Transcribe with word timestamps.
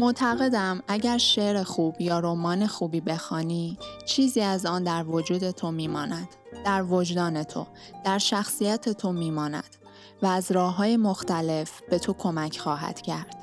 معتقدم 0.00 0.82
اگر 0.88 1.18
شعر 1.18 1.62
خوب 1.62 2.00
یا 2.00 2.20
رمان 2.20 2.66
خوبی 2.66 3.00
بخوانی 3.00 3.78
چیزی 4.06 4.40
از 4.40 4.66
آن 4.66 4.84
در 4.84 5.04
وجود 5.08 5.50
تو 5.50 5.70
میماند 5.70 6.28
در 6.64 6.82
وجدان 6.82 7.42
تو 7.42 7.66
در 8.04 8.18
شخصیت 8.18 8.88
تو 8.88 9.12
میماند 9.12 9.76
و 10.22 10.26
از 10.26 10.52
راه 10.52 10.76
های 10.76 10.96
مختلف 10.96 11.80
به 11.90 11.98
تو 11.98 12.12
کمک 12.12 12.58
خواهد 12.58 13.00
کرد. 13.00 13.36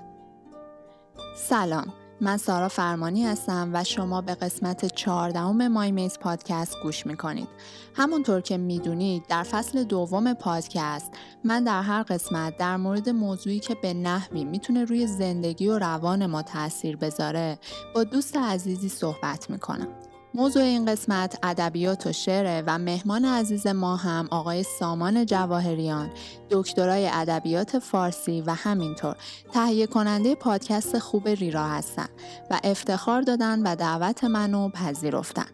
سلام. 1.35 1.93
من 2.21 2.37
سارا 2.37 2.67
فرمانی 2.67 3.25
هستم 3.25 3.69
و 3.73 3.83
شما 3.83 4.21
به 4.21 4.35
قسمت 4.35 4.85
14 4.85 5.67
مای 5.67 5.91
میز 5.91 6.19
پادکست 6.19 6.75
گوش 6.83 7.05
می‌کنید. 7.05 7.47
همونطور 7.95 8.41
که 8.41 8.57
می‌دونید 8.57 9.27
در 9.27 9.43
فصل 9.43 9.83
دوم 9.83 10.33
پادکست 10.33 11.11
من 11.43 11.63
در 11.63 11.81
هر 11.81 12.03
قسمت 12.03 12.57
در 12.57 12.77
مورد 12.77 13.09
موضوعی 13.09 13.59
که 13.59 13.75
به 13.75 13.93
نحوی 13.93 14.45
می‌تونه 14.45 14.85
روی 14.85 15.07
زندگی 15.07 15.67
و 15.67 15.79
روان 15.79 16.25
ما 16.25 16.41
تاثیر 16.41 16.97
بذاره 16.97 17.59
با 17.95 18.03
دوست 18.03 18.37
عزیزی 18.37 18.89
صحبت 18.89 19.49
می‌کنم. 19.49 19.87
موضوع 20.37 20.63
این 20.63 20.85
قسمت 20.85 21.39
ادبیات 21.43 22.07
و 22.07 22.11
شعره 22.11 22.63
و 22.67 22.77
مهمان 22.77 23.25
عزیز 23.25 23.67
ما 23.67 23.95
هم 23.95 24.27
آقای 24.31 24.63
سامان 24.63 25.25
جواهریان 25.25 26.11
دکترای 26.49 27.09
ادبیات 27.13 27.79
فارسی 27.79 28.41
و 28.41 28.53
همینطور 28.53 29.15
تهیه 29.53 29.87
کننده 29.87 30.35
پادکست 30.35 30.99
خوب 30.99 31.27
ریرا 31.27 31.67
هستن 31.67 32.07
و 32.51 32.59
افتخار 32.63 33.21
دادن 33.21 33.63
و 33.63 33.75
دعوت 33.75 34.23
منو 34.23 34.69
پذیرفتن. 34.69 35.49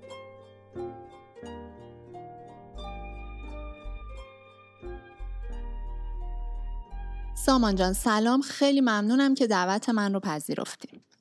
سامان 7.46 7.76
جان 7.76 7.94
سلام. 7.94 8.42
خیلی 8.42 8.82
ممنونم 8.82 9.36
که 9.36 9.48
دعوت 9.48 9.90
من 9.90 10.14
رو 10.14 10.20
پذیرفتی. 10.20 11.13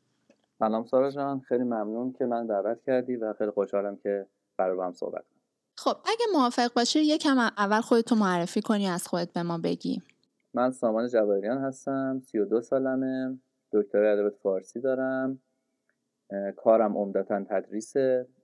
سلام 0.63 0.85
سارا 0.85 1.11
جان 1.11 1.41
خیلی 1.41 1.65
ممنون 1.65 2.13
که 2.13 2.27
من 2.27 2.47
دعوت 2.47 2.83
کردی 2.83 3.17
و 3.17 3.33
خیلی 3.33 3.51
خوشحالم 3.51 3.97
که 3.97 4.27
برای 4.57 4.77
با 4.77 4.87
هم 4.87 4.93
صحبت 4.93 5.23
کنم. 5.23 5.41
خب 5.79 5.97
اگه 6.05 6.27
موافق 6.33 6.73
باشی 6.77 6.99
یکم 6.99 7.39
اول 7.39 7.81
خودتو 7.81 8.15
معرفی 8.15 8.61
کنی 8.61 8.87
از 8.87 9.09
خودت 9.09 9.33
به 9.33 9.43
ما 9.43 9.59
بگی. 9.59 10.03
من 10.55 10.71
سامان 10.71 11.09
جواهریان 11.09 11.59
هستم 11.59 12.21
32 12.25 12.61
سالمه 12.61 13.39
دکتر 13.73 14.05
ادبیات 14.05 14.37
فارسی 14.43 14.81
دارم. 14.81 15.39
کارم 16.57 16.99
عمدتا 16.99 17.45
تدریس 17.45 17.97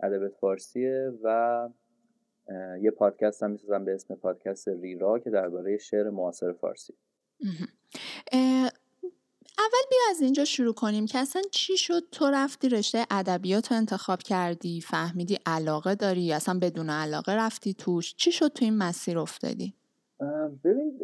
ادبیات 0.03 0.35
فارسیه 0.41 1.13
و 1.23 1.69
یه 2.81 2.91
پادکست 2.91 3.43
هم 3.43 3.51
می‌سازم 3.51 3.85
به 3.85 3.95
اسم 3.95 4.15
پادکست 4.15 4.69
ریرا 4.69 5.19
که 5.19 5.31
درباره 5.31 5.79
شعر 5.79 6.11
معاصر 6.11 6.53
فارسی. 6.53 6.95
اول 9.59 9.89
بیا 9.91 10.01
از 10.11 10.21
اینجا 10.21 10.45
شروع 10.45 10.75
کنیم 10.75 11.07
که 11.07 11.19
اصلا 11.19 11.43
چی 11.51 11.77
شد؟ 11.77 12.03
تو 12.13 12.31
رفتی 12.31 12.69
رشته 12.69 13.07
ادبیات 13.11 13.73
رو 13.73 13.79
انتخاب 13.79 14.19
کردی 14.19 14.81
فهمیدی 14.81 15.39
علاقه 15.47 15.95
داری 15.95 16.21
یا 16.21 16.37
اصلا 16.37 16.59
بدون 16.63 16.91
علاقه 16.91 17.33
رفتی 17.33 17.75
توش؟ 17.75 18.15
چی 18.15 18.33
شد 18.33 18.49
تو 18.49 18.65
این 18.65 18.79
مسیر 18.79 19.19
افتادی؟ 19.19 19.75
ببین 20.65 21.01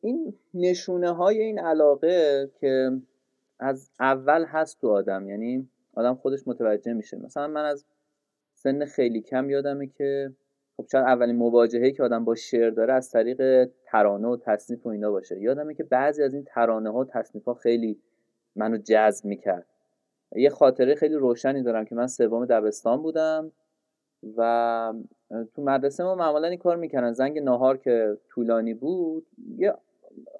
این 0.00 0.34
نشونه 0.54 1.10
های 1.10 1.40
این 1.40 1.58
علاقه 1.58 2.50
که 2.60 2.90
از 3.58 3.90
اول 4.00 4.44
هست 4.44 4.80
تو 4.80 4.88
آدم 4.88 5.28
یعنی 5.28 5.68
آدم 5.94 6.14
خودش 6.14 6.40
متوجه 6.46 6.92
میشه. 6.92 7.16
مثلا 7.16 7.48
من 7.48 7.64
از 7.64 7.84
سن 8.54 8.84
خیلی 8.84 9.20
کم 9.20 9.50
یادمه 9.50 9.86
که 9.86 10.32
خب 10.76 10.86
شاید 10.92 11.04
اولین 11.04 11.36
مواجهه 11.36 11.90
که 11.90 12.02
آدم 12.02 12.24
با 12.24 12.34
شعر 12.34 12.70
داره 12.70 12.94
از 12.94 13.10
طریق 13.10 13.70
ترانه 13.84 14.28
و 14.28 14.36
تصنیف 14.36 14.86
و 14.86 14.88
اینا 14.88 15.10
باشه. 15.10 15.40
یادمه 15.40 15.74
که 15.74 15.84
بعضی 15.84 16.22
از 16.22 16.34
این 16.34 16.44
ترانه 16.44 16.90
ها 16.90 16.98
و 16.98 17.04
تصنیف 17.04 17.44
ها 17.44 17.54
خیلی 17.54 18.00
منو 18.56 18.76
جذب 18.76 19.24
می‌کرد. 19.24 19.66
یه 20.36 20.50
خاطره 20.50 20.94
خیلی 20.94 21.14
روشنی 21.14 21.62
دارم 21.62 21.84
که 21.84 21.94
من 21.94 22.06
سوم 22.06 22.46
دبستان 22.46 23.02
بودم 23.02 23.52
و 24.36 24.92
تو 25.54 25.62
مدرسه 25.62 26.04
ما 26.04 26.14
معمولا 26.14 26.48
این 26.48 26.58
کار 26.58 26.76
می‌کردن. 26.76 27.12
زنگ 27.12 27.38
ناهار 27.38 27.76
که 27.76 28.18
طولانی 28.28 28.74
بود 28.74 29.26
یه 29.56 29.74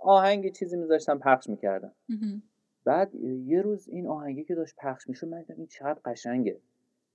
آهنگ 0.02 0.52
چیزی 0.52 0.76
میذاشتم 0.76 1.18
پخش 1.18 1.48
می‌کردم 1.48 1.92
بعد 2.84 3.14
یه 3.46 3.62
روز 3.62 3.88
این 3.88 4.06
آهنگی 4.06 4.44
که 4.44 4.54
داشت 4.54 4.74
پخش 4.78 5.08
می‌شد 5.08 5.28
من 5.28 5.44
این 5.56 5.66
چقدر 5.66 6.00
قشنگه. 6.04 6.60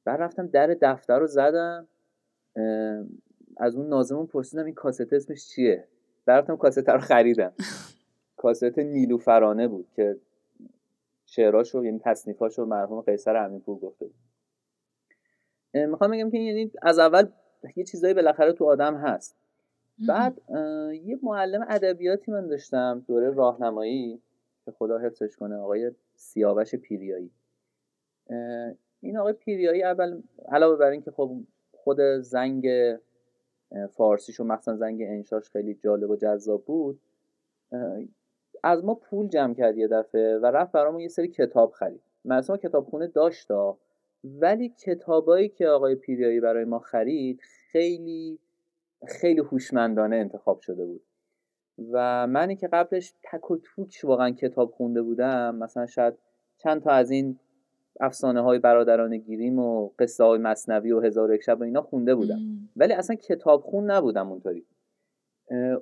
بعد 0.05 0.21
رفتم 0.21 0.47
در 0.47 0.67
دفتر 0.67 1.19
رو 1.19 1.27
زدم. 1.27 1.87
از 3.57 3.75
اون 3.75 3.87
نازمون 3.87 4.27
پرسیدم 4.27 4.65
این 4.65 4.73
کاست 4.73 5.13
اسمش 5.13 5.47
چیه؟ 5.47 5.87
برفتم 6.25 6.57
کاست 6.57 6.89
رو 6.89 6.99
خریدم. 6.99 7.53
کاست 8.37 8.79
نیلوفرانه 8.79 9.67
بود 9.67 9.87
که 9.95 10.17
شعراشو 11.25 11.85
یعنی 11.85 11.99
تصنیفاشو 11.99 12.65
مرحوم 12.65 13.01
قیصر 13.01 13.35
امینپور 13.35 13.79
گفته 13.79 14.05
بود. 14.05 14.15
می‌خوام 15.73 16.11
بگم 16.11 16.29
که 16.29 16.37
یعنی 16.37 16.71
از 16.81 16.99
اول 16.99 17.27
یه 17.75 17.83
چیزایی 17.83 18.13
بالاخره 18.13 18.53
تو 18.53 18.65
آدم 18.65 18.95
هست. 18.95 19.37
بعد 20.07 20.41
یه 21.03 21.19
معلم 21.23 21.65
ادبیاتی 21.69 22.31
من 22.31 22.47
داشتم 22.47 23.05
دوره 23.07 23.29
راهنمایی 23.29 24.21
که 24.65 24.71
خدا 24.71 24.97
حفظش 24.97 25.35
کنه 25.35 25.55
آقای 25.55 25.91
سیاوش 26.15 26.75
پیریایی. 26.75 27.31
این 29.01 29.17
آقای 29.17 29.33
پیریایی 29.33 29.83
اول 29.83 30.21
علاوه 30.49 30.77
بر 30.77 30.89
اینکه 30.89 31.11
خب 31.11 31.35
خود 31.83 32.01
زنگ 32.21 32.67
فارسیش 33.89 34.39
و 34.39 34.43
مخصوصا 34.43 34.77
زنگ 34.77 35.01
انشاش 35.01 35.49
خیلی 35.49 35.73
جالب 35.73 36.09
و 36.09 36.15
جذاب 36.15 36.65
بود. 36.65 36.99
از 38.63 38.85
ما 38.85 38.95
پول 38.95 39.27
جمع 39.27 39.53
کرد 39.53 39.77
یه 39.77 39.87
دفعه 39.87 40.37
و 40.37 40.45
رفت 40.45 40.71
برامون 40.71 41.01
یه 41.01 41.07
سری 41.07 41.27
کتاب 41.27 41.71
خرید. 41.71 42.01
مثلا 42.25 42.57
کتابخونه 42.57 43.07
داشت 43.07 43.47
ولی 44.23 44.69
کتابایی 44.69 45.49
که 45.49 45.67
آقای 45.67 45.95
پیریایی 45.95 46.39
برای 46.39 46.65
ما 46.65 46.79
خرید 46.79 47.39
خیلی 47.41 48.39
خیلی 49.07 49.39
هوشمندانه 49.39 50.15
انتخاب 50.15 50.59
شده 50.59 50.85
بود. 50.85 51.03
و 51.91 52.27
منی 52.27 52.55
که 52.55 52.67
قبلش 52.67 53.13
تک 53.23 53.51
و 53.51 53.57
توک 53.57 54.01
واقعا 54.03 54.31
کتاب 54.31 54.71
خونده 54.71 55.01
بودم 55.01 55.55
مثلا 55.55 55.85
شاید 55.85 56.13
چند 56.57 56.81
تا 56.81 56.91
از 56.91 57.11
این 57.11 57.39
افسانه 57.99 58.41
های 58.41 58.59
برادران 58.59 59.17
گیریم 59.17 59.59
و 59.59 59.89
قصه 59.99 60.23
های 60.23 60.39
مصنوی 60.39 60.91
و 60.91 60.99
هزار 60.99 61.33
یک 61.33 61.41
شب 61.41 61.59
و 61.59 61.63
اینا 61.63 61.81
خونده 61.81 62.15
بودم. 62.15 62.39
ولی 62.75 62.93
اصلا 62.93 63.15
کتاب 63.15 63.61
خون 63.61 63.91
نبودم 63.91 64.31
اونطوری. 64.31 64.65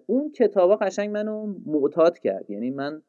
اون 0.05 0.31
کتابا 0.31 0.75
قشنگ 0.75 1.09
منو 1.09 1.53
معتاد 1.65 2.19
کرد. 2.19 2.49
یعنی 2.49 2.69
من 2.71 3.01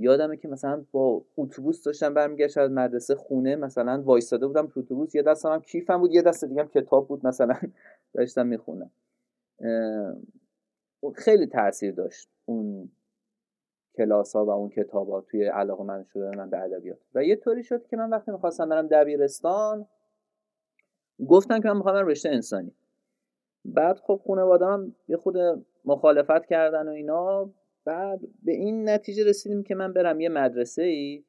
یادمه 0.00 0.36
که 0.36 0.48
مثلا 0.48 0.84
با 0.92 1.24
اتوبوس 1.36 1.82
داشتم 1.82 2.14
برمیگشتم 2.14 2.60
از 2.60 2.70
مدرسه 2.70 3.14
خونه 3.14 3.56
مثلا 3.56 4.02
وایستاده 4.02 4.46
بودم 4.46 4.66
تو 4.66 4.80
اتوبوس. 4.80 5.14
یه 5.14 5.22
دستم 5.22 5.52
هم 5.52 5.60
کیفم 5.60 5.98
بود 5.98 6.14
یه 6.14 6.22
دست 6.22 6.44
دیگه 6.44 6.60
هم 6.60 6.68
کتاب 6.68 7.08
بود 7.08 7.26
مثلا 7.26 7.54
داشتم 8.14 8.46
می‌خونم 8.46 8.90
خیلی 11.14 11.46
تاثیر 11.46 11.92
داشت 11.94 12.28
اون 12.44 12.90
کلاس 13.98 14.36
ها 14.36 14.44
و 14.44 14.50
اون 14.50 14.68
کتاب 14.68 15.10
ها 15.10 15.20
توی 15.20 15.44
علاقه 15.44 15.84
من 15.84 16.04
شده 16.04 16.36
من 16.36 16.50
به 16.50 16.58
ادبیات. 16.58 16.98
و 17.14 17.24
یه 17.24 17.36
طوری 17.36 17.62
شد 17.62 17.86
که 17.86 17.96
من 17.96 18.10
وقتی 18.10 18.30
می‌خواستم 18.30 18.68
برم 18.68 18.86
دبیرستان 18.86 19.86
گفتم 21.28 21.60
که 21.60 21.68
من 21.68 21.76
می‌خوام 21.76 22.06
رشته 22.06 22.28
انسانی. 22.28 22.72
بعد 23.64 23.98
خب 23.98 24.20
خانواده 24.26 24.66
هم 24.66 24.94
یه 25.08 25.16
خود 25.16 25.36
مخالفت 25.84 26.46
کردن 26.46 26.88
و 26.88 26.90
اینا. 26.90 27.50
بعد 27.84 28.20
به 28.42 28.52
این 28.52 28.88
نتیجه 28.88 29.24
رسیدیم 29.24 29.62
که 29.62 29.74
من 29.74 29.92
برم 29.92 30.20
یه 30.20 30.28
مدرسه 30.28 30.82
ای 30.82 31.24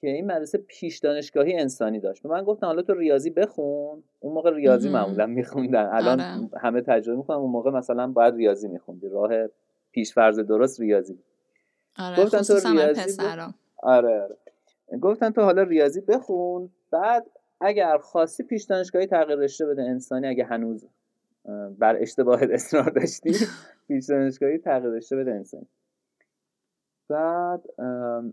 که 0.00 0.08
این 0.08 0.26
مدرسه 0.26 0.58
پیش 0.58 0.98
دانشگاهی 0.98 1.54
انسانی 1.54 2.00
داشت. 2.00 2.22
به 2.22 2.28
من 2.28 2.44
گفتن 2.44 2.66
حالا 2.66 2.82
تو 2.82 2.94
ریاضی 2.94 3.30
بخون. 3.30 4.02
اون 4.20 4.32
موقع 4.32 4.54
ریاضی 4.54 4.88
معمولا 4.88 5.26
میخوندن. 5.26 5.88
الان 5.92 6.20
آره. 6.20 6.60
همه 6.60 6.80
تجربه 6.80 7.18
می‌کنن 7.18 7.36
اون 7.36 7.50
موقع 7.50 7.70
مثلا 7.70 8.06
باید 8.06 8.34
ریاضی 8.34 8.68
میخوندی. 8.68 9.08
راه 9.08 9.30
پیش 9.92 10.14
فرض 10.14 10.38
درست 10.38 10.80
ریاضی. 10.80 11.18
آره 11.98 12.24
گفتن 12.24 12.42
تو 12.42 12.68
ریاضی 12.68 13.22
آره 13.82 14.22
آره. 14.22 14.36
گفتن 15.00 15.30
تو 15.30 15.42
حالا 15.42 15.62
ریاضی 15.62 16.00
بخون 16.00 16.70
بعد 16.90 17.26
اگر 17.60 17.98
خواستی 17.98 18.42
پیش 18.42 18.64
دانشگاهی 18.64 19.06
تغییر 19.06 19.38
رشته 19.38 19.66
بده 19.66 19.82
انسانی 19.82 20.26
اگه 20.26 20.44
هنوز 20.44 20.86
بر 21.78 21.96
اشتباه 21.96 22.40
اصرار 22.50 22.90
داشتی 22.90 23.32
پیش 23.88 24.06
دانشگاهی 24.06 24.58
تغییر 24.58 24.92
رشته 24.92 25.16
بده 25.16 25.30
انسانی. 25.30 25.66
بعد 27.08 27.80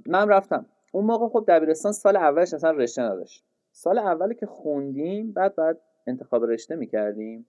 من 0.05 0.29
رفتم. 0.29 0.65
اون 0.91 1.05
موقع 1.05 1.27
خب 1.27 1.45
دبیرستان 1.47 1.91
سال 1.91 2.15
اولش 2.15 2.53
اصلا 2.53 2.71
رشته 2.71 3.01
نداشت. 3.01 3.43
سال 3.71 3.97
اولی 3.97 4.35
که 4.35 4.45
خوندیم 4.45 5.31
بعد 5.31 5.55
بعد 5.55 5.81
انتخاب 6.07 6.43
رشته 6.43 6.75
می‌کردیم. 6.75 7.45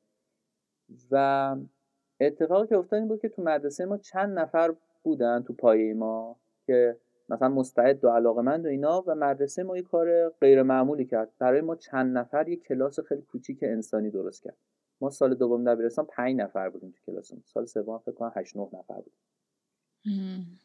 و 1.11 1.56
اتفاقی 2.20 2.67
که 2.67 2.76
افتاد 2.76 2.99
این 2.99 3.08
بود 3.08 3.20
که 3.20 3.29
تو 3.29 3.43
مدرسه 3.43 3.85
ما 3.85 3.99
چند 3.99 4.38
نفر 4.38 4.75
بودن 5.03 5.43
تو 5.43 5.53
پایه 5.53 5.95
ما 5.95 6.37
که 6.67 6.97
مثلا 7.29 7.49
مستعد 7.49 8.05
و 8.05 8.09
علاقه 8.09 8.43
مند 8.43 8.67
و 8.67 8.69
اینا 8.69 9.05
و 9.07 9.15
مدرسه 9.15 9.63
ما 9.63 9.77
یه 9.77 9.83
کار 9.83 10.29
غیر 10.29 10.63
معمولی 10.63 11.05
کرد. 11.05 11.33
برای 11.39 11.61
ما 11.61 11.77
چند 11.77 12.19
نفر 12.19 12.49
یه 12.49 12.57
کلاس 12.57 13.01
خیلی 13.01 13.23
کوچیک 13.23 13.59
انسانی 13.63 14.11
درست 14.11 14.43
کرد. 14.43 14.57
ما 15.01 15.11
سال 15.11 15.35
دوم 15.35 15.65
دبیرستان 15.65 16.07
پنج 16.07 16.37
نفر 16.37 16.69
بودیم 16.69 16.91
تو 16.91 17.13
کلاسمون. 17.13 17.43
سال 17.47 17.65
سوم 17.65 17.99
فکر 17.99 18.13
کنم 18.13 18.33
8 18.37 18.57
9 18.57 18.69
نفر 18.73 18.95
بودیم. 18.95 19.19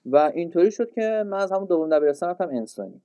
و 0.06 0.18
اینطوری 0.18 0.72
شد 0.72 0.92
که 0.92 1.24
من 1.28 1.38
از 1.38 1.52
همون 1.52 1.66
دوم 1.66 1.90
دبیرستان 1.90 2.30
رفتم 2.30 2.50
انسانی. 2.50 3.02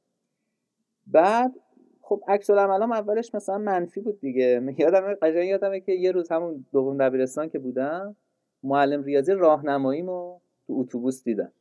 بعد 1.07 1.55
خب 2.01 2.23
عکس 2.29 2.51
العملام 2.51 2.93
اولش 2.93 3.35
مثلا 3.35 3.59
منفی 3.59 4.01
بود 4.01 4.21
دیگه. 4.21 4.75
یادم 4.79 5.15
قشنگ 5.15 5.49
یادمه 5.49 5.81
که 5.81 5.93
یه 5.93 6.13
روز 6.13 6.33
همون 6.33 6.67
دوم 6.73 6.99
دبیرستان 6.99 7.49
که 7.49 7.59
بودم 7.59 8.17
معلم 8.63 9.03
ریاضی 9.03 9.33
راهنماییمو 9.33 10.41
تو 10.73 10.81
اتوبوس 10.81 11.25
دیدم. 11.25 11.53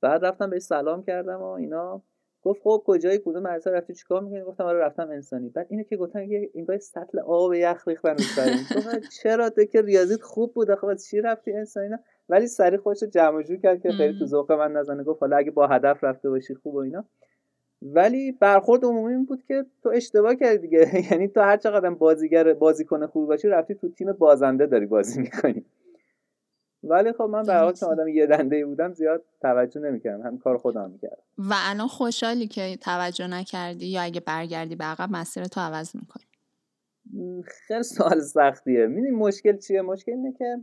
بعد 0.00 0.24
رفتم 0.24 0.50
بهش 0.50 0.62
سلام 0.62 1.02
کردم 1.02 1.40
و 1.40 1.50
اینا. 1.50 2.02
گفت 2.42 2.62
خب 2.62 2.82
کجای 2.86 3.18
کدوم 3.18 3.42
مدرسه 3.42 3.70
رفتی 3.70 3.94
چیکار 3.94 4.22
می‌کنی؟ 4.22 4.42
گفتم 4.42 4.64
آره 4.64 4.78
رفتم 4.78 5.10
انسانی. 5.10 5.48
بعد 5.48 5.66
اینو 5.70 5.82
که 5.82 5.96
گفتم 5.96 6.22
یه 6.22 6.50
این 6.54 6.78
سطل 6.78 7.18
آب 7.18 7.54
یخ 7.54 7.88
ریختن 7.88 8.16
رو 8.16 9.00
چرا؟ 9.22 9.50
تو 9.50 9.64
که 9.64 9.82
ریاضیت 9.82 10.22
خوب 10.22 10.54
بود. 10.54 10.74
خب 10.74 10.94
چی 10.94 11.20
رفتی 11.20 11.52
انسانی؟ 11.52 11.88
نه. 11.88 11.98
ولی 12.28 12.46
سری 12.46 12.76
خودش 12.76 13.04
جمع 13.04 13.42
جور 13.42 13.56
کرد 13.56 13.82
که 13.82 13.90
خیلی 13.90 14.18
تو 14.18 14.26
ذوق 14.26 14.52
من 14.52 14.72
نزنه. 14.72 15.04
گفت 15.04 15.20
حالا 15.20 15.36
اگه 15.36 15.50
با 15.50 15.66
هدف 15.66 16.04
رفته 16.04 16.30
باشی 16.30 16.54
خوب 16.54 16.74
و 16.74 16.78
اینا. 16.78 17.04
ولی 17.82 18.32
برخورد 18.32 18.84
عمومی 18.84 19.14
این 19.14 19.24
بود 19.24 19.42
که 19.42 19.64
تو 19.82 19.88
اشتباه 19.88 20.34
کردی 20.34 20.58
دیگه. 20.58 20.90
یعنی 21.10 21.28
تو 21.28 21.40
هر 21.40 21.56
چقدر 21.56 21.90
بازیگر 21.90 22.54
بازیکن 22.54 23.06
خوبی 23.06 23.26
باشی 23.26 23.48
رفتی 23.48 23.74
تو 23.74 23.88
تیم 23.88 24.12
بازنده 24.12 24.66
داری 24.66 24.86
بازی 24.86 25.20
می‌کنی. 25.20 25.64
ولی 26.84 27.12
خب 27.12 27.22
من 27.22 27.42
به 27.42 27.54
حال 27.54 27.74
آدم 27.82 28.08
یه 28.08 28.26
دنده 28.26 28.66
بودم 28.66 28.92
زیاد 28.92 29.24
توجه 29.40 29.80
نمی‌کردم. 29.80 30.26
هم 30.26 30.38
کار 30.38 30.58
خودم 30.58 30.90
می‌کردم. 30.90 31.22
و 31.38 31.52
الان 31.52 31.88
خوشحالی 31.88 32.46
که 32.46 32.76
توجه 32.76 33.26
نکردی 33.26 33.86
یا 33.86 34.02
اگه 34.02 34.20
برگردی 34.20 34.76
به 34.76 34.84
عقب 34.84 35.08
مسیر 35.12 35.44
تو 35.44 35.60
عوض 35.60 35.96
می‌کنی؟ 35.96 36.24
خیلی 37.44 37.82
سوال 37.82 38.20
سختیه. 38.20 38.86
می‌دونی 38.86 39.10
مشکل 39.10 39.56
چیه؟ 39.56 39.82
مشکل 39.82 40.12
اینه 40.12 40.32
که 40.32 40.56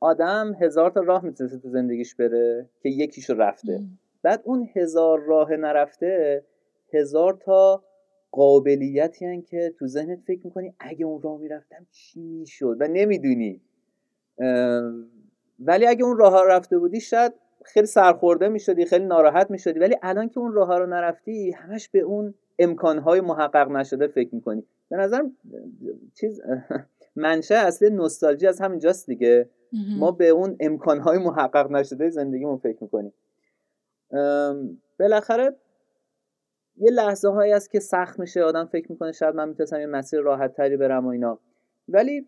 آدم 0.00 0.56
هزار 0.60 0.90
تا 0.90 1.00
راه 1.00 1.24
می‌تونسته 1.24 1.58
تو 1.58 1.68
زندگیش 1.68 2.14
بره 2.14 2.68
که 2.82 2.88
یکیشو 2.88 3.34
رفته. 3.34 3.80
بعد 4.22 4.42
اون 4.44 4.68
هزار 4.74 5.20
راه 5.20 5.52
نرفته 5.52 6.44
هزار 6.92 7.38
تا 7.44 7.84
قابلیتی 8.30 9.26
هن 9.26 9.42
که 9.42 9.74
تو 9.78 9.86
ذهنت 9.86 10.20
فکر 10.26 10.40
می‌کنی 10.44 10.74
اگه 10.80 11.06
اون 11.06 11.22
راه 11.22 11.38
می‌رفتم 11.38 11.86
چی 11.90 12.20
می‌شد؟ 12.20 12.76
و 12.80 12.88
نمی‌دونی. 12.88 13.60
ولی 15.60 15.86
اگه 15.86 16.04
اون 16.04 16.16
راه 16.16 16.46
رفته 16.46 16.78
بودی 16.78 17.00
شاید 17.00 17.32
خیلی 17.64 17.86
سرخورده 17.86 18.48
می‌شدی 18.48 18.84
خیلی 18.84 19.04
ناراحت 19.04 19.50
می‌شدی. 19.50 19.78
ولی 19.80 19.96
الان 20.02 20.28
که 20.28 20.40
اون 20.40 20.52
راه 20.52 20.78
رو 20.78 20.86
نرفتی 20.86 21.50
همش 21.50 21.88
به 21.88 22.00
اون 22.00 22.34
امکانهای 22.58 23.20
محقق 23.20 23.68
نشده 23.70 24.06
فکر 24.06 24.34
می‌کنی. 24.34 24.64
به 24.88 24.96
نظر 24.96 25.22
چیز 26.14 26.40
منشه 27.16 27.54
اصلی 27.54 27.90
نوستالژی 27.90 28.46
از 28.46 28.60
همینجاست 28.60 29.06
دیگه. 29.06 29.48
ما 29.98 30.10
به 30.10 30.28
اون 30.28 30.56
امکانهای 30.60 31.18
محقق 31.18 31.70
نشده 31.70 32.10
زندگیمون 32.10 32.56
فکر 32.56 32.78
می‌کنیم. 32.80 33.12
بالاخره 35.00 35.56
یه 36.76 36.90
لحظه 36.90 37.28
هایی 37.28 37.52
هست 37.52 37.70
که 37.70 37.80
سخت 37.80 38.18
میشه 38.18 38.42
آدم 38.42 38.64
فکر 38.64 38.92
می‌کنه 38.92 39.12
شاید 39.12 39.34
من 39.34 39.48
می‌تونستم 39.48 39.80
یه 39.80 39.86
مسیر 39.86 40.20
راحت 40.20 40.54
تری 40.54 40.76
برم 40.76 41.06
و 41.06 41.08
اینا. 41.08 41.38
ولی 41.88 42.26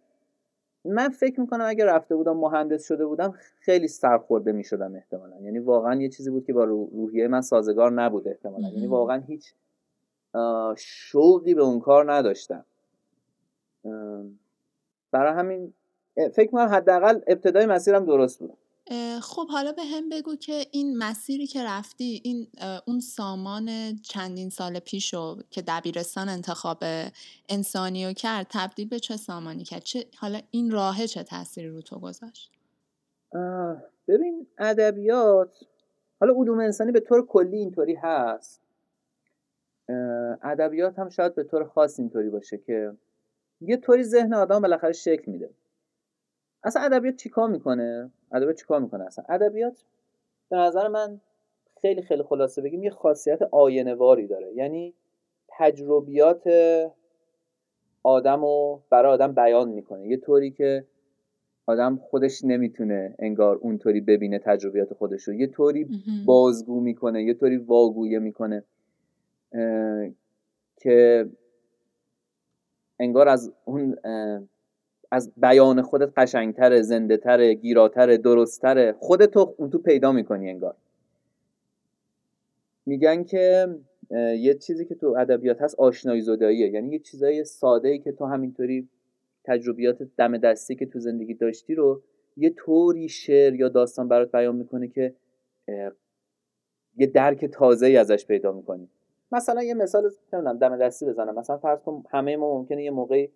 من 0.85 1.09
فکر 1.09 1.41
می‌کنم 1.41 1.65
اگر 1.69 1.87
رفته 1.87 2.17
بودم 2.17 2.37
مهندس 2.37 2.87
شده 2.87 3.07
بودم 3.07 3.35
خیلی 3.61 3.89
سرخورده 3.89 4.53
می‌شدم 4.53 4.95
احتمالا. 4.95 5.41
یعنی 5.41 5.59
واقعا 5.59 5.95
یه 5.95 6.09
چیزی 6.09 6.31
بود 6.31 6.45
که 6.45 6.53
با 6.53 6.65
روحیه 6.65 7.29
من 7.29 7.41
سازگار 7.41 7.93
نبود 7.93 8.29
احتمالا. 8.29 8.69
یعنی 8.69 8.87
واقعا 8.87 9.21
هیچ 9.21 9.55
شوقی 10.77 11.55
به 11.55 11.63
اون 11.63 11.81
کار 11.81 12.13
نداشتم. 12.13 12.65
برای 15.11 15.33
همین 15.33 15.75
فکر 16.15 16.49
می‌کنم 16.55 16.69
حداقل 16.69 17.21
ابتدای 17.27 17.67
مسیرم 17.67 18.05
درست 18.05 18.39
بود. 18.39 18.59
خب 19.23 19.49
حالا 19.49 19.73
به 19.73 19.85
هم 19.85 20.09
بگو 20.09 20.37
که 20.37 20.67
این 20.73 20.99
مسیری 20.99 21.47
که 21.47 21.65
رفتی 21.65 22.21
این 22.25 22.47
اون 22.87 23.01
سامان 23.01 23.97
چندین 23.97 24.51
سال 24.51 24.79
پیشو 24.79 25.39
که 25.51 25.63
دبیرستان 25.63 26.29
انتخاب 26.29 26.79
انسانی 27.49 28.07
رو 28.07 28.13
کرد 28.13 28.47
تبدیل 28.51 28.89
به 28.89 28.99
چه 28.99 29.17
سامانی 29.17 29.65
کرد؟ 29.65 29.83
چه 29.83 30.07
حالا 30.17 30.41
این 30.51 30.71
راه 30.71 31.07
چه 31.07 31.23
تاثیری 31.23 31.69
رو 31.69 31.83
تو 31.83 31.99
گذاشت؟ 31.99 32.51
ببین 34.09 34.47
ادبیات 34.59 35.59
حالا 36.21 36.35
علوم 36.35 36.59
انسانی 36.59 36.93
به 36.93 37.01
طور 37.01 37.27
کلی 37.27 37.57
اینطوری 37.57 37.95
هست. 37.95 38.61
ادبیات 40.43 40.99
هم 40.99 41.09
شاید 41.09 41.35
به 41.35 41.45
طور 41.45 41.65
خاص 41.65 41.99
اینطوری 41.99 42.31
باشه 42.31 42.59
که 42.59 42.93
یه 43.61 43.77
طوری 43.77 44.05
ذهن 44.05 44.35
آدم 44.35 44.61
بالاخره 44.61 44.93
شکل 44.93 45.33
میده. 45.33 45.51
اصلا 46.65 46.83
ادبیات 46.83 47.17
چیکار 47.17 47.49
می‌کنه؟ 47.49 48.11
ادبیات 48.35 48.57
چیکار 48.57 48.81
می‌کنه 48.81 49.05
اصلا؟ 49.05 49.25
ادبیات 49.29 49.85
به 50.49 50.57
نظر 50.57 50.89
من 50.89 51.21
خیلی 51.81 52.03
خیلی 52.03 52.23
خلاصه 52.23 52.63
بگیم 52.63 52.83
یه 52.83 52.91
خاصیت 52.91 53.43
آینواری 53.43 54.27
داره. 54.27 54.53
یعنی 54.55 54.95
تجربیات 55.49 56.49
آدم 58.03 58.41
رو 58.41 58.83
برای 58.91 59.13
آدم 59.13 59.33
بیان 59.33 59.69
می‌کنه. 59.69 60.07
یه 60.07 60.17
طوری 60.17 60.51
که 60.51 60.85
آدم 61.67 61.97
خودش 61.97 62.45
نمی‌تونه 62.45 63.15
انگار 63.19 63.57
اونطوری 63.57 64.01
ببینه 64.01 64.39
تجربیات 64.39 64.95
خودش 64.95 65.23
رو. 65.23 65.35
یه 65.35 65.47
طوری 65.47 65.89
بازگو 66.27 66.81
می‌کنه 66.81 67.23
یه 67.23 67.35
طوری 67.35 67.57
واگویه 67.57 68.19
می‌کنه 68.19 68.65
که 70.77 71.29
انگار 72.99 73.29
از 73.29 73.53
اون 73.65 73.97
از 75.15 75.33
بیان 75.37 75.83
خودت 75.83 76.13
قشنگتره 76.17 76.83
زنده 76.83 77.17
تره 77.17 77.55
گیراتره 77.55 78.17
درستتره 78.17 78.95
خودتو 78.99 79.55
اون 79.59 79.71
تو 79.71 79.79
پیدا 79.79 80.13
می‌کنی 80.13 80.51
انگار. 80.51 80.77
میگن 82.87 83.25
که 83.25 83.69
یه 84.39 84.55
چیزی 84.55 84.85
که 84.85 84.95
تو 84.95 85.15
ادبیات 85.19 85.63
هست 85.63 85.81
آشنایی 85.81 86.21
زداییه. 86.21 86.69
یعنی 86.69 86.93
یه 86.93 86.99
چیزای 86.99 87.45
ساده 87.45 87.89
ای 87.89 87.99
که 87.99 88.13
تو 88.13 88.25
همینطوری 88.25 88.89
تجربیات 89.45 90.03
دم 90.17 90.39
دستی 90.39 90.75
که 90.75 90.87
تو 90.87 90.99
زندگی 90.99 91.35
داشتی 91.35 91.75
رو 91.75 92.03
یه 92.37 92.51
طوری 92.51 93.09
شعر 93.09 93.55
یا 93.55 93.69
داستان 93.69 94.09
برات 94.09 94.33
بیان 94.33 94.57
می‌کنه 94.57 94.89
که 94.89 95.15
یه 96.97 97.07
درک 97.07 97.45
تازه 97.45 97.87
ای 97.87 97.97
ازش 97.97 98.27
پیدا 98.27 98.53
می‌کنی. 98.53 98.89
مثلا 99.33 99.63
یه 99.63 99.75
مثال 99.75 100.11
دم 100.61 100.77
دستی 100.77 101.07
بزنم. 101.07 101.35
مثلا 101.35 101.59
فرض 101.59 101.81
کن 101.81 102.05
همه 102.11 102.37
ما 102.37 102.59
ممکنه 102.59 102.85
یه 102.85 102.91
موقعی 102.91 103.31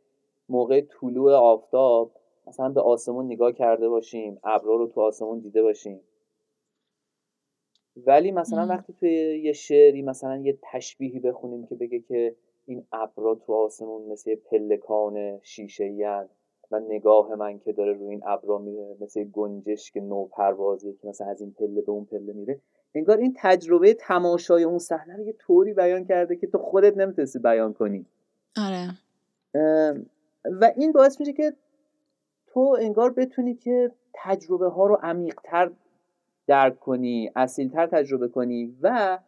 موقع 0.48 0.80
طلوع 0.80 1.32
آفتاب 1.32 2.12
مثلا 2.46 2.68
به 2.68 2.80
آسمون 2.80 3.26
نگاه 3.26 3.52
کرده 3.52 3.88
باشیم 3.88 4.38
ابرا 4.44 4.76
رو 4.76 4.86
تو 4.86 5.00
آسمون 5.00 5.38
دیده 5.38 5.62
باشیم. 5.62 6.00
ولی 8.06 8.32
مثلا 8.32 8.66
وقتی 8.66 8.92
توی 8.92 9.40
یه 9.44 9.52
شعری 9.52 10.02
مثلا 10.02 10.37
یه 10.37 10.58
تشبیهی 10.62 11.20
بخونیم 11.20 11.66
که 11.66 11.75
بگه 11.75 12.00
که 12.00 12.37
این 12.66 12.87
ابرا 12.92 13.34
تو 13.34 13.54
آسمون 13.54 14.02
مثل 14.02 14.34
پلکان 14.34 15.40
شیشه 15.42 16.18
و 16.70 16.80
نگاه 16.80 17.34
من 17.34 17.58
که 17.58 17.73
داره 17.73 17.92
روی 17.92 18.11
این 18.11 18.23
ابرا 18.26 18.58
میره 18.58 18.96
مثل 19.00 19.25
گنجش 19.25 19.92
که 19.92 20.00
نو 20.00 20.25
پروازی 20.25 20.92
که 20.92 21.08
مثلا 21.08 21.26
از 21.26 21.40
این 21.40 21.52
پله 21.52 21.80
به 21.80 21.92
اون 21.92 22.04
پله 22.04 22.32
میره. 22.32 22.61
انگار 22.94 23.16
این 23.16 23.34
تجربه 23.37 23.94
تماشای 23.94 24.64
اون 24.64 24.78
صحنه 24.78 25.16
رو 25.16 25.23
یه 25.23 25.32
طوری 25.32 25.75
بیان 25.75 26.04
کرده 26.04 26.37
که 26.37 26.46
تو 26.46 26.58
خودت 26.58 26.96
نمی‌تونستی 26.96 27.38
بیان 27.38 27.73
کنی. 27.73 28.06
آره. 28.56 28.88
و 30.45 30.73
این 30.76 30.92
باعث 30.92 31.21
میشه 31.21 31.33
که 31.33 31.52
تو 32.47 32.76
انگار 32.80 33.12
بتونی 33.12 33.54
که 33.54 33.92
تجربه 34.14 34.68
ها 34.68 34.87
رو 34.87 34.99
عمیقتر 35.02 35.71
درک 36.47 36.80
کنی 36.80 37.30
اصیلتر 37.37 37.87
تجربه 37.87 38.28
کنی 38.28 38.76
و 38.83 39.18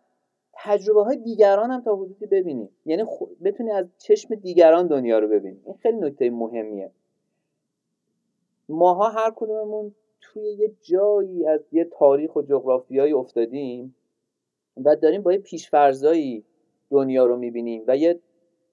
تجربه 0.53 1.05
های 1.05 1.17
دیگران 1.17 1.71
هم 1.71 1.81
تا 1.81 1.97
حدودی 1.97 2.27
ببینی. 2.27 2.69
یعنی 2.87 3.05
بتونی 3.45 3.71
از 3.71 3.87
چشم 3.99 4.35
دیگران 4.35 4.87
دنیا 4.87 5.19
رو 5.19 5.29
ببینی. 5.29 5.61
این 5.65 5.75
خیلی 5.75 5.99
نکته 5.99 6.31
مهمیه. 6.31 6.91
ماها 8.69 9.09
هر 9.09 9.33
کدوممون 9.37 9.95
توی 10.21 10.43
یه 10.43 10.73
جایی 10.81 11.47
از 11.47 11.61
یه 11.73 11.85
تاریخ 11.85 12.37
و 12.37 12.43
جغرافیایی 12.43 13.13
افتادیم 13.13 13.95
و 14.85 14.97
داریم 14.97 15.23
با 15.23 15.33
یه 15.33 15.39
پیشفرزایی 15.39 16.45
دنیا 16.91 17.27
رو 17.27 17.37
می‌بینیم 17.37 17.85
و 17.87 17.97
یه 17.97 18.21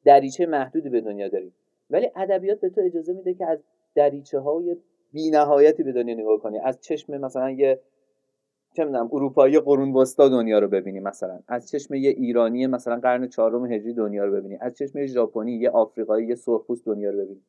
دریچه 0.04 0.46
محدودی 0.46 0.90
به 0.90 1.02
دنیا 1.02 1.28
داریم. 1.28 1.54
ولی 1.90 2.12
ادبیات 2.16 2.60
به 2.60 2.70
تو 2.70 2.82
اجازه 2.82 3.14
میده 3.14 3.34
که 3.34 3.46
از 3.46 3.60
دریچه 3.96 4.40
های 4.40 4.78
بینهایتی 5.14 5.84
به 5.84 5.92
دنیا 5.92 6.16
نگاه 6.16 6.40
کنی. 6.40 6.60
از 6.60 6.82
چشم 6.82 7.18
مثلا 7.18 7.52
یه 7.52 7.82
چه 8.74 8.86
می‌دونم 8.86 9.10
اروپایی 9.14 9.60
قرون 9.60 9.94
وسطا 9.94 10.30
دنیا 10.30 10.60
رو 10.60 10.68
ببینی 10.68 11.00
مثلا. 11.00 11.40
از 11.48 11.70
چشم 11.70 11.94
یه 11.94 12.10
ایرانی 12.10 12.68
مثلا 12.68 13.00
قرن 13.00 13.28
چهارم 13.28 13.72
هجری 13.72 13.94
دنیا 13.94 14.26
رو 14.26 14.32
ببینی. 14.32 14.58
از 14.62 14.74
چشم 14.78 15.00
یه 15.00 15.06
ژاپنی 15.06 15.52
یه 15.52 15.70
آفریقایی 15.70 16.28
یه 16.28 16.36
سرخپوست 16.36 16.86
دنیا 16.86 17.10
رو 17.10 17.18
ببینی. 17.18 17.42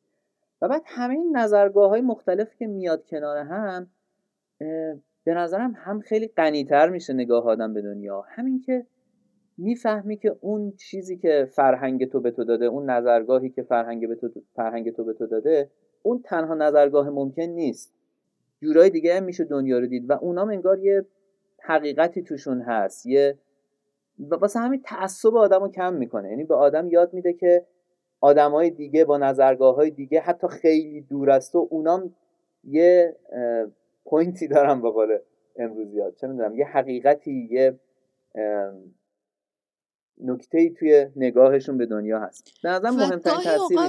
و 0.61 0.67
بعد 0.67 0.81
همه 0.85 1.13
این 1.13 1.37
نظرگاه 1.37 1.89
های 1.89 2.01
مختلف 2.01 2.55
که 2.55 2.67
میاد 2.67 3.05
کنار 3.05 3.37
هم 3.37 3.87
به 5.23 5.33
نظرم 5.33 5.73
هم 5.77 5.99
غنی 5.99 6.27
غنیتر 6.27 6.89
میشه 6.89 7.13
نگاه 7.13 7.45
آدم 7.45 7.73
به 7.73 7.81
دنیا. 7.81 8.25
همین 8.27 8.61
که 8.61 8.85
می‌فهمی 9.59 10.17
که 10.17 10.35
اون 10.41 10.71
چیزی 10.71 11.17
که 11.17 11.47
فرهنگ 11.51 12.11
تو 12.11 12.19
به 12.19 12.31
تو 12.31 12.43
داده 12.43 12.65
اون 12.65 12.89
نظرگاهی 12.89 13.49
که 13.49 13.63
فرهنگ, 13.63 14.07
به 14.07 14.15
تو 14.15 14.29
فرهنگ 14.55 14.95
تو 14.95 15.03
به 15.03 15.13
تو 15.13 15.27
داده 15.27 15.69
اون 16.03 16.21
تنها 16.21 16.53
نظرگاه 16.53 17.09
ممکن 17.09 17.41
نیست. 17.41 17.93
جورای 18.61 18.89
دیگه 18.89 19.15
هم 19.15 19.23
میشه 19.23 19.43
دنیا 19.43 19.79
رو 19.79 19.87
دید 19.87 20.09
و 20.09 20.13
اونام 20.13 20.49
انگار 20.49 20.79
یه 20.79 21.05
حقیقتی 21.61 22.23
توشون 22.23 22.61
هست 22.61 23.05
یه 23.05 23.37
واسه 24.19 24.59
همین 24.59 24.81
تعصب 24.81 25.35
آدم 25.35 25.59
رو 25.59 25.71
کم 25.71 25.93
می‌کنه. 25.93 26.29
یعنی 26.29 26.43
به 26.43 26.55
آدم 26.55 26.89
یاد 26.89 27.13
میده 27.13 27.33
که 27.33 27.65
های 28.21 28.69
دیگه 28.69 29.05
با 29.05 29.17
نظرگاه 29.17 29.75
های 29.75 29.91
دیگه 29.91 30.19
حتی 30.19 30.47
خیلی 30.47 31.01
دور 31.01 31.29
است 31.29 31.55
و 31.55 31.67
اونام 31.71 32.15
یه 32.63 33.15
پوینتی 34.05 34.47
دارن 34.47 34.81
به 34.81 34.89
قول 34.89 35.17
امروزیات 35.55 36.15
چه 36.15 36.27
می‌دونم 36.27 36.55
یه 36.55 36.65
حقیقتی 36.65 37.47
یه 37.51 37.79
نکته 40.19 40.57
ای 40.57 40.69
توی 40.69 41.07
نگاهشون 41.15 41.77
به 41.77 41.85
دنیا 41.85 42.19
هست. 42.19 42.51
به 42.63 42.69
نظرم 42.69 42.95
مهمترین 42.95 43.41
تاثیر 43.41 43.79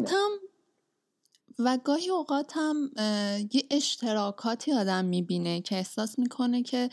و 1.58 1.78
گاهی 1.84 2.10
اوقات 2.10 2.52
هم 2.54 2.90
یه 3.52 3.62
اشتراکاتی 3.70 4.72
آدم 4.72 5.04
می‌بینه 5.04 5.60
که 5.60 5.76
احساس 5.76 6.18
می‌کنه 6.18 6.62
که 6.62 6.90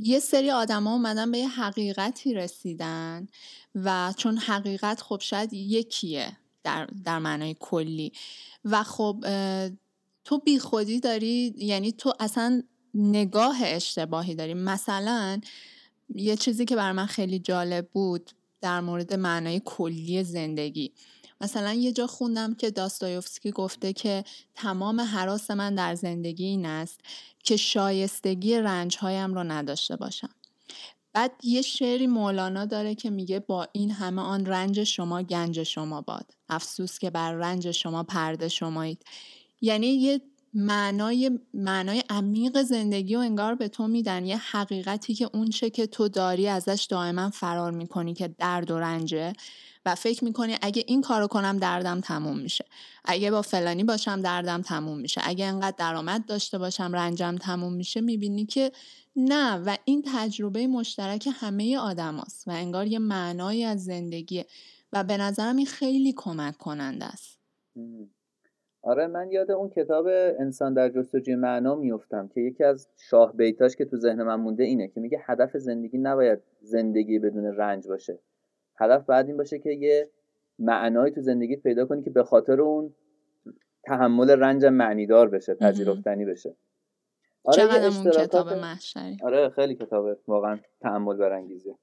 یه 0.00 0.18
سری 0.18 0.50
آدما 0.50 0.92
اومدن 0.92 1.30
به 1.30 1.38
یه 1.38 1.48
حقیقتی 1.48 2.34
رسیدن 2.34 3.26
و 3.74 4.14
چون 4.16 4.36
حقیقت 4.36 5.00
خب 5.00 5.20
شاید 5.20 5.52
یکیه 5.52 6.36
در, 6.64 6.88
در 7.04 7.18
معنای 7.18 7.56
کلی. 7.60 8.12
و 8.64 8.82
خب 8.82 9.24
تو 10.24 10.38
بی 10.38 10.58
خودی 10.58 11.00
داری 11.00 11.54
یعنی 11.56 11.92
تو 11.92 12.12
اصلا 12.20 12.62
نگاه 12.94 13.56
اشتباهی 13.62 14.34
داری. 14.34 14.54
مثلا 14.54 15.40
یه 16.14 16.36
چیزی 16.36 16.64
که 16.64 16.76
بر 16.76 16.92
من 16.92 17.06
خیلی 17.06 17.38
جالب 17.38 17.88
بود 17.92 18.30
در 18.60 18.80
مورد 18.80 19.14
معنای 19.14 19.62
کلی 19.64 20.24
زندگی. 20.24 20.92
مثلا 21.40 21.72
یه 21.72 21.92
جا 21.92 22.06
خوندم 22.06 22.54
که 22.54 22.70
داستایوفسکی 22.70 23.50
گفته 23.50 23.92
که 23.92 24.24
تمام 24.54 25.00
حراس 25.00 25.50
من 25.50 25.74
در 25.74 25.94
زندگی 25.94 26.44
این 26.44 26.66
است 26.66 27.00
که 27.44 27.56
شایستگی 27.56 28.56
رنجهایم 28.58 29.34
رو 29.34 29.44
نداشته 29.44 29.96
باشم. 29.96 30.30
بعد 31.12 31.32
یه 31.42 31.62
شعری 31.62 32.06
مولانا 32.06 32.64
داره 32.64 32.94
که 32.94 33.10
میگه 33.10 33.40
با 33.40 33.68
این 33.72 33.90
همه 33.90 34.22
آن 34.22 34.46
رنج 34.46 34.84
شما 34.84 35.22
گنج 35.22 35.62
شما 35.62 36.00
باد. 36.00 36.34
افسوس 36.48 36.98
که 36.98 37.10
بر 37.10 37.32
رنج 37.32 37.70
شما 37.70 38.02
پرده 38.02 38.48
شمایید. 38.48 39.04
یعنی 39.60 39.86
یه 39.86 40.20
معنای 40.58 41.38
معنای 41.54 42.02
عمیق 42.10 42.62
زندگی 42.62 43.16
و 43.16 43.18
انگار 43.18 43.54
به 43.54 43.68
تو 43.68 43.88
میدن. 43.88 44.24
یه 44.24 44.36
حقیقتی 44.36 45.14
که 45.14 45.30
اونچه 45.32 45.70
که 45.70 45.86
تو 45.86 46.08
داری 46.08 46.48
ازش 46.48 46.86
دائما 46.90 47.30
فرار 47.30 47.70
می‌کنی 47.70 48.14
که 48.14 48.28
درد 48.28 48.70
و 48.70 48.78
رنجه. 48.78 49.32
و 49.86 49.94
فکر 49.94 50.24
می‌کنی 50.24 50.56
اگه 50.62 50.84
این 50.86 51.00
کارو 51.02 51.26
کنم 51.26 51.58
دردم 51.58 52.00
تموم 52.00 52.38
میشه. 52.38 52.64
اگه 53.04 53.30
با 53.30 53.42
فلانی 53.42 53.84
باشم 53.84 54.22
دردم 54.22 54.62
تموم 54.62 54.98
میشه. 54.98 55.20
اگه 55.24 55.44
انقدر 55.44 55.76
درآمد 55.78 56.26
داشته 56.26 56.58
باشم 56.58 56.92
رنجم 56.94 57.36
تموم 57.36 57.72
میشه. 57.72 58.00
می‌بینی 58.00 58.46
که 58.46 58.72
نه. 59.16 59.56
و 59.56 59.76
این 59.84 60.04
تجربه 60.14 60.66
مشترک 60.66 61.28
همه 61.32 61.78
آدم 61.78 62.18
و 62.46 62.50
انگار 62.50 62.86
یه 62.86 62.98
معنایی 62.98 63.64
از 63.64 63.84
زندگیه. 63.84 64.46
و 64.92 65.04
به 65.04 65.16
نظرم 65.16 65.56
این 65.56 65.66
خیلی 65.66 66.14
کمک 66.16 66.56
کننده 66.56 67.04
است. 67.04 67.38
آره 68.82 69.06
من 69.06 69.30
یاد 69.30 69.50
اون 69.50 69.68
کتاب 69.68 70.06
انسان 70.38 70.74
در 70.74 70.88
جستجوی 70.88 71.34
معنا 71.34 71.74
میفتم 71.74 72.28
که 72.28 72.40
یکی 72.40 72.64
از 72.64 72.88
شاه 72.96 73.32
بیتاش 73.32 73.76
که 73.76 73.84
تو 73.84 73.96
ذهن 73.96 74.22
من 74.22 74.34
مونده 74.34 74.64
اینه 74.64 74.88
که 74.88 75.00
میگه 75.00 75.22
هدف 75.26 75.56
زندگی 75.56 75.98
نباید 75.98 76.38
زندگی 76.60 77.18
بدون 77.18 77.44
رنج 77.44 77.88
باشه. 77.88 78.18
هدف 78.76 79.06
باید 79.06 79.26
این 79.26 79.36
باشه 79.36 79.58
که 79.58 79.70
یه 79.70 80.10
معنایی 80.58 81.14
تو 81.14 81.20
زندگیت 81.20 81.62
پیدا 81.62 81.86
کنی 81.86 82.02
که 82.02 82.10
به 82.10 82.22
خاطر 82.24 82.60
اون 82.60 82.94
تحمل 83.84 84.30
رنج 84.30 84.64
معنیدار 84.64 85.28
بشه 85.28 85.54
پذیرفتنی 85.54 86.24
بشه. 86.24 86.56
آره 87.44 87.84
اون 87.84 88.10
کتاب 88.10 88.52
محشری؟ 88.52 89.16
آره 89.22 89.48
خیلی 89.48 89.74
کتاب 89.74 90.18
واقعا 90.26 90.58
تحمل 90.80 91.16
برانگیزه. 91.16 91.74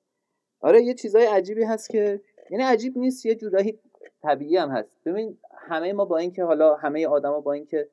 آره 0.59 0.83
یه 0.83 0.93
چیزای 0.93 1.25
عجیبی 1.25 1.63
هست 1.63 1.89
که 1.89 2.21
یعنی 2.51 2.63
عجیب 2.63 2.97
نیست 2.97 3.25
یه 3.25 3.35
جورایی 3.35 3.79
طبیعی 4.21 4.57
هم 4.57 4.69
هست. 4.69 4.97
ببین 5.05 5.37
همه 5.57 5.93
ما 5.93 6.05
با 6.05 6.17
اینکه 6.17 6.43
حالا 6.43 6.75
همه 6.75 7.07
آدما 7.07 7.39
با 7.39 7.53
اینکه 7.53 7.89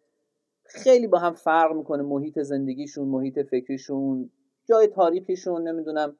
خیلی 0.64 1.06
با 1.06 1.18
هم 1.18 1.32
فرق 1.32 1.72
می‌کنه 1.72 2.02
محیط 2.02 2.38
زندگیشون 2.38 3.08
محیط 3.08 3.38
فکریشون 3.38 4.30
جای 4.64 4.86
تاریخیشون 4.86 5.68
نمی‌دونم 5.68 6.16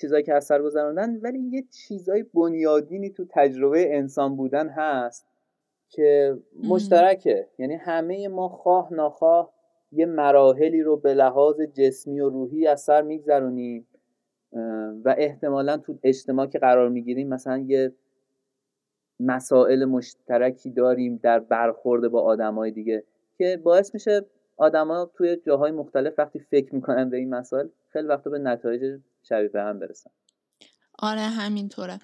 چیزایی 0.00 0.24
که 0.24 0.34
اثر 0.34 0.62
گذروندن 0.62 1.16
ولی 1.16 1.38
یه 1.38 1.64
چیزای 1.70 2.22
بنیادینی 2.34 3.10
تو 3.10 3.24
تجربه 3.30 3.96
انسان 3.96 4.36
بودن 4.36 4.68
هست 4.68 5.26
که 5.88 6.38
مشترکه. 6.68 7.48
یعنی 7.58 7.74
همه 7.74 8.28
ما 8.28 8.48
خواه 8.48 8.94
ناخواه 8.94 9.52
یه 9.92 10.06
مراحلی 10.06 10.82
رو 10.82 10.96
به 10.96 11.14
لحاظ 11.14 11.60
جسمی 11.60 12.20
و 12.20 12.28
روحی 12.28 12.66
از 12.66 12.80
سر 12.80 13.02
میگذرونیم 13.02 13.86
و 15.04 15.14
احتمالا 15.18 15.76
تو 15.76 15.98
اجتماع 16.02 16.46
که 16.46 16.58
قرار 16.58 16.88
می‌گیریم 16.88 17.28
مثلا 17.28 17.58
یه 17.58 17.92
مسائل 19.20 19.84
مشترکی 19.84 20.70
داریم 20.70 21.20
در 21.22 21.38
برخورد 21.38 22.08
با 22.08 22.22
آدمای 22.22 22.70
دیگه 22.70 23.04
که 23.38 23.60
باعث 23.64 23.94
میشه 23.94 24.26
آدما 24.56 25.10
توی 25.16 25.36
جاهای 25.46 25.70
مختلف 25.70 26.14
وقتی 26.18 26.38
فکر 26.38 26.74
می‌کنن 26.74 27.10
به 27.10 27.16
این 27.16 27.34
مسائل 27.34 27.68
خیلی 27.88 28.08
وقتا 28.08 28.30
به 28.30 28.38
نتایج 28.38 29.00
شبیه 29.22 29.48
به 29.48 29.60
هم 29.62 29.78
برسن. 29.78 30.10
آره 30.98 31.20
همینطوره. 31.20 31.98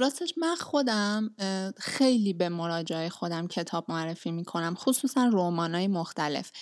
راستش 0.00 0.34
من 0.38 0.54
خودم 0.54 1.30
خیلی 1.76 2.32
به 2.32 2.48
مراجعه 2.48 3.08
خودم 3.08 3.46
کتاب 3.46 3.84
معرفی 3.88 4.30
می‌کنم 4.30 4.74
خصوصا 4.74 5.28
رومانای 5.32 5.88
مختلف. 5.88 6.52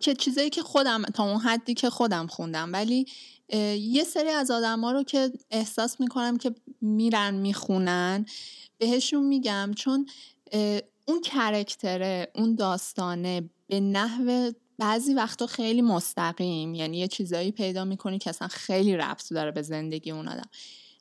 که 0.00 0.14
چیزایی 0.14 0.50
که 0.50 0.62
خودم 0.62 1.02
تا 1.02 1.24
اون 1.24 1.40
حدی 1.40 1.74
که 1.74 1.90
خودم 1.90 2.26
خوندم. 2.26 2.72
ولی 2.72 3.06
یه 3.78 4.04
سری 4.04 4.28
از 4.28 4.50
آدما 4.50 4.92
رو 4.92 5.02
که 5.02 5.32
احساس 5.50 6.00
می‌کنم 6.00 6.38
که 6.38 6.54
میرن 6.80 7.34
می‌خونن 7.34 8.26
بهشون 8.78 9.24
میگم 9.24 9.70
چون 9.76 10.06
اون 11.04 11.20
کرکتره 11.24 12.32
اون 12.34 12.54
داستانه 12.54 13.50
به 13.66 13.80
نحو 13.80 14.52
بعضی 14.78 15.14
وقتا 15.14 15.46
خیلی 15.46 15.82
مستقیم. 15.82 16.74
یعنی 16.74 16.98
یه 16.98 17.08
چیزایی 17.08 17.50
پیدا 17.50 17.84
می‌کنی 17.84 18.18
که 18.18 18.30
اصلا 18.30 18.48
خیلی 18.48 18.96
ربط 18.96 19.32
داره 19.32 19.50
به 19.50 19.62
زندگی 19.62 20.10
اون 20.10 20.28
آدم. 20.28 20.48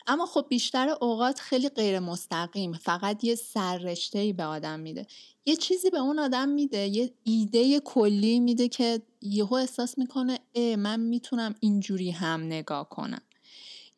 اما 0.08 0.26
خب 0.26 0.46
بیشتر 0.50 0.90
اوقات 1.02 1.40
خیلی 1.40 1.70
غیر 1.70 2.00
مستقیم 2.00 2.74
فقط 2.74 3.24
یه 3.24 3.36
سررشته 3.36 4.20
ای 4.20 4.34
به 4.34 4.44
آدم 4.44 4.80
میده. 4.80 5.08
یه 5.46 5.56
چیزی 5.56 5.90
به 5.90 5.98
اون 6.00 6.20
آدم 6.20 6.50
میده 6.50 6.78
یه 6.88 7.14
ایده 7.24 7.80
کلی 7.80 8.40
میده 8.40 8.68
که 8.68 9.02
یهو 9.22 9.54
احساس 9.54 9.98
می‌کنه 9.98 10.40
اه 10.56 10.76
من 10.76 11.00
می‌تونم 11.00 11.56
اینجوری 11.60 12.12
هم 12.12 12.44
نگاه 12.44 12.90
کنم. 12.90 13.22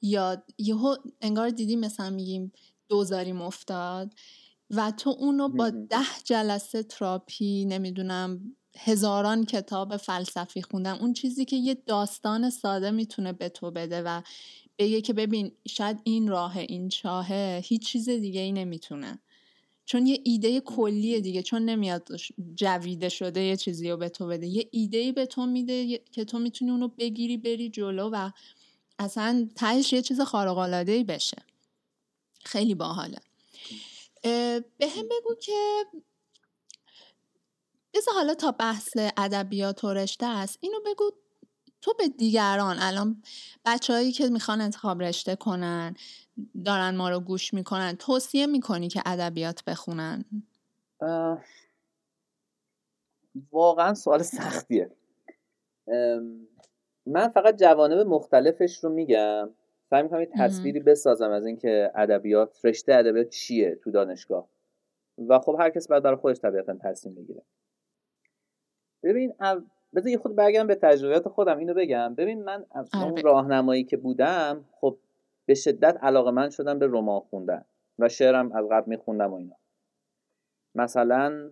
یا 0.02 0.44
یهو 0.58 0.96
انگار 1.22 1.50
دیدی 1.50 1.76
مثلا 1.76 2.10
میگیم 2.10 2.52
دوزاریم 2.90 3.42
افتاد 3.42 4.14
و 4.70 4.92
تو 4.92 5.10
اونو 5.10 5.50
با 5.50 5.70
ده 5.70 6.06
جلسه 6.26 6.84
تراپی 6.84 7.66
نمی‌دونم 7.66 8.56
هزاران 8.78 9.46
کتاب 9.46 9.98
فلسفی 9.98 10.62
خوندم 10.62 10.98
اون 11.02 11.14
چیزی 11.14 11.46
که 11.46 11.56
یه 11.56 11.74
داستان 11.86 12.50
ساده 12.50 12.92
می‌تونه 12.92 13.34
به 13.34 13.50
تو 13.50 13.72
بده 13.72 14.02
و 14.02 14.22
بگه 14.78 15.02
که 15.02 15.14
ببین 15.14 15.52
شاید 15.68 16.00
این 16.04 16.28
راه 16.28 16.58
این 16.58 16.90
چاهه 16.90 17.62
هیچ 17.66 17.86
چیز 17.86 18.10
دیگه 18.10 18.42
ای 18.42 18.52
نمی‌تونه. 18.52 19.20
چون 19.86 20.08
یه 20.08 20.20
ایده 20.24 20.60
کلیه 20.60 21.20
دیگه 21.20 21.44
چون 21.44 21.62
نمیاد 21.62 22.10
جویده 22.56 23.10
شده 23.10 23.42
یه 23.42 23.56
چیزی 23.56 23.90
رو 23.90 23.98
به 23.98 24.10
تو 24.10 24.28
بده. 24.28 24.48
یه 24.48 24.70
ایده 24.72 24.98
ای 24.98 25.12
به 25.12 25.26
تو 25.26 25.46
میده 25.46 25.98
که 25.98 26.26
تو 26.26 26.40
می‌تونی 26.40 26.72
اونو 26.72 26.88
بگیری 26.88 27.38
بری 27.38 27.70
جلو 27.70 28.10
و 28.14 28.32
اصلا 29.00 29.50
تهش 29.56 29.94
یه 29.94 30.02
چیز 30.02 30.22
خارق 30.22 30.58
ای 30.90 31.04
بشه. 31.04 31.38
خیلی 32.44 32.76
باحاله. 32.76 33.20
به 34.78 34.88
هم 34.98 35.06
بگو 35.06 35.36
که 35.42 35.84
بذار 37.94 38.14
حالا 38.14 38.34
تا 38.34 38.52
بحث 38.52 38.90
ادبیات 39.18 39.84
و 39.84 39.94
رشته 39.94 40.26
است 40.26 40.58
اینو 40.62 40.78
بگو 40.86 41.12
تو 41.84 41.94
به 41.98 42.08
دیگران 42.08 42.76
الان 42.80 43.24
بچههایی 43.66 44.12
که 44.12 44.30
می‌خوان 44.30 44.62
انتخاب 44.62 45.02
رشته 45.02 45.36
کنن 45.36 45.96
دارن 46.66 46.96
ما 46.96 47.10
رو 47.10 47.20
گوش 47.20 47.54
می‌کنن 47.54 47.96
توصیه 47.96 48.48
می‌کنی 48.48 48.88
که 48.88 49.02
ادبیات 49.06 49.64
بخونن؟ 49.64 50.26
واقعا 53.52 53.94
سوال 53.94 54.22
سختیه. 54.22 54.92
من 57.06 57.28
فقط 57.34 57.56
جوانب 57.60 58.08
مختلفش 58.08 58.84
رو 58.84 58.90
میگم. 58.90 59.50
سعی 59.90 60.04
می‌کنم 60.04 60.20
یه 60.20 60.30
تصویری 60.38 60.80
بسازم 60.80 61.32
از 61.32 61.46
اینکه 61.46 61.92
ادبیات 61.96 62.66
رشته 62.66 62.94
ادبیات 62.94 63.30
چیه 63.30 63.80
تو 63.84 63.92
دانشگاه. 63.92 64.50
و 65.18 65.40
خب 65.40 65.56
هر 65.60 65.70
کس 65.70 65.88
باید 65.88 66.04
برای 66.04 66.18
خودش 66.18 66.40
طبیعتا 66.40 66.78
تصمیم 66.84 67.16
بگیره. 67.16 67.42
ببین 69.04 69.34
بذار 69.96 70.08
یه 70.08 70.18
خود 70.18 70.36
برگردم 70.36 70.68
به 70.68 70.76
تجربیات 70.76 71.28
خودم 71.28 71.58
اینو 71.58 71.74
بگم. 71.74 72.16
ببین 72.16 72.44
من 72.44 72.66
از 72.72 72.90
آره 72.94 73.06
اون 73.06 73.22
راهنمایی 73.22 73.84
که 73.84 73.98
بودم 73.98 74.66
خب 74.72 74.98
به 75.46 75.54
شدت 75.54 75.98
علاقه 76.02 76.32
من 76.32 76.50
شدم 76.50 76.80
به 76.80 76.88
رمان 76.88 77.20
خوندن 77.20 77.66
و 78.00 78.10
شعرم 78.10 78.52
از 78.52 78.66
قبل 78.72 78.90
میخوندم 78.90 79.34
و 79.34 79.36
اینا. 79.36 79.56
مثلا 80.76 81.52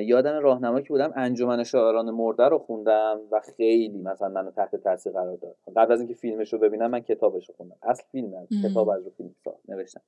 یادم 0.00 0.38
راهنمایی 0.42 0.84
که 0.84 0.88
بودم 0.88 1.12
انجمن 1.16 1.64
شاعران 1.64 2.10
مرده 2.10 2.44
رو 2.44 2.58
خوندم 2.58 3.20
و 3.30 3.40
خیلی 3.56 3.98
مثلا 3.98 4.28
منو 4.28 4.50
تحت 4.50 4.76
تاثیر 4.76 5.12
قرار 5.12 5.36
داد. 5.36 5.56
قبل 5.76 5.92
از 5.92 6.00
اینکه 6.00 6.14
فیلمش 6.14 6.52
رو 6.52 6.58
ببینم 6.58 6.90
من 6.90 7.00
کتابش 7.00 7.48
رو 7.48 7.54
خوندم. 7.56 7.76
اصل 7.82 8.02
فیلم 8.12 8.46
کتاب 8.62 8.88
از 8.88 9.04
رو 9.04 9.10
فیلم 9.10 9.34
نوشتم. 9.68 10.00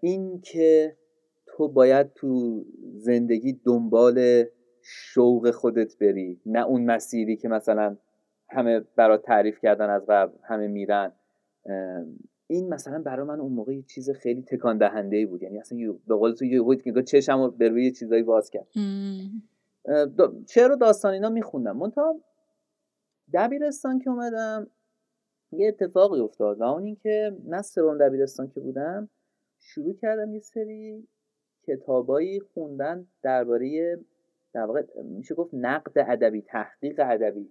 این 0.00 0.40
که 0.40 0.96
تو 1.46 1.68
باید 1.68 2.12
تو 2.14 2.62
زندگی 2.94 3.52
دنبال 3.52 4.44
شوق 4.88 5.50
خودت 5.50 5.98
بری 5.98 6.40
نه 6.46 6.66
اون 6.66 6.84
مسیری 6.84 7.36
که 7.36 7.48
مثلا 7.48 7.96
همه 8.48 8.80
برات 8.80 9.22
تعریف 9.22 9.60
کردن 9.60 9.90
از 9.90 10.06
قبل 10.08 10.32
همه 10.42 10.66
میرن. 10.66 11.12
این 12.46 12.68
مثلا 12.68 13.02
برای 13.02 13.26
من 13.26 13.40
اون 13.40 13.52
موقع 13.52 13.74
یه 13.74 13.82
چیز 13.82 14.10
خیلی 14.10 14.42
تکان 14.42 14.78
دهنده 14.78 15.16
ای 15.16 15.26
بود. 15.26 15.42
یعنی 15.42 15.58
اصلا 15.58 15.78
به 16.06 16.14
قول 16.14 16.32
تو 16.32 16.44
یه 16.44 16.76
که 16.76 17.02
چشم 17.02 17.42
رو 17.42 17.50
به 17.50 17.68
روی 17.68 17.92
چیزایی 17.92 18.22
باز 18.22 18.50
کرد. 18.50 18.66
شعر 20.48 20.72
و 20.72 20.76
داستان 20.76 21.12
اینا 21.12 21.28
میخوندم. 21.28 21.76
منتها 21.76 22.20
دبیرستان 23.34 23.98
که 23.98 24.10
اومدم 24.10 24.70
یه 25.52 25.68
اتفاقی 25.68 26.20
افتاد 26.20 26.60
و 26.60 26.64
اون 26.64 26.84
اینکه 26.84 27.36
نه 27.44 27.62
سوم 27.62 27.98
دبیرستان 27.98 28.48
که 28.48 28.60
بودم 28.60 29.08
شروع 29.58 29.94
کردم 29.94 30.34
یه 30.34 30.40
سری 30.40 31.08
کتابایی 31.66 32.40
خوندن 32.40 33.06
درباره 33.22 33.98
در 34.56 34.64
واقع 34.64 34.82
میشه 35.02 35.34
گفت 35.34 35.50
نقد 35.54 35.92
ادبی 35.96 36.42
تحقیق 36.42 37.00
ادبی. 37.04 37.48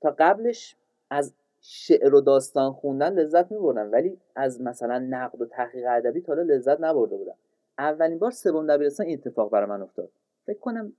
تا 0.00 0.16
قبلش 0.18 0.76
از 1.10 1.34
شعر 1.60 2.14
و 2.14 2.20
داستان 2.20 2.72
خوندن 2.72 3.12
لذت 3.12 3.52
میبردم 3.52 3.92
ولی 3.92 4.18
از 4.36 4.60
مثلا 4.60 4.98
نقد 4.98 5.40
و 5.40 5.46
تحقیق 5.46 5.84
ادبی 5.88 6.20
تا 6.20 6.34
لذت 6.34 6.80
نبرده 6.80 7.16
بودم. 7.16 7.34
اولین 7.78 8.18
بار 8.18 8.30
سوم 8.30 8.66
دبیرستان 8.66 9.06
این 9.06 9.18
اتفاق 9.18 9.50
برای 9.50 9.68
من 9.68 9.82
افتاد. 9.82 10.10
فکر 10.46 10.58
کنم 10.58 10.92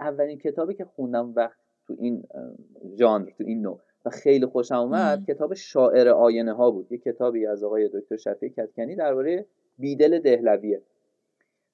اولین 0.00 0.38
کتابی 0.38 0.74
که 0.74 0.84
خوندم 0.84 1.32
وقت 1.36 1.58
تو 1.86 1.96
این 1.98 2.24
ژانر 2.98 3.30
تو 3.30 3.44
این 3.44 3.62
نوع 3.62 3.80
و 4.04 4.10
خیلی 4.10 4.46
خوشم 4.46 4.74
اومد 4.74 5.24
کتاب 5.26 5.54
شاعر 5.54 6.08
آینه 6.08 6.52
ها 6.52 6.70
بود. 6.70 6.92
یه 6.92 6.98
کتابی 6.98 7.46
از 7.46 7.64
آقای 7.64 7.88
دکتر 7.88 8.16
شفیع 8.16 8.48
کتکنی 8.48 8.96
درباره 8.96 9.46
بیدل 9.78 10.18
دهلویه. 10.18 10.82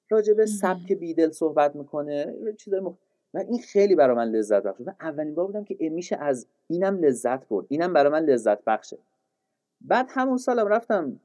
راجع 0.09 0.33
به 0.33 0.45
سبک 0.45 0.93
بیدل 0.93 1.31
صحبت 1.31 1.75
می‌کنه 1.75 2.35
چیزای 2.57 2.79
مخ... 2.79 2.93
و 3.33 3.37
این 3.37 3.59
خیلی 3.59 3.95
برای 3.95 4.15
من 4.15 4.27
لذت 4.27 4.63
بخش 4.63 4.81
و 4.85 4.91
اولین 5.01 5.35
بار 5.35 5.45
بودم 5.45 5.63
که 5.63 5.89
میشه 5.89 6.15
از 6.15 6.47
اینم 6.67 6.97
لذت 6.97 7.47
برد. 7.47 7.65
اینم 7.69 7.93
برای 7.93 8.11
من 8.11 8.25
لذت 8.25 8.63
بخشه. 8.63 8.97
بعد 9.81 10.07
همون 10.09 10.37
سالم 10.37 10.67
رفتم 10.67 11.19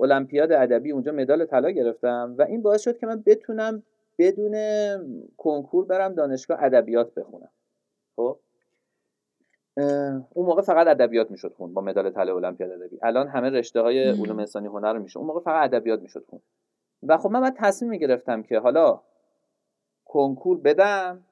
المپیاد 0.00 0.52
ادبی 0.52 0.92
اونجا 0.92 1.12
مدال 1.12 1.44
طلا 1.44 1.70
گرفتم 1.70 2.34
و 2.38 2.42
این 2.42 2.62
باعث 2.62 2.82
شد 2.82 2.98
که 2.98 3.06
من 3.06 3.22
بتونم 3.26 3.82
بدون 4.18 4.54
کنکور 5.36 5.84
برم 5.84 6.14
دانشگاه 6.14 6.64
ادبیات 6.64 7.14
بخونم. 7.14 7.50
خب؟ 8.16 8.38
اون 10.32 10.46
موقع 10.46 10.62
فقط 10.62 10.86
ادبیات 10.86 11.30
می‌شد 11.30 11.52
خون 11.52 11.74
با 11.74 11.82
مدال 11.82 12.10
طلا 12.10 12.36
المپیاد 12.36 12.70
ادبی. 12.70 12.98
الان 13.02 13.28
همه 13.28 13.50
رشته 13.50 13.80
های 13.80 14.08
علوم 14.08 14.38
انسانی 14.38 14.66
هنر 14.66 14.98
میشه 14.98 15.18
اون 15.18 15.26
موقع 15.26 15.40
فقط 15.40 15.74
ادبیات 15.74 16.00
می‌شد 16.00 16.24
خون. 16.30 16.40
و 17.08 17.16
خب 17.16 17.30
من 17.30 17.40
باید 17.40 17.54
تصمیم 17.56 17.90
می‌گرفتم 17.90 18.42
که 18.42 18.58
حالا 18.58 19.02
کنکور 20.04 20.60
بدم 20.60 21.24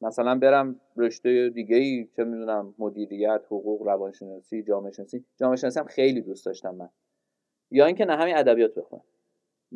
مثلا 0.00 0.38
برم 0.38 0.80
رشته 0.96 1.50
دیگه 1.50 1.76
ای 1.76 2.08
چه 2.16 2.24
می‌دونم 2.24 2.74
مدیریت 2.78 3.42
حقوق 3.46 3.82
روانشناسی 3.82 4.62
جامعه 4.62 4.92
شناسی 4.92 5.24
جامعه 5.36 5.56
شناسی 5.56 5.80
هم 5.80 5.86
خیلی 5.86 6.20
دوست 6.20 6.46
داشتم 6.46 6.74
من. 6.74 6.88
یا 7.70 7.86
اینکه 7.86 8.04
نه 8.04 8.16
همین 8.16 8.36
ادبیات 8.36 8.74
بخونم. 8.74 9.04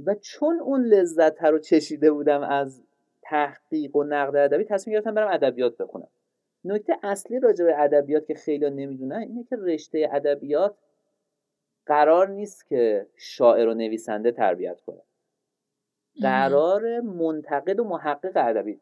و 0.07 0.15
چون 0.15 0.61
اون 0.61 0.85
لذت 0.85 1.45
رو 1.45 1.59
چشیده 1.59 2.11
بودم 2.11 2.41
از 2.41 2.83
تحقیق 3.23 3.97
و 3.97 4.05
نقد 4.05 4.37
ادبی 4.37 4.65
تصمیم 4.65 4.95
گرفتم 4.95 5.15
برم 5.15 5.29
ادبیات 5.33 5.77
بخونم. 5.77 6.09
نکته 6.65 6.97
اصلی 7.03 7.41
راجع 7.41 7.65
به 7.65 7.83
ادبیات 7.83 8.27
که 8.27 8.35
خیلی 8.35 8.71
نمی‌دونن 8.71 9.17
اینه 9.17 9.45
که 9.45 9.57
رشته 9.57 10.09
ادبیات 10.13 10.77
قرار 11.87 12.29
نیست 12.29 12.67
که 12.67 13.07
شاعر 13.17 13.69
و 13.69 13.75
نویسنده 13.75 14.33
تربیت 14.33 14.81
کنه. 14.81 15.01
قرار 16.23 17.01
منتقد 17.01 17.81
و 17.81 17.85
محقق 17.85 18.33
ادبی 18.37 18.81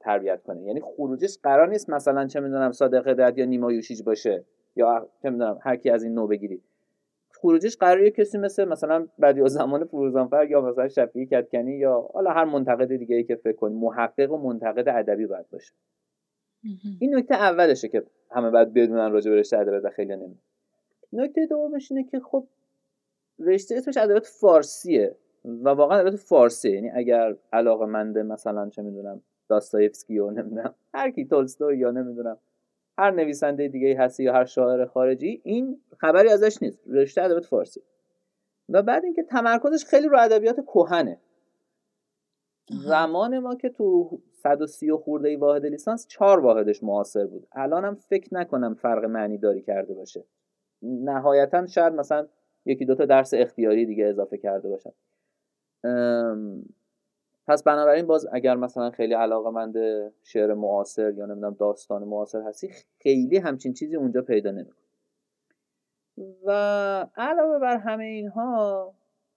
تربیت 0.00 0.42
کنه. 0.42 0.62
یعنی 0.62 0.80
خروجش 0.80 1.38
قرار 1.42 1.68
نیست 1.68 1.90
مثلا 1.90 2.26
چه 2.26 2.40
می‌دونم 2.40 2.72
صادق 2.72 3.08
هدایت 3.08 3.38
یا 3.38 3.44
نیما 3.44 3.72
یوشیج 3.72 4.02
باشه 4.02 4.44
یا 4.76 5.08
چه 5.22 5.30
می‌دونم 5.30 5.58
هر 5.62 5.76
کی 5.76 5.90
از 5.90 6.02
این 6.02 6.14
نو 6.14 6.26
بگیری. 6.26 6.62
خروجش 7.34 7.76
قرار 7.76 8.08
کسی 8.08 8.38
مثل 8.38 8.64
مثلا 8.64 9.06
بدی 9.22 9.48
زمان 9.48 9.84
فروزانفر 9.84 10.46
یا 10.50 10.60
مثلا 10.60 10.88
شفیعی 10.88 11.26
کتکنی 11.26 11.72
یا 11.72 12.10
حالا 12.14 12.30
هر 12.30 12.44
منتقد 12.44 12.96
دیگه 12.96 13.16
ای 13.16 13.24
که 13.24 13.36
فکر 13.36 13.56
کنی 13.56 13.74
محقق 13.74 14.32
و 14.32 14.36
منتقد 14.36 14.88
ادبی 14.88 15.26
باید 15.26 15.50
باشه. 15.50 15.72
این 17.00 17.16
نکته 17.16 17.34
اولشه 17.34 17.88
که 17.88 18.02
همه 18.30 18.50
باید 18.50 18.74
بدونن 18.74 19.12
راجع 19.12 19.30
به 19.30 19.36
رشته 19.36 19.58
ادبیات 19.58 19.88
خیلی 19.88 20.16
نمی 20.16 20.38
نکته 21.12 21.46
دومش 21.46 21.92
اینه 21.92 22.04
که 22.04 22.20
خب 22.20 22.46
رشته 23.38 23.74
اسمش 23.74 23.96
ادبیات 23.96 24.26
فارسیه. 24.26 25.16
و 25.46 25.68
واقعا 25.68 25.98
البته 25.98 26.16
فارسی 26.16 26.70
یعنی 26.70 26.90
اگر 26.90 27.36
علاقه 27.52 27.86
منده 27.86 28.22
مثلا 28.22 28.68
چه 28.68 28.82
می‌دونم 28.82 29.22
داستایفسکی 29.48 30.18
و 30.18 30.30
نمی‌دونم 30.30 30.74
هر 30.94 31.10
کی 31.10 31.24
تولستوی 31.24 31.78
یا 31.78 31.90
نمی‌دونم 31.90 32.38
هر 32.98 33.10
نویسنده 33.10 33.68
دیگه 33.68 33.98
هستی 33.98 34.24
یا 34.24 34.32
هر 34.32 34.44
شاعر 34.44 34.84
خارجی 34.84 35.40
این 35.44 35.80
خبری 35.98 36.28
ازش 36.28 36.62
نیست. 36.62 36.80
رشته 36.86 37.22
ادبیات 37.22 37.44
فارسی. 37.44 37.82
و 38.68 38.82
بعد 38.82 39.04
اینکه 39.04 39.22
تمرکزش 39.22 39.84
خیلی 39.84 40.08
رو 40.08 40.18
ادبیات 40.20 40.60
کهنه. 40.60 41.20
زمان 42.70 43.38
ما 43.38 43.54
که 43.54 43.68
تو 43.68 44.18
130 44.32 44.92
خورده 44.92 45.36
واحد 45.36 45.66
لیسانس 45.66 46.06
چهار 46.06 46.40
واحدش 46.40 46.82
معاصر 46.82 47.26
بود. 47.26 47.46
الانم 47.52 47.94
فکر 47.94 48.34
نکنم 48.34 48.74
فرق 48.74 49.04
معنی 49.04 49.38
داری 49.38 49.62
کرده 49.62 49.94
باشه. 49.94 50.24
نهایتا 50.82 51.66
شاید 51.66 51.92
مثلا 51.92 52.26
یکی 52.64 52.84
دوتا 52.84 53.04
درس 53.04 53.34
اختیاری 53.34 53.86
دیگه 53.86 54.06
اضافه 54.06 54.38
کرده 54.38 54.68
باشن. 54.68 54.90
پس 57.48 57.62
بنابراین 57.62 58.06
باز 58.06 58.26
اگر 58.32 58.56
مثلا 58.56 58.90
خیلی 58.90 59.14
علاقه 59.14 59.50
مند 59.50 59.76
شعر 60.22 60.54
معاصر 60.54 61.14
یا 61.14 61.26
نمی‌دونم 61.26 61.56
داستان 61.60 62.04
معاصر 62.04 62.42
هستی 62.42 62.70
خیلی 63.00 63.36
همچین 63.38 63.72
چیزی 63.72 63.96
اونجا 63.96 64.22
پیدا 64.22 64.50
نمی‌کنی. 64.50 64.86
و 66.44 66.50
علاوه 67.16 67.58
بر 67.58 67.76
همه 67.76 68.04
اینها 68.04 68.94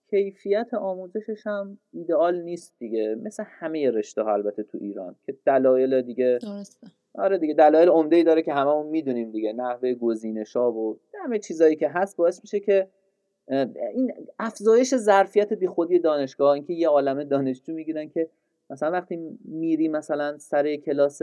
کیفیت 0.10 0.74
آموزشش 0.74 1.48
هم 1.48 1.78
ایدئال 1.94 2.42
نیست 2.42 2.76
دیگه. 2.80 3.16
مثل 3.24 3.44
همه 3.48 3.92
رشته 3.92 4.22
ها 4.22 4.34
البته 4.34 4.64
تو 4.64 4.78
ایران 4.82 5.16
که 5.26 5.38
دلایل 5.46 6.02
دیگه 6.02 6.40
درسته. 6.42 6.88
آره 7.16 7.38
دیگه 7.38 7.54
دلایل 7.54 7.90
عمده 7.90 8.16
ای 8.16 8.24
داره 8.24 8.42
که 8.42 8.54
هممون 8.54 8.86
می‌دونیم 8.88 9.32
دیگه. 9.32 9.54
نحوه 9.54 9.94
گزینش 9.94 10.56
ها 10.56 10.72
و 10.72 11.00
همه 11.24 11.40
چیزایی 11.40 11.76
که 11.76 11.90
هست 11.90 12.18
باعث 12.18 12.42
میشه 12.44 12.60
که 12.60 12.88
این 13.50 14.14
افزایش 14.40 14.96
ظرفیت 14.96 15.54
بیخودی 15.54 16.00
دانشگاه 16.00 16.52
اینکه 16.52 16.74
یه 16.74 16.90
عالمه 16.90 17.26
دانشجو 17.26 17.74
می‌گیرن 17.74 18.10
که 18.10 18.30
مثلا 18.70 18.92
وقتی 18.92 19.40
میری 19.46 19.88
مثلا 19.88 20.38
سر 20.38 20.76
کلاس 20.76 21.22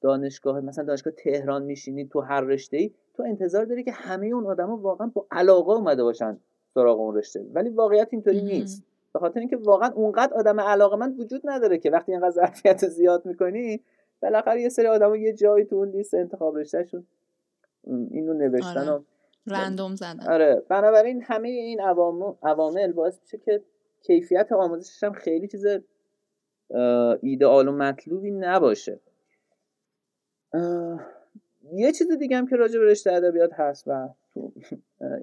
دانشگاه 0.00 0.60
مثلا 0.60 0.84
دانشگاه 0.84 1.12
تهران 1.12 1.62
میشینی 1.62 2.04
تو 2.04 2.20
هر 2.20 2.40
رشته 2.40 2.76
ای 2.76 2.90
تو 3.14 3.22
انتظار 3.22 3.64
داری 3.64 3.82
که 3.84 3.92
همه 3.92 4.26
اون 4.26 4.46
آدما 4.46 4.76
واقعا 4.76 5.10
با 5.14 5.26
علاقه 5.30 5.72
اومده 5.72 6.02
باشن 6.02 6.38
سراغ 6.74 7.00
اون 7.00 7.16
رشته. 7.16 7.46
ولی 7.54 7.68
واقعیت 7.68 8.08
اینطوری 8.10 8.42
نیست. 8.42 8.84
به 9.12 9.18
خاطر 9.18 9.40
اینکه 9.40 9.56
واقعا 9.56 9.90
اونقدر 9.92 10.34
آدم 10.34 10.60
علاقه 10.60 10.96
من 10.96 11.12
وجود 11.18 11.42
نداره 11.44 11.78
که 11.78 11.90
وقتی 11.90 12.12
اینقدر 12.12 12.30
ظرفیت 12.30 12.88
زیاد 12.88 13.26
می‌کنی 13.26 13.80
بالاخره 14.22 14.62
یه 14.62 14.68
سری 14.68 14.86
آدما 14.86 15.16
یه 15.16 15.32
جایی 15.32 15.64
تو 15.64 15.76
اون 15.76 15.88
لیست 15.88 16.14
انتخاب 16.14 16.58
رشتهشون 16.58 17.06
اینو 18.10 18.34
نوشتن 18.34 18.88
آره. 18.88 19.04
رندوم 19.46 19.94
زدن. 19.94 20.28
آره 20.28 20.62
بنابراین 20.68 21.22
همه 21.22 21.48
این 21.48 21.80
عوامل 22.42 22.92
باعث 22.92 23.20
میشه 23.22 23.38
که 23.38 23.62
کیفیت 24.02 24.52
آموزشش 24.52 25.04
هم 25.04 25.12
خیلی 25.12 25.48
چیز 25.48 25.66
ایدئال 27.20 27.68
و 27.68 27.72
مطلوبی 27.72 28.30
نباشه. 28.30 29.00
یه 31.72 31.92
چیز 31.92 32.10
دیگه 32.18 32.36
هم 32.36 32.46
که 32.46 32.56
راجع 32.56 32.78
به 32.78 32.84
رشته 32.84 33.12
ادبیات 33.12 33.52
هست 33.52 33.84
و 33.88 34.08
تو 34.34 34.52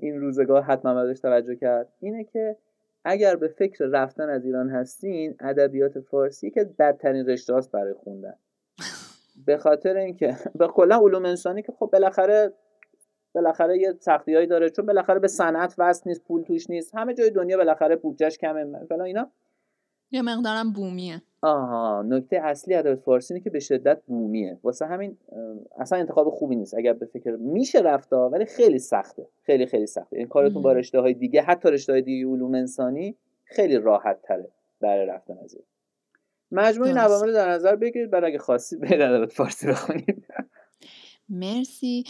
این 0.01 0.21
روزگاه 0.21 0.63
حتما 0.63 1.03
بهش 1.03 1.19
توجه 1.19 1.55
کرد 1.55 1.87
اینه 1.99 2.23
که 2.23 2.57
اگر 3.03 3.35
به 3.35 3.47
فکر 3.47 3.85
رفتن 3.85 4.29
از 4.29 4.45
ایران 4.45 4.69
هستین 4.69 5.35
ادبیات 5.39 5.99
فارسی 5.99 6.51
که 6.51 6.69
بدترین 6.79 7.25
رشته 7.25 7.53
هاست 7.53 7.71
برای 7.71 7.93
خوندن. 7.93 8.35
به 9.45 9.57
خاطر 9.57 9.95
اینکه 9.97 10.37
به 10.55 10.67
کلا 10.67 10.95
علوم 10.95 11.25
انسانی 11.25 11.61
که 11.61 11.71
خب 11.71 11.89
بالاخره 11.93 12.53
بالاخره 13.33 13.77
یه 13.77 13.93
سختیایی 13.99 14.47
داره. 14.47 14.69
چون 14.69 14.85
بالاخره 14.85 15.19
به 15.19 15.27
صنعت 15.27 15.75
وصل 15.77 16.09
نیست 16.09 16.23
پول 16.23 16.43
توش 16.43 16.69
نیست. 16.69 16.95
همه 16.95 17.13
جای 17.13 17.29
دنیا 17.29 17.57
بالاخره 17.57 17.95
بودجهش 17.95 18.37
کمه. 18.37 18.85
فلان 18.89 19.01
اینا. 19.01 19.31
یه 20.11 20.21
مقدارم 20.21 20.73
بومیه. 20.73 21.21
آها. 21.41 22.01
نکته 22.01 22.37
اصلی 22.37 22.75
ادبیات 22.75 22.99
فارسی 22.99 23.33
اینه 23.33 23.43
که 23.43 23.49
به 23.49 23.59
شدت 23.59 24.01
بومیه. 24.07 24.59
واسه 24.63 24.85
همین 24.85 25.17
اصلا 25.77 25.99
انتخاب 25.99 26.29
خوبی 26.29 26.55
نیست. 26.55 26.73
اگر 26.73 26.93
به 26.93 27.05
فکر 27.05 27.31
میشه 27.31 27.79
رفتا 27.79 28.29
ولی 28.29 28.45
خیلی 28.45 28.79
سخته. 28.79 29.27
خیلی 29.43 29.65
خیلی 29.65 29.85
سخته. 29.85 30.17
این 30.17 30.27
کارتون 30.27 30.61
با 30.61 30.73
رشته 30.73 30.99
های 30.99 31.13
دیگه 31.13 31.41
حتی 31.41 31.71
رشته 31.71 31.93
های 31.93 32.01
دیگه 32.01 32.27
علوم 32.27 32.53
انسانی 32.53 33.15
خیلی 33.43 33.77
راحت 33.77 34.21
تره 34.21 34.47
برای 34.81 35.05
رفتن 35.05 35.37
از 35.43 35.53
این. 35.53 35.63
مجموعه 36.51 36.93
نوامه 36.93 37.25
رو 37.25 37.33
در 37.33 37.49
نظر 37.49 37.75
بگیرید. 37.75 38.09
برای 38.09 38.31
اگه 38.31 38.39
خواستی 38.39 38.75
برید 38.75 39.01
ادبیات 39.01 39.31
فارسی 39.31 39.67
بخونید. 39.67 40.25
مرسی. 41.29 42.03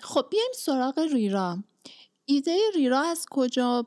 خب 0.00 0.26
بیایم 0.30 0.52
سراغ 0.54 0.98
ریرا. 1.12 1.58
ایده 2.24 2.56
ریرا 2.74 3.00
از 3.00 3.26
کجا 3.30 3.86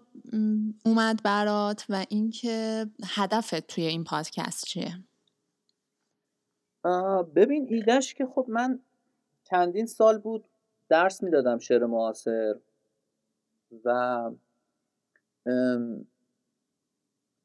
اومد 0.85 1.23
برات 1.23 1.85
و 1.89 2.05
اینکه 2.09 2.85
هدفت 3.05 3.67
توی 3.67 3.83
این 3.85 4.03
پادکست 4.03 4.65
چیه؟ 4.65 4.99
ببین 7.35 7.67
ایدهش 7.69 8.13
که 8.13 8.25
خب 8.25 8.45
من 8.49 8.79
چندین 9.43 9.85
سال 9.85 10.17
بود 10.17 10.45
درس 10.89 11.23
می‌دادم 11.23 11.59
شعر 11.59 11.85
معاصر 11.85 12.55
و 13.85 14.31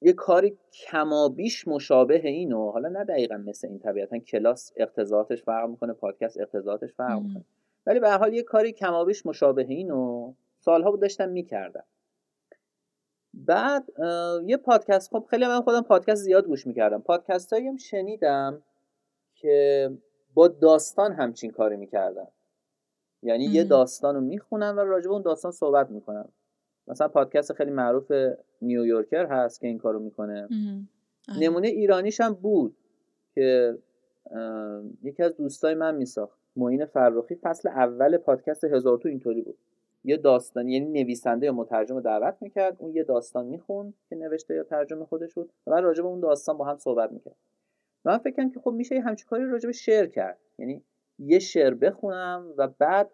یه 0.00 0.12
کاری 0.12 0.58
کمابیش 0.72 1.68
مشابه 1.68 2.28
اینو 2.28 2.70
حالا 2.70 2.88
نه 2.88 3.04
دقیقا 3.04 3.36
مثل 3.36 3.68
این 3.68 3.78
طبیعتا 3.78 4.18
کلاس 4.18 4.72
اقتضاعاتش 4.76 5.42
فرق 5.42 5.68
می‌کنه 5.68 5.92
پادکست 5.92 6.40
اقتضاعاتش 6.40 6.92
فرق 6.92 7.22
می‌کنه. 7.22 7.44
ولی 7.86 8.00
به 8.00 8.10
حال 8.10 8.34
یه 8.34 8.42
کاری 8.42 8.72
کمابیش 8.72 9.26
مشابه 9.26 9.62
اینو 9.62 10.32
سالها 10.60 10.90
بود 10.90 11.00
داشتم 11.00 11.28
می‌کردم. 11.28 11.84
بعد 13.34 13.84
یه 14.46 14.56
پادکست 14.56 15.10
خب 15.10 15.26
خیلی 15.30 15.46
من 15.46 15.60
خودم 15.60 15.82
پادکست 15.82 16.22
زیاد 16.22 16.46
گوش 16.46 16.66
می‌کردم. 16.66 17.02
پادکست 17.02 17.52
هم 17.52 17.76
شنیدم 17.76 18.62
که 19.34 19.90
با 20.34 20.48
داستان 20.48 21.12
همچین 21.12 21.50
کاری 21.50 21.76
می‌کردن 21.76 22.28
یعنی 23.22 23.44
یه 23.44 23.64
داستان 23.64 24.14
رو 24.14 24.20
می‌خونن 24.20 24.74
و 24.74 24.80
راجع 24.80 25.06
به 25.06 25.12
اون 25.12 25.22
داستان 25.22 25.52
صحبت 25.52 25.90
می‌کنن 25.90 26.28
مثلا 26.86 27.08
پادکست 27.08 27.52
خیلی 27.52 27.70
معروف 27.70 28.12
نیویورکر 28.62 29.26
هست 29.26 29.60
که 29.60 29.66
این 29.66 29.78
کارو 29.78 30.00
می‌کنه. 30.00 30.48
آره. 31.28 31.40
نمونه 31.40 31.68
ایرانیش 31.68 32.20
هم 32.20 32.34
بود 32.34 32.76
که 33.34 33.78
یکی 35.02 35.22
از 35.22 35.36
دوستای 35.36 35.74
من 35.74 35.94
میساخت. 35.94 36.38
معین 36.56 36.84
فرخی 36.84 37.34
فصل 37.34 37.68
اول 37.68 38.16
پادکست 38.16 38.64
هزار 38.64 38.98
تو 38.98 39.08
اینطوری 39.08 39.42
بود. 39.42 39.58
یه 40.04 40.16
داستان 40.16 40.68
یعنی 40.68 41.02
نویسنده 41.02 41.46
یا 41.46 41.52
مترجم 41.52 41.94
رو 41.94 42.00
دعوت 42.00 42.36
می‌کرد. 42.40 42.76
اون 42.78 42.94
یه 42.94 43.04
داستان 43.04 43.46
می‌خوند 43.46 43.94
که 44.08 44.16
نوشته 44.16 44.54
یا 44.54 44.64
ترجمه 44.64 45.04
خودش 45.04 45.34
بود 45.34 45.52
و 45.66 45.70
بعد 45.70 45.84
راجع 45.84 46.02
به 46.02 46.08
اون 46.08 46.20
داستان 46.20 46.56
با 46.56 46.64
هم 46.64 46.76
صحبت 46.76 47.12
می‌کرد 47.12 47.36
من 48.04 48.18
فکر 48.18 48.36
کنم 48.36 48.50
که 48.50 48.60
خب 48.60 48.70
میشه 48.70 49.00
همچین 49.00 49.26
کاری 49.28 49.46
راجع 49.46 49.66
به 49.66 49.72
شعر 49.72 50.06
کرد. 50.06 50.38
یعنی 50.58 50.82
یه 51.18 51.38
شعر 51.38 51.74
بخونم 51.74 52.54
و 52.56 52.68
بعد 52.78 53.10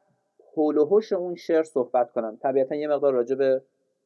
حول 0.55 0.77
و 0.77 1.01
اون 1.13 1.35
شعر 1.35 1.63
صحبت 1.63 2.11
کنم. 2.11 2.39
طبیعتا 2.43 2.75
یه 2.75 2.89
مقدار 2.89 3.13
راجع 3.13 3.37
به 3.37 3.63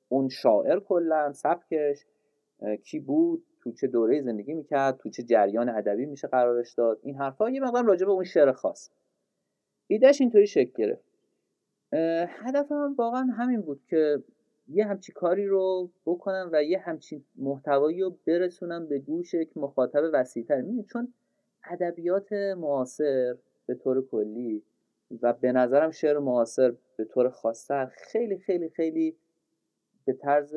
اون 0.08 0.28
شاعر 0.28 0.80
کلا 0.80 1.32
سبکش 1.32 2.06
کی 2.84 3.00
بود 3.00 3.44
تو 3.60 3.72
چه 3.72 3.86
دوره 3.86 4.22
زندگی 4.22 4.54
می‌کرد 4.54 4.96
تو 4.96 5.10
چه 5.10 5.22
جریان 5.22 5.68
ادبی 5.68 6.06
میشه 6.06 6.28
قرارش 6.28 6.74
داد. 6.74 6.98
این 7.02 7.16
حرفا 7.16 7.50
یه 7.50 7.60
مقدار 7.60 7.84
راجع 7.84 8.06
به 8.06 8.12
اون 8.12 8.24
شعر 8.24 8.52
خاص. 8.52 8.90
ایدهش 9.86 10.20
اینطوری 10.20 10.46
شکل 10.46 10.72
گرفت. 10.76 11.04
هدفم 12.28 12.94
واقعا 12.98 13.22
همین 13.22 13.60
بود 13.60 13.80
که 13.90 14.22
یه 14.68 14.84
همچی 14.84 15.12
کاری 15.12 15.46
رو 15.46 15.90
بکنم 16.06 16.50
و 16.52 16.64
یه 16.64 16.78
همچین 16.78 17.24
محتوایی 17.36 18.00
رو 18.00 18.16
برسونم 18.26 18.86
به 18.86 18.98
گوش 18.98 19.34
یک 19.34 19.56
مخاطب 19.56 20.02
وسیعتر. 20.12 20.64
چون 20.92 21.12
ادبیات 21.64 22.32
معاصر 22.32 23.36
به 23.66 23.74
طور 23.74 24.06
کلی 24.06 24.62
و 25.22 25.32
به 25.32 25.52
نظرم 25.52 25.90
شعر 25.90 26.18
معاصر 26.18 26.74
به 26.96 27.04
طور 27.04 27.30
خاصتر 27.30 27.86
خیلی 27.86 28.38
خیلی 28.38 28.68
خیلی 28.68 29.16
به 30.08 30.14
طرز 30.14 30.56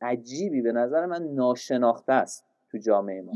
عجیبی 0.00 0.62
به 0.62 0.72
نظر 0.72 1.06
من 1.06 1.22
ناشناخته 1.22 2.12
است 2.12 2.44
تو 2.70 2.78
جامعه 2.78 3.22
ما. 3.22 3.32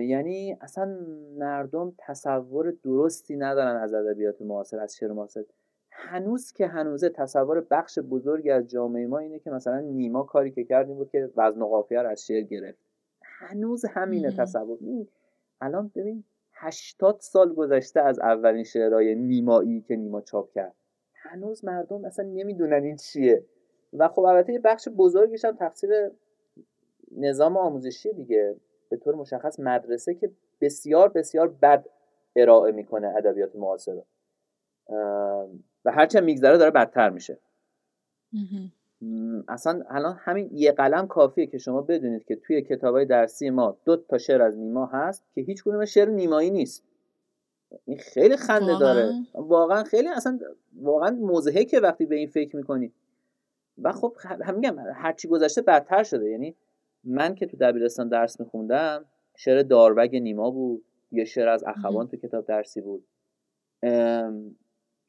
یعنی 0.00 0.56
اصلا 0.60 0.98
مردم 1.38 1.94
تصور 1.98 2.74
درستی 2.84 3.36
ندارن 3.36 3.76
از 3.76 3.94
ادبیات 3.94 4.42
معاصر 4.42 4.80
از 4.80 4.96
شعر 4.96 5.12
معاصر. 5.12 5.44
هنوز 5.90 6.52
که 6.52 6.66
هنوزه 6.66 7.08
تصور 7.08 7.66
بخش 7.70 7.98
بزرگی 7.98 8.50
از 8.50 8.66
جامعه 8.66 9.06
ما 9.06 9.18
اینه 9.18 9.38
که 9.38 9.50
مثلا 9.50 9.80
نیما 9.80 10.22
کاری 10.22 10.50
که 10.50 10.64
کرد 10.64 10.88
بود 10.88 11.10
که 11.10 11.30
وزن 11.36 11.62
و 11.62 11.66
قافیه 11.66 11.98
از 12.00 12.26
شعر 12.26 12.42
گرفت. 12.42 12.78
هنوز 13.22 13.84
همینه 13.84 14.30
تصور. 14.30 14.78
الان 15.60 15.92
ببین 15.94 16.24
هشتاد 16.52 17.16
سال 17.20 17.54
گذشته 17.54 18.00
از 18.00 18.18
اولین 18.18 18.64
شعرهای 18.64 19.14
نیمایی 19.14 19.80
که 19.80 19.96
نیما 19.96 20.20
چاپ 20.20 20.52
کرد. 20.52 20.74
هنوز 21.14 21.64
مردم 21.64 22.04
اصلا 22.04 22.24
نمی‌دونن 22.24 22.82
این 22.82 22.96
چیه. 22.96 23.44
و 23.92 24.08
خب 24.08 24.20
البته 24.20 24.52
یه 24.52 24.58
بخش 24.58 24.88
بزرگش 24.88 25.44
هم 25.44 25.56
تقصیر 25.56 25.90
نظام 27.16 27.56
آموزشی 27.56 28.12
دیگه. 28.12 28.56
به 28.90 28.96
طور 28.96 29.14
مشخص 29.14 29.60
مدرسه 29.60 30.14
که 30.14 30.30
بسیار 30.60 31.08
بسیار 31.08 31.48
بد 31.48 31.86
ارائه 32.36 32.72
می‌کنه 32.72 33.14
ادبیات 33.16 33.56
معاصر. 33.56 33.92
رو 33.94 34.04
و 35.84 35.92
هرچند 35.92 36.24
میگذره 36.24 36.58
داره 36.58 36.70
بدتر 36.70 37.10
میشه. 37.10 37.38
اصلا 39.48 39.82
الان 39.88 40.16
همین 40.18 40.50
یه 40.52 40.72
قلم 40.72 41.06
کافیه 41.06 41.46
که 41.46 41.58
شما 41.58 41.82
بدونید 41.82 42.24
که 42.24 42.36
توی 42.36 42.62
کتابای 42.62 43.04
درسی 43.04 43.50
ما 43.50 43.76
دو 43.84 43.96
تا 43.96 44.18
شعر 44.18 44.42
از 44.42 44.58
نیما 44.58 44.86
هست 44.86 45.24
که 45.34 45.40
هیچ 45.40 45.64
کدوم 45.64 45.84
شعر 45.84 46.08
نیمایی 46.08 46.50
نیست. 46.50 46.84
این 47.84 47.98
خیلی 47.98 48.36
خنده 48.36 48.78
داره. 48.78 49.12
واقعا 49.34 49.84
خیلی 49.84 50.08
اصلا 50.08 50.38
واقعا 50.82 51.10
موزهه 51.10 51.64
که 51.64 51.80
وقتی 51.80 52.06
به 52.06 52.16
این 52.16 52.28
فکر 52.28 52.56
می‌کنی. 52.56 52.92
و 53.82 53.92
خب 53.92 54.16
هم 54.44 54.54
میگم 54.54 54.78
هرچی 54.78 55.28
گذشته 55.28 55.62
بدتر 55.62 56.02
شده. 56.02 56.30
یعنی 56.30 56.56
من 57.04 57.34
که 57.34 57.46
تو 57.46 57.56
دبیرستان 57.56 58.08
درس 58.08 58.40
میخوندم 58.40 59.04
شعر 59.36 59.62
داروگ 59.62 60.16
نیما 60.16 60.50
بود 60.50 60.84
یه 61.12 61.24
شعر 61.24 61.48
از 61.48 61.64
اخوان 61.64 62.08
تو 62.08 62.16
کتاب 62.16 62.46
درسی 62.46 62.80
بود. 62.80 63.06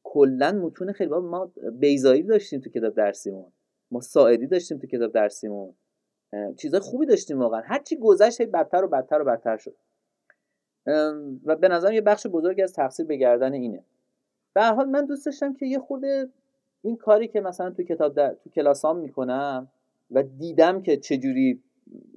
کلا 0.03 0.51
متون 0.51 0.91
خیلی 0.91 1.09
ما 1.09 1.51
بیزایی 1.71 2.23
داشتیم 2.23 2.59
تو 2.59 2.69
کتاب 2.69 2.93
درسیمون. 2.93 3.51
ما 3.91 4.01
ساعدی 4.01 4.47
داشتیم 4.47 4.77
تو 4.77 4.87
کتاب 4.87 5.11
درسیمون. 5.11 5.73
چیزای 6.57 6.79
خوبی 6.79 7.05
داشتیم 7.05 7.39
واقعا. 7.39 7.61
هرچی 7.65 7.97
گذشت 7.97 8.41
بدتر 8.41 8.83
و 8.83 8.87
بدتر 8.87 9.21
و 9.21 9.25
بدتر 9.25 9.57
شد. 9.57 9.75
و 11.45 11.55
به 11.55 11.67
نظرم 11.67 11.93
یه 11.93 12.01
بخش 12.01 12.27
بزرگی 12.27 12.61
از 12.61 12.73
تقصیر 12.73 13.05
به 13.05 13.15
گردن 13.15 13.53
اینه. 13.53 13.83
به 14.53 14.63
حال 14.63 14.89
من 14.89 15.05
دوست 15.05 15.25
داشتم 15.25 15.53
که 15.53 15.65
یه 15.65 15.79
خورده 15.79 16.29
این 16.81 16.97
کاری 16.97 17.27
که 17.27 17.41
مثلا 17.41 17.69
تو 17.69 17.83
کتاب 17.83 18.13
در... 18.13 18.33
تو 18.33 18.49
کلاسام 18.49 18.97
می‌کنم 18.97 19.67
و 20.11 20.23
دیدم 20.23 20.81
که 20.81 20.97
چجوری 20.97 21.63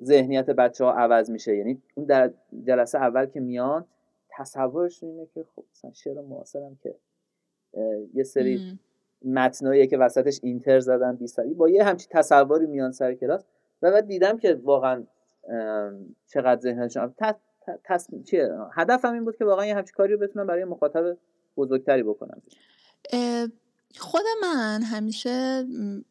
ذهنیت 0.02 0.50
بچه 0.50 0.84
ها 0.84 0.92
عوض 0.92 1.30
میشه 1.30 1.56
یعنی 1.56 1.82
اون 1.94 2.06
در 2.06 2.32
جلسه 2.66 2.98
اول 2.98 3.26
که 3.26 3.40
میان 3.40 3.84
تصورش 4.30 5.02
اینه 5.02 5.26
که 5.34 5.44
خب 5.56 5.64
مثلا 5.72 5.92
شعر 5.92 6.20
معاصرم 6.20 6.78
که 6.82 6.94
یه 8.14 8.22
سری 8.24 8.78
متنایی 9.24 9.86
که 9.86 9.98
وسطش 9.98 10.40
اینتر 10.42 10.80
زدن 10.80 11.16
بیستری 11.16 11.54
با 11.54 11.68
یه 11.68 11.84
همچی 11.84 12.06
تصوری 12.10 12.66
میان 12.66 12.92
سر 12.92 13.14
کلاس 13.14 13.44
و 13.82 13.90
بعد 13.90 14.06
دیدم 14.06 14.38
که 14.38 14.60
واقعا 14.62 15.04
چقدر 16.26 16.60
ذهنشون. 16.60 17.14
چیه 18.24 18.48
هدفم 18.72 19.12
این 19.12 19.24
بود 19.24 19.36
که 19.36 19.44
واقعا 19.44 19.66
یه 19.66 19.74
همچی 19.74 19.92
کاری 19.92 20.12
رو 20.12 20.18
بتونم 20.18 20.46
برای 20.46 20.64
مخاطب 20.64 21.16
بزرگتری 21.56 22.02
بکنم 22.02 22.42
خود 23.98 24.24
من 24.42 24.82
همیشه 24.82 25.64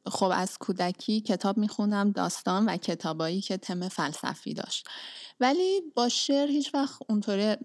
خب 0.05 0.31
از 0.33 0.57
کودکی 0.57 1.21
کتاب 1.21 1.57
میخوندم 1.57 2.11
داستان 2.11 2.65
و 2.65 2.77
کتابایی 2.77 3.41
که 3.41 3.57
تم 3.57 3.87
فلسفی 3.87 4.53
داشت. 4.53 4.87
ولی 5.39 5.81
با 5.95 6.09
شعر 6.09 6.47
هیچ 6.47 6.75
وقت 6.75 6.99
اونطوری 7.09 7.55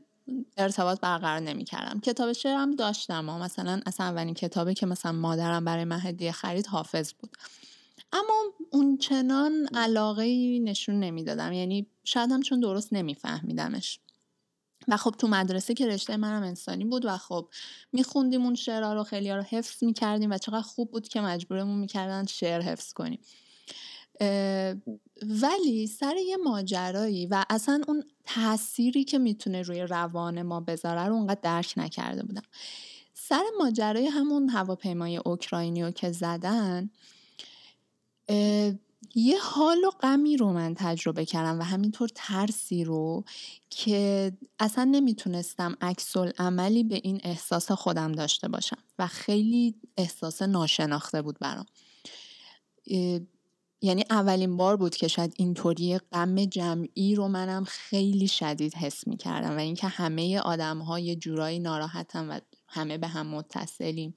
ارتباط 0.56 1.00
برقرار 1.00 1.40
نمی‌کردم. 1.40 2.00
کتاب 2.00 2.32
شعرم 2.32 2.70
داشتم 2.70 3.28
و 3.28 3.38
مثلا 3.38 3.80
اصلا 3.86 4.06
اولین 4.06 4.34
کتابی 4.34 4.74
که 4.74 4.86
مثلا 4.86 5.12
مادرم 5.12 5.64
برای 5.64 5.84
من 5.84 6.00
هدیه 6.00 6.32
خرید 6.32 6.66
حافظ 6.66 7.12
بود. 7.12 7.36
اما 8.12 8.42
اون 8.70 8.98
چنان 8.98 9.68
علاقه 9.74 10.58
نشون 10.58 11.00
نمی‌دادم. 11.00 11.52
یعنی 11.52 11.86
شاید 12.04 12.32
هم 12.32 12.42
چون 12.42 12.60
درست 12.60 12.92
نمیفهمیدمش. 12.92 14.00
و 14.88 14.96
خب 14.96 15.10
تو 15.10 15.28
مدرسه 15.28 15.74
که 15.74 15.86
رشته 15.86 16.16
منم 16.16 16.42
انسانی 16.42 16.84
بود 16.84 17.04
و 17.04 17.16
خب 17.16 17.48
میخوندیم 17.92 18.44
اون 18.44 18.54
شعرها 18.54 18.94
رو 18.94 19.04
خیلی 19.04 19.32
رو 19.32 19.42
حفظ 19.42 19.84
می‌کردیم 19.84 20.30
و 20.30 20.38
چقدر 20.38 20.60
خوب 20.60 20.90
بود 20.90 21.08
که 21.08 21.20
مجبورمون 21.20 21.78
می‌کردن 21.78 22.26
شعر 22.26 22.60
حفظ 22.60 22.92
کنیم. 22.92 23.20
ولی 25.22 25.86
سر 25.86 26.14
یه 26.16 26.36
ماجرایی 26.36 27.26
و 27.26 27.44
اصلا 27.50 27.82
اون 27.88 28.04
تأثیری 28.24 29.04
که 29.04 29.18
می‌تونه 29.18 29.62
روی 29.62 29.80
روان 29.80 30.42
ما 30.42 30.60
بذاره 30.60 31.04
رو 31.04 31.14
اونقدر 31.14 31.40
درک 31.42 31.74
نکرده 31.76 32.22
بودم. 32.22 32.42
سر 33.14 33.42
ماجرای 33.58 34.06
همون 34.06 34.48
هواپیمای 34.48 35.16
اوکراینی 35.16 35.82
رو 35.82 35.90
که 35.90 36.12
زدن 36.12 36.90
یه 39.18 39.38
حال 39.38 39.84
و 39.84 39.90
غمی 39.90 40.36
رو 40.36 40.52
من 40.52 40.74
تجربه 40.74 41.24
کردم 41.24 41.60
و 41.60 41.62
همینطور 41.62 42.08
ترسی 42.14 42.84
رو 42.84 43.24
که 43.70 44.32
اصلا 44.58 44.84
نمی‌تونستم 44.84 45.76
عکس 45.80 46.16
عملی 46.38 46.84
به 46.84 47.00
این 47.04 47.20
احساس 47.24 47.72
خودم 47.72 48.12
داشته 48.12 48.48
باشم 48.48 48.78
و 48.98 49.06
خیلی 49.06 49.74
احساس 49.96 50.42
ناشناخته 50.42 51.22
بود 51.22 51.38
برام. 51.38 51.66
یعنی 53.82 54.04
اولین 54.10 54.56
بار 54.56 54.76
بود 54.76 54.96
که 54.96 55.08
شاید 55.08 55.34
اینطوری 55.36 55.98
غم 55.98 56.44
جمعی 56.44 57.14
رو 57.14 57.28
منم 57.28 57.64
خیلی 57.64 58.28
شدید 58.28 58.74
حس 58.74 59.06
می 59.06 59.16
کردم 59.16 59.56
و 59.56 59.58
اینکه 59.58 59.86
همه 59.86 60.40
آدم 60.40 60.78
ها 60.78 60.98
یه 60.98 61.16
جورایی 61.16 61.58
ناراحتن 61.58 62.28
و 62.28 62.40
همه 62.68 62.98
به 62.98 63.06
هم 63.06 63.26
متصلیم. 63.26 64.14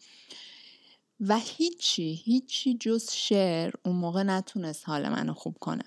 و 1.19 1.37
هیچی 1.37 2.13
هیچی 2.13 2.73
جز 2.73 3.11
شعر 3.11 3.73
اون 3.85 3.95
موقع 3.95 4.23
نتونست 4.23 4.89
حال 4.89 5.09
منو 5.09 5.33
خوب 5.33 5.57
کنه. 5.59 5.83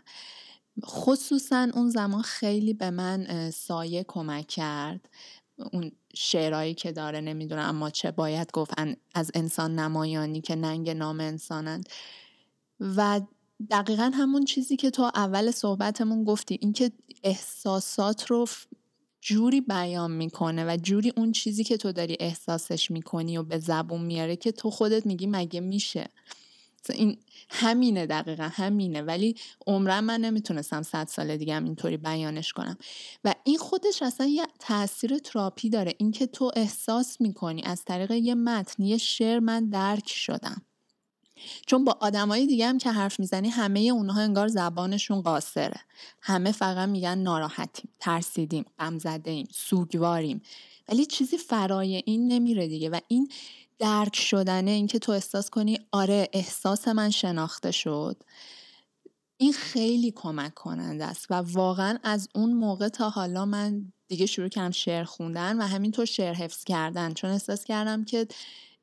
خصوصا 0.84 1.68
اون 1.74 1.90
زمان 1.90 2.22
خیلی 2.22 2.74
به 2.74 2.90
من 2.90 3.50
سایه 3.50 4.04
کمک 4.08 4.46
کرد. 4.46 5.08
اون 5.72 5.92
شعرهایی 6.14 6.74
که 6.74 6.92
داره 6.92 7.20
نمی‌دونم 7.20 7.68
اما 7.68 7.90
چه 7.90 8.10
باید 8.10 8.52
گفت 8.52 8.74
از 9.14 9.30
انسان 9.34 9.74
نمایانی 9.78 10.40
که 10.40 10.56
ننگ 10.56 10.90
نام 10.90 11.20
انسانند. 11.20 11.88
و 12.80 13.20
دقیقا 13.70 14.10
همون 14.14 14.44
چیزی 14.44 14.76
که 14.76 14.90
تو 14.90 15.02
اول 15.14 15.50
صحبتمون 15.50 16.24
گفتی 16.24 16.58
اینکه 16.62 16.92
احساسات 17.24 18.30
رو 18.30 18.46
جوری 19.22 19.60
بیان 19.60 20.10
می‌کنه 20.10 20.64
و 20.64 20.76
جوری 20.82 21.12
اون 21.16 21.32
چیزی 21.32 21.64
که 21.64 21.76
تو 21.76 21.92
داری 21.92 22.16
احساسش 22.20 22.90
می‌کنی 22.90 23.36
و 23.38 23.42
به 23.42 23.58
زبون 23.58 24.04
میاره 24.04 24.36
که 24.36 24.52
تو 24.52 24.70
خودت 24.70 25.06
میگی 25.06 25.26
مگه 25.26 25.60
میشه. 25.60 26.08
این 26.90 27.18
همینه 27.48 28.06
دقیقا 28.06 28.48
همینه. 28.52 29.02
ولی 29.02 29.36
عمرم 29.66 30.04
من 30.04 30.20
نمی‌تونستم 30.20 30.82
صد 30.82 31.08
سال 31.08 31.36
دیگه 31.36 31.54
هم 31.54 31.64
اینطوری 31.64 31.96
بیانش 31.96 32.52
کنم. 32.52 32.76
و 33.24 33.34
این 33.44 33.58
خودش 33.58 34.02
اصلا 34.02 34.26
یه 34.26 34.46
تاثیر 34.58 35.18
تراپی 35.18 35.70
داره. 35.70 35.94
اینکه 35.98 36.26
تو 36.26 36.50
احساس 36.56 37.20
می‌کنی 37.20 37.62
از 37.62 37.84
طریق 37.84 38.10
یه 38.10 38.34
متن 38.34 38.82
یه 38.82 38.98
شعر 38.98 39.38
من 39.38 39.68
درک 39.68 40.08
شدم. 40.08 40.62
چون 41.66 41.84
با 41.84 41.98
آدمای 42.00 42.46
دیگه 42.46 42.66
هم 42.66 42.78
که 42.78 42.90
حرف 42.90 43.20
می‌زنی 43.20 43.48
همه 43.48 43.80
اونها 43.80 44.20
انگار 44.20 44.48
زبانشون 44.48 45.20
قاصره. 45.20 45.80
همه 46.20 46.52
فقط 46.52 46.88
میگن 46.88 47.18
ناراحتیم 47.18 47.90
ترسیدیم 48.00 48.64
غم 48.78 48.98
ایم 49.24 49.48
سوگواریم. 49.52 50.42
ولی 50.88 51.06
چیزی 51.06 51.38
فرای 51.38 52.02
این 52.06 52.32
نمیره 52.32 52.68
دیگه 52.68 52.90
و 52.90 53.00
این 53.08 53.28
درک 53.78 54.16
شدنه 54.16 54.70
اینکه 54.70 54.98
تو 54.98 55.12
احساس 55.12 55.50
کنی 55.50 55.78
آره 55.92 56.28
احساس 56.32 56.88
من 56.88 57.10
شناخته 57.10 57.70
شد 57.70 58.16
این 59.36 59.52
خیلی 59.52 60.10
کمک 60.10 60.54
کننده 60.54 61.04
است 61.04 61.26
و 61.30 61.34
واقعا 61.34 61.98
از 62.02 62.28
اون 62.34 62.52
موقع 62.52 62.88
تا 62.88 63.10
حالا 63.10 63.44
من 63.44 63.92
دیگه 64.08 64.26
شروع 64.26 64.48
کردم 64.48 64.70
شعر 64.70 65.04
خوندن 65.04 65.58
و 65.58 65.62
همینطور 65.66 66.04
شعر 66.04 66.34
حفظ 66.34 66.64
کردن. 66.64 67.14
چون 67.14 67.30
احساس 67.30 67.64
کردم 67.64 68.04
که 68.04 68.26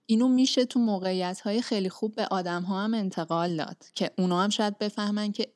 اینو 0.10 0.28
میشه 0.28 0.66
تو 0.66 0.80
موقعیت 0.80 1.42
های 1.42 1.62
خیلی 1.62 1.90
خوب 1.90 2.16
به 2.16 2.26
آدم 2.26 2.64
ها 2.64 2.84
هم 2.84 2.94
انتقال 2.94 3.58
داد 3.58 3.86
که 3.96 4.12
اونا 4.18 4.44
هم 4.44 4.50
شاید 4.50 4.78
بفهمن 4.78 5.32
که 5.32 5.52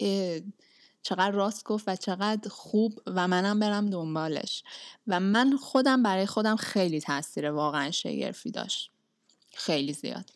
چقدر 1.02 1.32
راست 1.32 1.64
گفت 1.64 1.84
و 1.88 1.96
چقدر 1.96 2.50
خوب 2.50 3.00
و 3.08 3.28
منم 3.28 3.60
برم 3.60 3.90
دنبالش. 3.90 4.64
و 5.08 5.20
من 5.20 5.58
خودم 5.58 6.04
برای 6.04 6.26
خودم 6.26 6.56
خیلی 6.56 7.02
تاثیر 7.02 7.52
واقعا 7.52 7.92
شگرفی 7.92 8.52
داشت. 8.52 8.92
خیلی 9.54 9.94
زیاد. 9.94 10.30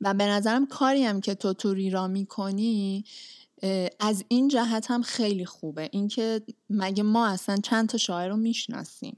و 0.00 0.14
به 0.14 0.26
نظرم 0.26 0.66
کاری 0.66 1.20
که 1.20 1.34
تو 1.34 1.52
تو 1.52 1.74
ریرا 1.74 2.08
می‌کنی 2.08 3.04
از 4.00 4.24
این 4.28 4.48
جهت 4.48 4.90
هم 4.90 5.02
خیلی 5.02 5.44
خوبه. 5.44 5.88
اینکه 5.92 6.42
مگه 6.70 7.02
ما 7.02 7.26
اصلا 7.26 7.56
چند 7.56 7.88
تا 7.88 7.98
شاعر 7.98 8.28
رو 8.28 8.36
می‌شناسیم؟ 8.36 9.16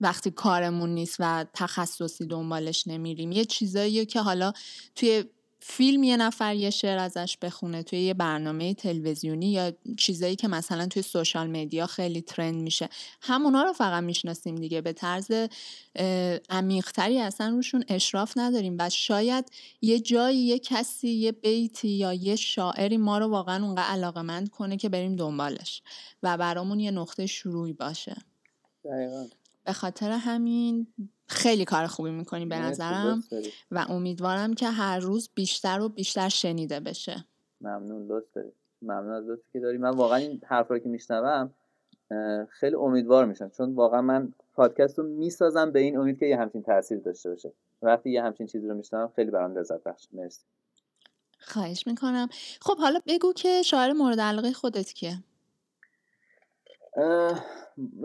وقتی 0.00 0.30
کارمون 0.30 0.90
نیست 0.90 1.16
و 1.18 1.46
تخصصی 1.54 2.26
دنبالش 2.26 2.86
نمیریم. 2.86 3.32
یه 3.32 3.44
چیزایی 3.44 4.06
که 4.06 4.20
حالا 4.20 4.52
توی 4.94 5.24
فیلم 5.60 6.02
یه 6.02 6.16
نفر 6.16 6.54
یه 6.54 6.70
شعر 6.70 6.98
ازش 6.98 7.38
بخونه 7.42 7.82
توی 7.82 7.98
یه 7.98 8.14
برنامه 8.14 8.74
تلویزیونی 8.74 9.52
یا 9.52 9.72
چیزایی 9.98 10.36
که 10.36 10.48
مثلا 10.48 10.86
توی 10.86 11.02
سوشال 11.02 11.50
مدیا 11.50 11.86
خیلی 11.86 12.20
ترند 12.20 12.54
میشه. 12.54 12.88
همونا 13.20 13.62
رو 13.62 13.72
فقط 13.72 14.02
می‌شناسیم 14.02 14.54
دیگه. 14.54 14.80
به 14.80 14.92
طرز 14.92 15.30
عمیقتری 16.50 17.18
اصلا 17.18 17.48
روشون 17.48 17.84
اشراف 17.88 18.32
نداریم 18.36 18.76
و 18.78 18.90
شاید 18.90 19.50
یه 19.82 20.00
جایی 20.00 20.38
یه 20.38 20.58
کسی 20.58 21.08
یه 21.08 21.32
بیتی 21.32 21.88
یا 21.88 22.12
یه 22.12 22.36
شاعری 22.36 22.96
ما 22.96 23.18
رو 23.18 23.26
واقعا 23.26 23.64
اونقدر 23.64 23.88
علاقه 23.88 24.22
مند 24.22 24.50
کنه 24.50 24.76
که 24.76 24.88
بریم 24.88 25.16
دنبالش 25.16 25.82
و 26.22 26.36
برامون 26.38 26.80
یه 26.80 26.90
نقطه 26.90 27.26
شروعی 27.26 27.72
باشه. 27.72 28.16
دقیقا. 28.84 29.26
به 29.66 29.72
خاطر 29.72 30.10
همین 30.10 30.86
خیلی 31.26 31.64
کار 31.64 31.86
خوبی 31.86 32.10
می‌کنی 32.10 32.46
به 32.46 32.58
نظرم. 32.58 33.24
و 33.70 33.86
امیدوارم 33.88 34.54
که 34.54 34.66
هر 34.68 34.98
روز 34.98 35.30
بیشتر 35.34 35.80
و 35.80 35.88
بیشتر 35.88 36.28
شنیده 36.28 36.80
بشه. 36.80 37.24
ممنون 37.60 38.06
لطف 38.06 38.32
داری. 38.34 38.52
ممنون 38.82 39.10
از 39.10 39.24
لطفی 39.24 39.52
که 39.52 39.60
داری. 39.60 39.78
من 39.78 39.90
واقعا 39.90 40.18
این 40.18 40.40
حرف 40.46 40.70
رو 40.70 40.78
که 40.78 40.88
میشنوم 40.88 41.50
خیلی 42.48 42.74
امیدوار 42.74 43.24
میشم. 43.24 43.48
چون 43.48 43.74
واقعا 43.74 44.02
من 44.02 44.32
پادکست 44.54 44.98
رو 44.98 45.04
می‌سازم 45.06 45.70
به 45.70 45.80
این 45.80 45.98
امید 45.98 46.18
که 46.18 46.26
یه 46.26 46.36
همچین 46.36 46.62
تاثیر 46.62 46.98
داشته 46.98 47.30
باشه. 47.30 47.52
وقتی 47.82 48.10
یه 48.10 48.22
همچین 48.22 48.46
چیزی 48.46 48.68
رو 48.68 48.74
میشنوم 48.74 49.12
خیلی 49.16 49.30
برام 49.30 49.58
لذت 49.58 49.82
بخش. 49.82 50.08
مرسی. 50.12 50.40
خواهش 51.38 51.86
می‌کنم. 51.86 52.28
خب 52.60 52.78
حالا 52.78 53.00
بگو 53.06 53.32
که 53.32 53.62
شاعر 53.62 53.92
مورد 53.92 54.20
علاقه 54.20 54.52
خودت 54.52 54.92
کیه؟ 54.92 55.22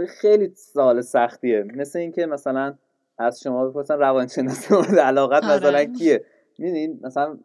خیلی 0.08 0.56
سوال 0.56 1.02
سختیه. 1.02 1.64
مثل 1.64 2.00
اینکه 2.00 2.26
مثلا 2.26 2.78
از 3.18 3.42
شما 3.42 3.68
بپرسن 3.70 4.00
روانشناسی 4.00 4.74
مورد 4.74 5.00
علاقت 5.00 5.44
آره. 5.44 5.56
مثلا 5.56 5.84
کیه؟ 5.84 6.26
می‌دونین 6.58 7.00
مثلا 7.04 7.40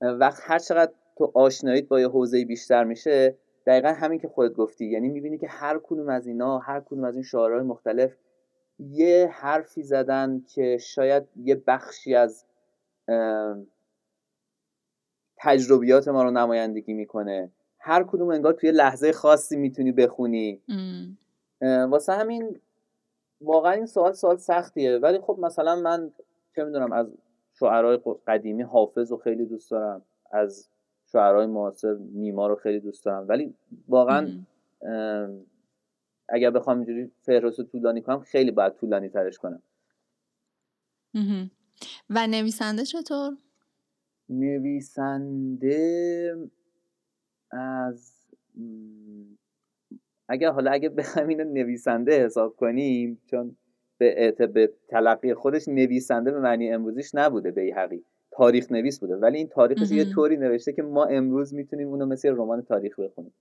وقت 0.00 0.42
هر 0.44 0.58
چقدر 0.58 0.92
تو 1.18 1.32
آشناییت 1.34 1.88
با 1.88 2.00
یه 2.00 2.08
حوزه 2.08 2.44
بیشتر 2.44 2.84
میشه 2.84 3.36
دقیقا 3.66 3.88
همین 3.88 4.18
که 4.18 4.28
خودت 4.28 4.54
گفتی. 4.54 4.86
یعنی 4.86 5.08
می‌بینی 5.08 5.38
که 5.38 5.48
هر 5.48 5.80
کدوم 5.82 6.08
از 6.08 6.26
اینا 6.26 6.58
هر 6.58 6.80
کدوم 6.80 7.04
از 7.04 7.14
این 7.14 7.22
شعارهای 7.22 7.62
مختلف 7.62 8.16
یه 8.78 9.30
حرفی 9.32 9.82
زدن 9.82 10.44
که 10.54 10.78
شاید 10.78 11.24
یه 11.36 11.62
بخشی 11.66 12.14
از 12.14 12.44
تجربیات 15.36 16.08
ما 16.08 16.22
رو 16.22 16.30
نمایندگی 16.30 16.92
می‌کنه. 16.94 17.50
هر 17.86 18.04
کدوم 18.04 18.28
انگار 18.28 18.52
توی 18.52 18.70
لحظه 18.70 19.12
خاصی 19.12 19.56
می‌تونی 19.56 19.92
بخونی. 19.92 20.62
واسه 21.62 22.12
همین 22.12 22.60
واقعا 23.40 23.72
این 23.72 23.86
سوال 23.86 24.12
سوال 24.12 24.36
سختیه. 24.36 24.98
ولی 24.98 25.18
خب 25.18 25.38
مثلا 25.40 25.76
من 25.76 26.12
چه 26.56 26.64
می‌دونم 26.64 26.92
از 26.92 27.06
شعرهای 27.52 27.98
قدیمی 28.26 28.62
حافظ 28.62 29.10
رو 29.10 29.16
خیلی 29.16 29.46
دوست 29.46 29.70
دارم 29.70 30.02
از 30.30 30.68
شعرهای 31.04 31.46
معاصر 31.46 31.96
نیما 32.12 32.46
رو 32.46 32.54
خیلی 32.54 32.80
دوست 32.80 33.04
دارم. 33.04 33.28
ولی 33.28 33.54
واقعا 33.88 34.28
اگر 36.28 36.50
بخوام 36.50 36.76
اینجوری 36.76 37.10
فهرست 37.22 37.62
طولانی 37.62 38.02
کنم 38.02 38.20
خیلی 38.20 38.50
باید 38.50 38.74
طولانی 38.74 39.08
ترش 39.08 39.38
کنم. 39.38 39.62
و 42.10 42.26
نویسنده 42.26 42.84
چطور؟ 42.84 43.36
نویسنده 44.28 45.78
از 47.56 48.12
اگر 50.28 50.50
حالا 50.50 50.70
اگه 50.70 50.88
بخوایم 50.88 51.28
اینو 51.28 51.44
نویسنده 51.44 52.24
حساب 52.24 52.56
کنیم 52.56 53.20
چون 53.26 53.56
به, 53.98 54.32
به 54.54 54.72
تلقی 54.88 55.34
خودش 55.34 55.68
نویسنده 55.68 56.32
به 56.32 56.40
معنی 56.40 56.72
امروزیش 56.72 57.14
نبوده 57.14 57.50
به 57.50 57.72
حقی 57.76 58.04
تاریخ 58.30 58.72
نویس 58.72 59.00
بوده. 59.00 59.16
ولی 59.16 59.38
این 59.38 59.48
تاریخش 59.48 59.90
یه 59.90 60.04
طوری 60.04 60.36
نوشته 60.36 60.72
که 60.72 60.82
ما 60.82 61.04
امروز 61.04 61.54
می‌تونیم 61.54 61.88
اونو 61.88 62.06
مثل 62.06 62.28
رمان 62.28 62.62
تاریخ 62.62 63.00
بخونیم. 63.00 63.34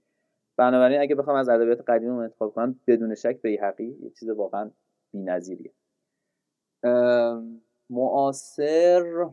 بنابراین 0.58 1.02
اگه 1.02 1.16
بخوام 1.16 1.38
از 1.38 1.50
ادبیات 1.50 1.90
قدیم 1.90 2.10
رو 2.10 2.16
انتخاب 2.16 2.54
کنم 2.54 2.80
بدون 2.88 3.16
شک 3.16 3.42
به 3.42 3.60
حقی 3.62 3.98
یه 4.02 4.10
چیز 4.10 4.30
واقعا 4.30 4.72
بی‌نظیریه. 5.12 5.72
معاصر 7.90 9.30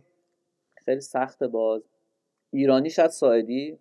خیلی 0.85 1.01
سخت 1.01 1.45
باز. 1.45 1.83
ایرانی 2.51 2.90
شاید 2.90 3.11
ساعدی. 3.11 3.79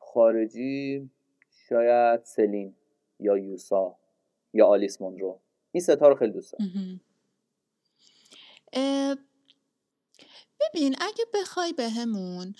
خارجی 0.00 1.10
شاید 1.68 2.24
سلین 2.24 2.74
یا 3.20 3.38
یوسا 3.38 3.98
یا 4.52 4.66
آلیس 4.66 5.00
مونرو 5.00 5.40
این 5.72 5.82
ستا 5.82 6.08
رو 6.08 6.14
خیلی 6.14 6.32
دوست 6.32 6.52
دارم. 6.52 7.00
ببین 10.60 10.96
اگه 11.00 11.24
بخوای 11.34 11.72
بهمون 11.72 12.54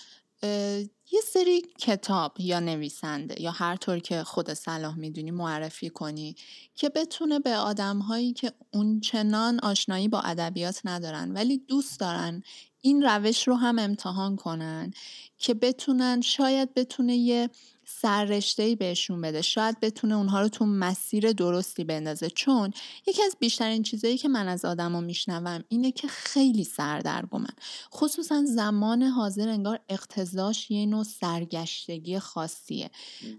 یه 1.11 1.21
سری 1.23 1.61
کتاب 1.61 2.39
یا 2.39 2.59
نویسنده 2.59 3.41
یا 3.41 3.51
هر 3.51 3.75
طور 3.75 3.99
که 3.99 4.23
خود 4.23 4.53
صلاح 4.53 4.97
می‌دونی 4.99 5.31
معرفی 5.31 5.89
کنی 5.89 6.35
که 6.75 6.89
بتونه 6.89 7.39
به 7.39 7.55
آدم 7.55 7.99
هایی 7.99 8.33
که 8.33 8.51
اون 8.73 8.99
چنان 8.99 9.59
آشنایی 9.63 10.07
با 10.07 10.19
ادبیات 10.19 10.81
ندارن 10.85 11.31
ولی 11.31 11.57
دوست 11.57 11.99
دارن 11.99 12.43
این 12.87 13.03
روش 13.03 13.47
رو 13.47 13.55
هم 13.55 13.79
امتحان 13.79 14.35
کنن 14.35 14.93
که 15.37 15.53
بتونن 15.53 16.21
شاید 16.21 16.73
بتونه 16.73 17.15
یه 17.15 17.49
سررشته 17.85 18.75
بهشون 18.75 19.21
بده 19.21 19.41
شاید 19.41 19.79
بتونه 19.79 20.15
اونها 20.15 20.41
رو 20.41 20.49
تو 20.49 20.65
مسیر 20.65 21.31
درستی 21.31 21.83
بندازه. 21.83 22.29
چون 22.29 22.71
یکی 23.07 23.23
از 23.23 23.35
بیشترین 23.39 23.83
چیزایی 23.83 24.17
که 24.17 24.27
من 24.27 24.47
از 24.47 24.65
آدما 24.65 25.01
میشنوم 25.01 25.63
اینه 25.69 25.91
که 25.91 26.07
خیلی 26.07 26.63
سردرگمن. 26.63 27.55
خصوصا 27.93 28.43
زمان 28.45 29.03
حاضر 29.03 29.49
انگار 29.49 29.79
اقتضاش 29.89 30.71
یه 30.71 30.85
نوع 30.85 31.03
سرگشتگی 31.03 32.19
خاصیه. 32.19 32.89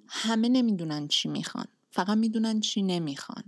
همه 0.08 0.48
نمی‌دونن 0.48 1.08
چی 1.08 1.28
می‌خوان 1.28 1.66
فقط 1.90 2.18
می‌دونن 2.18 2.60
چی 2.60 2.82
نمی‌خوان. 2.82 3.44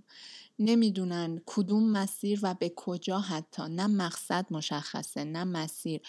نمی‌دونن 0.61 1.40
کدوم 1.46 1.90
مسیر 1.90 2.40
و 2.42 2.55
به 2.55 2.73
کجا 2.77 3.20
حتی. 3.20 3.62
نه 3.62 3.87
مقصد 3.87 4.46
مشخصه 4.51 5.25
نه 5.25 5.44
مسیر. 5.44 6.01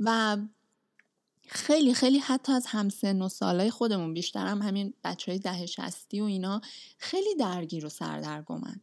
و 0.00 0.36
خیلی 1.48 1.94
خیلی 1.94 2.18
حتی 2.18 2.52
از 2.52 2.66
همسن 2.66 3.22
و 3.22 3.28
سالای 3.28 3.70
خودمون 3.70 4.14
بیشتر 4.14 4.46
هم 4.46 4.62
همین 4.62 4.94
بچه 5.04 5.32
های 5.32 5.38
ده 5.38 5.66
شستی 5.66 6.20
و 6.20 6.24
اینا 6.24 6.60
خیلی 6.98 7.34
درگیر 7.34 7.86
و 7.86 7.88
سردرگمن. 7.88 8.80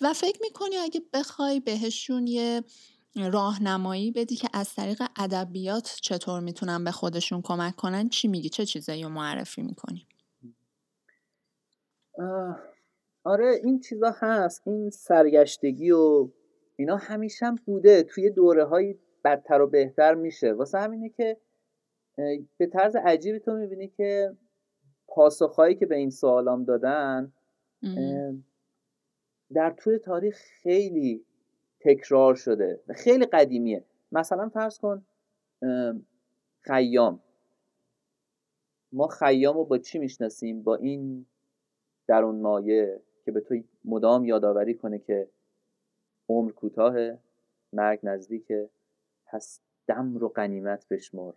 و 0.00 0.12
فکر 0.12 0.38
می‌کنی 0.42 0.76
اگه 0.76 1.02
بخوای 1.12 1.60
بهشون 1.60 2.26
یه 2.26 2.64
راهنمایی 3.14 4.10
بدی 4.10 4.36
که 4.36 4.48
از 4.52 4.74
طریق 4.74 5.02
ادبیات 5.16 5.98
چطور 6.02 6.40
می‌تونن 6.40 6.84
به 6.84 6.90
خودشون 6.90 7.42
کمک 7.42 7.76
کنن 7.76 8.08
چی 8.08 8.28
میگی؟ 8.28 8.48
چه 8.48 8.66
چیزایی 8.66 9.06
معرفی 9.06 9.62
می‌کنی؟ 9.62 10.06
آره 13.26 13.60
این 13.64 13.80
چیزا 13.80 14.14
هست 14.16 14.68
این 14.68 14.90
سرگشتگی 14.90 15.90
و 15.90 16.28
اینا 16.76 16.96
همیشه 16.96 17.46
بوده 17.66 18.02
توی 18.02 18.30
دوره 18.30 18.64
های 18.64 18.98
بدتر 19.24 19.60
و 19.60 19.66
بهتر 19.66 20.14
میشه. 20.14 20.52
واسه 20.52 20.78
همینه 20.78 21.08
که 21.08 21.36
به 22.58 22.66
طرز 22.66 22.96
عجیبی 22.96 23.38
تو 23.38 23.52
می‌بینی 23.52 23.88
که 23.88 24.36
پاسخهایی 25.08 25.74
که 25.74 25.86
به 25.86 25.96
این 25.96 26.10
سوالام 26.10 26.64
دادن 26.64 27.32
در 29.54 29.70
طول 29.70 29.96
تاریخ 29.96 30.36
خیلی 30.36 31.24
تکرار 31.80 32.34
شده 32.34 32.80
خیلی 32.94 33.26
قدیمیه. 33.26 33.84
مثلا 34.12 34.48
فرض 34.48 34.78
کن 34.78 35.06
خیام. 36.60 37.22
ما 38.92 39.06
خیام 39.06 39.56
رو 39.56 39.64
با 39.64 39.78
چی 39.78 39.98
می‌شناسیم؟ 39.98 40.62
با 40.62 40.76
این 40.76 41.26
درون 42.08 42.40
مایه 42.40 43.02
که 43.26 43.32
به 43.32 43.40
تو 43.40 43.60
مدام 43.84 44.24
یادآوری 44.24 44.74
کنه 44.74 44.98
که 44.98 45.28
عمر 46.28 46.52
کوتاه 46.52 46.94
مرگ 47.72 48.00
نزدیکه. 48.02 48.70
پس 49.26 49.60
دم 49.86 50.16
رو 50.16 50.28
قنیمت 50.28 50.88
بشمر 50.88 51.32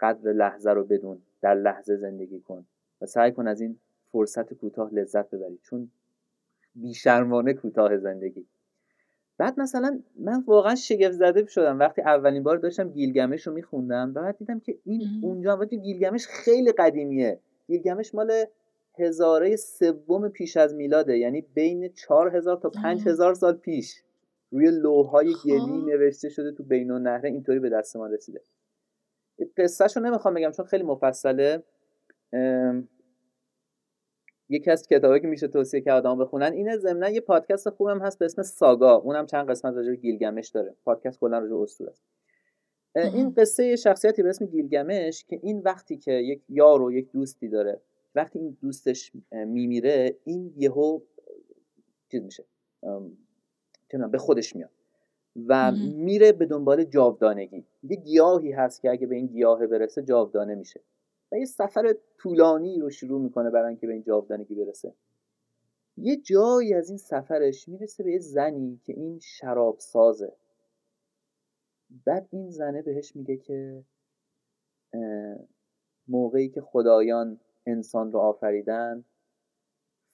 قدر 0.00 0.32
لحظه 0.32 0.70
رو 0.70 0.84
بدون 0.84 1.22
در 1.42 1.54
لحظه 1.54 1.96
زندگی 1.96 2.40
کن 2.40 2.66
و 3.00 3.06
سعی 3.06 3.32
کن 3.32 3.48
از 3.48 3.60
این 3.60 3.78
فرصت 4.12 4.54
کوتاه 4.54 4.94
لذت 4.94 5.30
ببری 5.30 5.58
چون 5.62 5.90
بیشرمانه 6.74 7.54
کوتاه 7.54 7.96
زندگی. 7.96 8.46
بعد 9.38 9.60
مثلا 9.60 10.00
من 10.18 10.42
واقعا 10.46 10.74
شگفت 10.74 11.12
زده 11.12 11.46
شدم. 11.46 11.78
وقتی 11.78 12.02
اولین 12.02 12.42
بار 12.42 12.56
داشتم 12.56 12.90
گیلگمش 12.90 13.46
رو 13.46 13.52
میخوندم 13.52 14.12
بعد 14.12 14.38
دیدم 14.38 14.60
که 14.60 14.78
این 14.84 15.20
اونجا 15.22 15.56
وقتی 15.56 15.78
گیلگمش 15.78 16.26
خیلی 16.26 16.72
قدیمیه. 16.72 17.40
گیلگمش 17.66 18.14
مال 18.14 18.44
هزاره 19.00 19.56
سوم 19.56 20.28
پیش 20.28 20.56
از 20.56 20.74
میلاده. 20.74 21.18
یعنی 21.18 21.40
بین 21.40 21.88
چهار 21.88 22.36
هزار 22.36 22.56
تا 22.56 22.70
پنج 22.70 23.08
هزار 23.08 23.34
سال 23.34 23.56
پیش. 23.56 24.02
روی 24.50 24.70
لوهای 24.70 25.34
گلی 25.44 25.58
خب. 25.58 25.88
نوشته 25.88 26.28
شده 26.28 26.52
تو 26.52 26.62
بین 26.62 26.92
نهره 26.92 27.30
اینطوری 27.30 27.58
به 27.58 27.68
دست 27.68 27.96
ما 27.96 28.06
رسیده. 28.06 28.40
قصهش 29.56 29.96
رو 29.96 30.02
نمی‌خوام 30.02 30.34
بگم 30.34 30.50
چون 30.50 30.66
خیلی 30.66 30.82
مفصله. 30.82 31.62
یکی 34.48 34.70
از 34.70 34.86
کتابی 34.86 35.20
که 35.20 35.26
میشه 35.26 35.48
توصیه 35.48 35.80
کرد 35.80 36.06
آدم 36.06 36.18
بخونن 36.18 36.52
اینه 36.52 36.76
ضمن 36.76 37.14
یه 37.14 37.20
پادکست 37.20 37.70
خوبم 37.70 37.98
هست 37.98 38.18
به 38.18 38.24
اسم 38.24 38.42
ساگا. 38.42 38.94
اونم 38.94 39.26
چند 39.26 39.50
قسمت 39.50 39.74
راجع 39.74 39.90
به 39.90 39.96
گیلگمش 39.96 40.48
داره. 40.48 40.74
پادکست 40.84 41.20
کلا 41.20 41.38
راجع 41.38 41.54
اسطوره 41.54 41.90
است. 41.90 42.02
این 43.14 43.34
قصه 43.34 43.76
شخصیتی 43.76 44.22
به 44.22 44.28
اسم 44.28 44.46
گیلگمش 44.46 45.24
که 45.24 45.40
این 45.42 45.60
وقتی 45.60 45.96
که 45.96 46.12
یک 46.12 46.42
یار 46.48 46.82
و 46.82 46.92
یک 46.92 47.12
دوستی 47.12 47.48
داره 47.48 47.80
وقتی 48.14 48.38
این 48.38 48.56
دوستش 48.60 49.12
میمیره 49.32 50.16
این 50.24 50.54
یهو 50.56 51.00
چیز 52.10 52.22
میشه 52.22 52.44
به 54.10 54.18
خودش 54.18 54.56
میاد 54.56 54.70
و 55.46 55.72
میره 55.94 56.32
به 56.32 56.46
دنبال 56.46 56.84
جاودانگی. 56.84 57.64
یه 57.82 57.96
گیاهی 57.96 58.52
هست 58.52 58.82
که 58.82 58.90
اگه 58.90 59.06
به 59.06 59.16
این 59.16 59.26
گیاه 59.26 59.66
برسه 59.66 60.02
جاودانه 60.02 60.54
میشه 60.54 60.80
و 61.32 61.36
یه 61.36 61.44
سفر 61.44 61.94
طولانی 62.18 62.80
رو 62.80 62.90
شروع 62.90 63.20
می‌کنه 63.20 63.50
برای 63.50 63.68
اینکه 63.68 63.86
به 63.86 63.92
این 63.92 64.02
جاودانگی 64.02 64.54
برسه. 64.54 64.94
یه 65.96 66.16
جایی 66.16 66.74
از 66.74 66.88
این 66.88 66.98
سفرش 66.98 67.68
می‌رسه 67.68 68.02
به 68.02 68.12
یه 68.12 68.18
زنی 68.18 68.80
که 68.84 68.92
این 68.92 69.18
شراب 69.18 69.78
سازه. 69.78 70.32
بعد 72.06 72.28
این 72.30 72.50
زنه 72.50 72.82
بهش 72.82 73.16
میگه 73.16 73.36
که 73.36 73.84
موقعی 76.08 76.48
که 76.48 76.60
خدایان 76.60 77.40
انسان 77.66 78.12
رو 78.12 78.18
آفریدن 78.18 79.04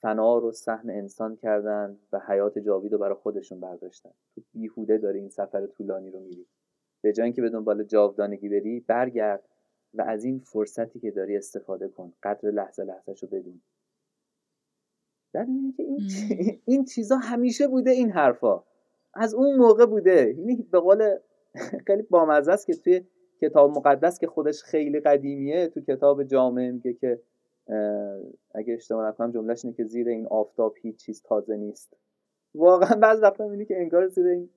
فنا 0.01 0.37
رو 0.37 0.51
سهم 0.51 0.89
انسان 0.89 1.35
کردن 1.35 1.99
و 2.11 2.19
حیات 2.27 2.59
جاوید 2.59 2.91
رو 2.91 2.97
برای 2.97 3.15
خودشون 3.15 3.59
برداشتن. 3.59 4.11
تو 4.35 4.41
بیهوده 4.53 4.97
داری 4.97 5.19
این 5.19 5.29
سفر 5.29 5.67
طولانی 5.67 6.11
رو 6.11 6.19
میری. 6.19 6.47
به 7.01 7.13
جای 7.13 7.23
اینکه 7.23 7.41
به 7.41 7.49
دنبال 7.49 7.83
جاودانگی 7.83 8.49
بری 8.49 8.79
برگرد 8.79 9.43
و 9.93 10.01
از 10.01 10.23
این 10.23 10.39
فرصتی 10.39 10.99
که 10.99 11.11
داری 11.11 11.37
استفاده 11.37 11.87
کن. 11.87 12.13
قدر 12.23 12.51
لحظه 12.51 12.83
لحظه 12.83 13.13
رو 13.21 13.27
بدون. 13.27 13.61
بعد 15.33 15.47
که 15.77 15.83
این, 15.83 15.99
این 16.65 16.85
چیزا 16.85 17.17
همیشه 17.17 17.67
بوده 17.67 17.91
این 17.91 18.11
حرفا. 18.11 18.63
از 19.13 19.33
اون 19.33 19.55
موقع 19.55 19.85
بوده. 19.85 20.35
یعنی 20.37 20.67
به 20.71 20.79
قول 20.79 21.17
خیلی 21.87 22.01
بامزه 22.01 22.51
است 22.51 22.67
که 22.67 22.73
توی 22.73 23.01
کتاب 23.41 23.77
مقدس 23.77 24.19
که 24.19 24.27
خودش 24.27 24.63
خیلی 24.63 24.99
قدیمیه 24.99 25.67
تو 25.67 25.81
کتاب 25.81 26.23
جامعه 26.23 26.71
میگه 26.71 26.93
که 26.93 27.21
اگه 28.53 28.73
اشتباه 28.73 29.07
نکنم 29.09 29.31
جملهش 29.31 29.65
اینه 29.65 29.77
که 29.77 29.83
زیر 29.83 30.07
این 30.07 30.27
آفتاب 30.27 30.75
هیچ 30.81 30.95
چیز 30.95 31.21
تازه 31.21 31.55
نیست. 31.55 31.97
واقعا 32.55 32.99
بعض 32.99 33.23
دفعه 33.23 33.47
اینه 33.47 33.65
که 33.65 33.77
انگار 33.77 34.07
زیر 34.07 34.27
این 34.27 34.49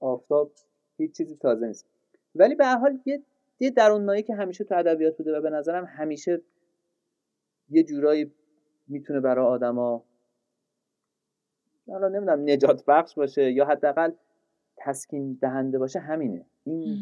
آفتاب 0.00 0.52
هیچ 0.96 1.16
چیزی 1.16 1.36
تازه 1.36 1.66
نیست. 1.66 1.86
ولی 2.34 2.54
به 2.54 2.66
حال 2.66 2.98
یه 3.04 3.22
یه 3.60 3.70
درون 3.70 4.22
که 4.22 4.34
همیشه 4.34 4.64
تو 4.64 4.74
ادبیات 4.74 5.16
بوده 5.16 5.38
و 5.38 5.40
به 5.40 5.50
نظرم 5.50 5.84
همیشه 5.84 6.42
یه 7.70 7.82
جورایی 7.82 8.32
می‌تونه 8.88 9.20
برای 9.20 9.46
آدما 9.46 10.04
حالا 11.88 12.08
نمی‌دونم 12.08 12.50
نجات 12.50 12.84
بخش 12.84 13.14
باشه 13.14 13.52
یا 13.52 13.64
حداقل 13.64 14.12
تسکین 14.76 15.38
دهنده 15.42 15.78
باشه 15.78 15.98
همینه. 15.98 16.46
این 16.64 16.96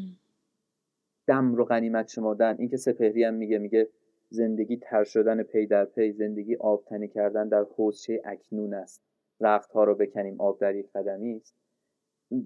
دم 1.27 1.55
رو 1.55 1.65
غنیمت 1.65 2.09
شمردن 2.09 2.57
این 2.59 2.69
که 2.69 2.77
سپهری 2.77 3.25
هم 3.25 3.35
میگه 3.35 3.59
میگه 3.59 3.89
زندگی 4.35 4.77
تر 4.77 5.05
شدن 5.05 5.43
پی 5.43 5.67
در 5.67 5.85
پی 5.85 6.13
زندگی 6.13 6.57
آبتنی 6.57 7.09
کردن 7.09 7.49
در 7.49 7.65
حوزچه 7.77 8.23
اکنون 8.25 8.75
است. 8.75 9.03
رخت 9.41 9.73
ها 9.73 9.85
رو 9.85 9.95
بکنیم 9.95 10.41
آب 10.41 10.61
در 10.61 10.75
یک 10.75 10.93
قدمی 10.93 11.37
است. 11.37 11.57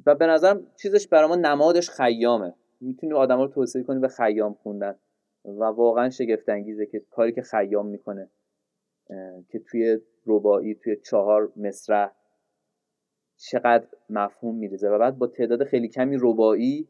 و 0.07 0.15
به 0.15 0.27
نظرم 0.27 0.67
چیزش 0.77 1.09
برای 1.09 1.29
ما 1.29 1.37
نمادش 1.37 1.91
خیامه. 1.91 2.55
می‌تونی 2.81 3.13
آدم 3.13 3.41
رو 3.41 3.49
توصیه 3.49 3.83
کنی 3.83 4.01
به 4.01 4.09
خیام 4.09 4.55
خوندن. 4.55 4.95
و 5.45 5.65
واقعا 5.65 6.11
شگفت 6.11 6.49
انگیزه 6.49 6.87
که 6.87 7.01
کاری 7.11 7.33
که 7.33 7.43
خیام 7.43 7.87
می‌کنه 7.87 8.31
که 9.49 9.59
توی 9.59 9.99
ربایی 10.27 10.75
توی 10.75 10.97
چهار 10.97 11.53
مصرع 11.57 12.11
چقدر 13.37 13.87
مفهوم 14.11 14.55
میریزه. 14.55 14.89
و 14.91 14.99
بعد 14.99 15.19
با 15.19 15.27
تعداد 15.27 15.65
خیلی 15.65 15.89
کمی 15.89 16.17
ربایی 16.21 16.89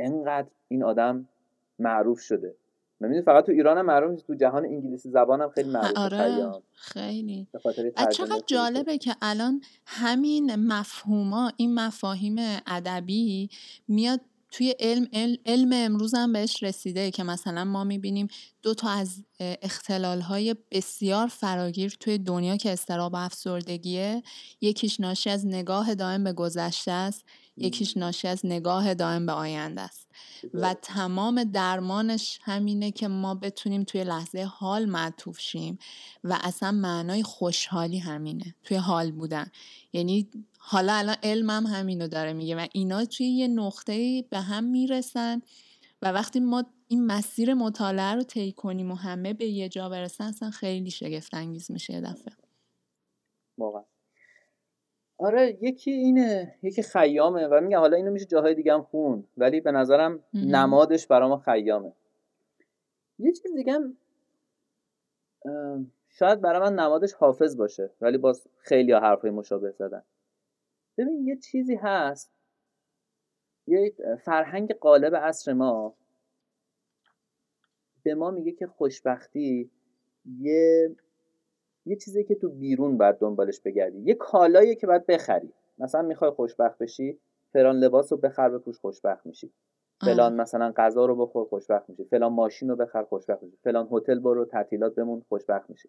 انقدر 0.00 0.48
این 0.68 0.84
آدم 0.84 1.28
معروف 1.78 2.20
شده. 2.20 2.56
من 3.00 3.22
فقط 3.22 3.46
تو 3.46 3.52
ایران 3.52 3.78
هم 3.78 3.86
معروف 3.86 4.22
تو 4.22 4.34
جهان 4.34 4.64
انگلیسی 4.64 5.10
زبان 5.10 5.40
هم 5.40 5.50
خیلی 5.50 5.68
معروف 5.68 5.98
آره. 5.98 6.52
خیلی. 6.72 7.48
چقدر 8.12 8.42
جالبه 8.46 8.98
که 8.98 9.16
الان 9.22 9.60
همین 9.86 10.54
مفهوما 10.54 11.52
این 11.56 11.74
مفاهیم 11.74 12.36
ادبی 12.66 13.50
میاد 13.88 14.20
توی 14.50 14.74
علم 14.80 15.06
علم 15.46 15.70
امروز 15.72 16.14
هم 16.14 16.32
بهش 16.32 16.62
رسیده 16.62 17.10
که 17.10 17.22
مثلا 17.22 17.64
ما 17.64 17.84
می‌بینیم 17.84 18.28
دو 18.62 18.74
تا 18.74 18.88
از 18.88 19.22
اختلال 19.40 20.20
های 20.20 20.56
بسیار 20.70 21.26
فراگیر 21.26 21.96
توی 22.00 22.18
دنیا 22.18 22.56
که 22.56 22.72
استراب 22.72 23.12
و 23.12 23.16
افسردگیه 23.16 24.22
یکیش 24.60 25.00
ناشی 25.00 25.30
از 25.30 25.46
نگاه 25.46 25.94
دائم 25.94 26.24
به 26.24 26.32
گذشته 26.32 26.92
است. 26.92 27.24
یکیش 27.56 27.96
ناشی 27.96 28.28
از 28.28 28.40
نگاه 28.46 28.94
دائم 28.94 29.26
به 29.26 29.32
آینده 29.32 29.80
است. 29.80 30.06
و 30.54 30.74
تمام 30.74 31.44
درمانش 31.44 32.38
همینه 32.42 32.90
که 32.90 33.08
ما 33.08 33.34
بتونیم 33.34 33.84
توی 33.84 34.04
لحظه 34.04 34.42
حال 34.42 34.84
معطوف 34.84 35.40
شیم 35.40 35.78
و 36.24 36.38
اصلا 36.42 36.72
معنای 36.72 37.22
خوشحالی 37.22 37.98
همینه 37.98 38.54
توی 38.64 38.76
حال 38.76 39.12
بودن. 39.12 39.46
یعنی 39.92 40.28
حالا 40.58 40.94
الان 40.94 41.16
علمم 41.22 41.50
هم 41.50 41.66
همینو 41.66 42.08
داره 42.08 42.32
میگه 42.32 42.56
و 42.56 42.66
اینا 42.72 43.04
توی 43.04 43.26
یه 43.26 43.48
نقطه 43.48 44.22
به 44.22 44.40
هم 44.40 44.64
می‌رسن 44.64 45.42
و 46.02 46.12
وقتی 46.12 46.40
ما 46.40 46.64
این 46.88 47.06
مسیر 47.06 47.54
مطالعه 47.54 48.14
رو 48.14 48.22
طی 48.22 48.52
کنیم 48.52 48.90
و 48.90 48.94
همه 48.94 49.32
به 49.32 49.46
یه 49.46 49.68
جا 49.68 49.88
برسن 49.88 50.24
اصلا 50.24 50.50
خیلی 50.50 50.90
شگفت 50.90 51.34
انگیز 51.34 51.70
میشه 51.70 51.92
یه 51.92 52.00
دفعه. 52.00 52.34
واقعا. 53.58 53.82
آره 55.18 55.58
یکی 55.60 55.90
اینه 55.90 56.54
یکی 56.62 56.82
خیامه 56.82 57.46
و 57.46 57.60
میگم 57.60 57.78
حالا 57.78 57.96
اینو 57.96 58.10
میشه 58.10 58.24
جاهای 58.24 58.54
دیگه 58.54 58.72
هم 58.74 58.82
خون 58.82 59.24
ولی 59.36 59.60
به 59.60 59.72
نظرم 59.72 60.24
نمادش 60.34 61.06
برام 61.06 61.38
خیامه. 61.38 61.92
یه 63.18 63.32
چیز 63.32 63.54
دیگه 63.54 63.78
شاید 66.08 66.40
برای 66.40 66.60
من 66.60 66.74
نمادش 66.74 67.12
حافظ 67.12 67.56
باشه 67.56 67.90
ولی 68.00 68.18
باز 68.18 68.48
خیلی 68.58 68.92
ها 68.92 69.00
حرفای 69.00 69.30
مشابه 69.30 69.70
زدن. 69.70 70.02
ببین 70.98 71.26
یه 71.26 71.36
چیزی 71.36 71.74
هست. 71.74 72.32
یه 73.66 73.94
فرهنگ 74.24 74.74
قالب 74.74 75.16
عصر 75.16 75.52
ما 75.52 75.94
به 78.02 78.14
ما 78.14 78.30
میگه 78.30 78.52
که 78.52 78.66
خوشبختی 78.66 79.70
یه 80.38 80.96
یه 81.86 81.96
چیزی 81.96 82.24
که 82.24 82.34
تو 82.34 82.48
بیرون 82.48 82.98
باید 82.98 83.16
دنبالش 83.16 83.60
بگردی. 83.60 83.98
یه 83.98 84.14
کالایی 84.14 84.76
که 84.76 84.86
باید 84.86 85.06
بخری. 85.06 85.52
مثلا 85.78 86.02
می‌خوای 86.02 86.30
خوشبخت 86.30 86.78
بشی 86.78 87.18
فلان 87.52 87.76
لباس 87.76 88.12
رو 88.12 88.18
بخر 88.18 88.48
بپوش 88.48 88.78
خوشبخت 88.78 89.26
میشی. 89.26 89.52
فلان 90.00 90.40
مثلا 90.40 90.72
غذا 90.76 91.06
رو 91.06 91.16
بخور 91.16 91.44
خوشبخت 91.44 91.90
میشی. 91.90 92.04
فلان 92.04 92.32
ماشین 92.32 92.68
رو 92.68 92.76
بخر 92.76 93.02
خوشبخت 93.02 93.42
میشی. 93.42 93.56
فلان 93.64 93.88
هتل 93.92 94.18
برو 94.18 94.44
تعطیلات 94.44 94.94
بمون 94.94 95.22
خوشبخت 95.28 95.70
میشی. 95.70 95.88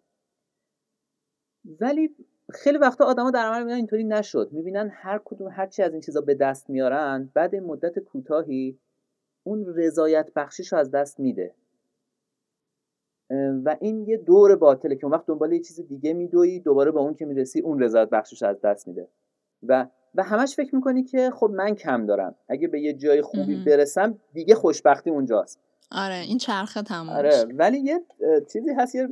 ولی 1.80 2.16
خیلی 2.50 2.78
وقتا 2.78 3.04
آدما 3.04 3.30
در 3.30 3.44
عمل 3.44 3.58
می‌بینن 3.58 3.76
اینطوری 3.76 4.04
نشد. 4.04 4.48
می‌بینن 4.52 4.90
هر 4.92 5.20
کدوم 5.24 5.48
هر 5.48 5.66
چی 5.66 5.82
از 5.82 5.92
این 5.92 6.00
چیزا 6.00 6.20
به 6.20 6.34
دست 6.34 6.70
میارن 6.70 7.30
بعد 7.34 7.56
مدت 7.56 7.98
کوتاهی 7.98 8.78
اون 9.44 9.66
رضایت 9.66 10.30
بخشیش 10.36 10.72
رو 10.72 10.78
از 10.78 10.90
دست 10.90 11.20
میده. 11.20 11.54
و 13.64 13.76
این 13.80 14.08
یه 14.08 14.16
دور 14.16 14.56
باطله 14.56 14.96
که 14.96 15.04
اون 15.04 15.14
وقت 15.14 15.26
دنبال 15.26 15.52
یه 15.52 15.60
چیز 15.60 15.80
دیگه 15.80 16.12
میدوی 16.12 16.60
دوباره 16.60 16.90
با 16.90 17.00
اون 17.00 17.14
که 17.14 17.26
می‌رسی 17.26 17.60
اون 17.60 17.80
رضایت 17.80 18.08
بخشش 18.10 18.42
از 18.42 18.60
دست 18.60 18.88
میده. 18.88 19.08
و 19.62 19.86
و 20.14 20.22
همش 20.22 20.56
فکر 20.56 20.74
می‌کنی 20.74 21.04
که 21.04 21.30
خب 21.30 21.50
من 21.50 21.74
کم 21.74 22.06
دارم. 22.06 22.34
اگه 22.48 22.68
به 22.68 22.80
یه 22.80 22.92
جای 22.92 23.22
خوبی 23.22 23.64
برسم 23.66 24.18
دیگه 24.32 24.54
خوشبختی 24.54 25.10
اونجاست. 25.10 25.60
آره 25.92 26.14
این 26.14 26.38
چرخه 26.38 26.82
تموم 26.82 27.08
آره 27.08 27.44
ولی 27.54 27.78
یه 27.78 28.00
چیزی 28.52 28.70
هست 28.70 28.94
یه 28.94 29.08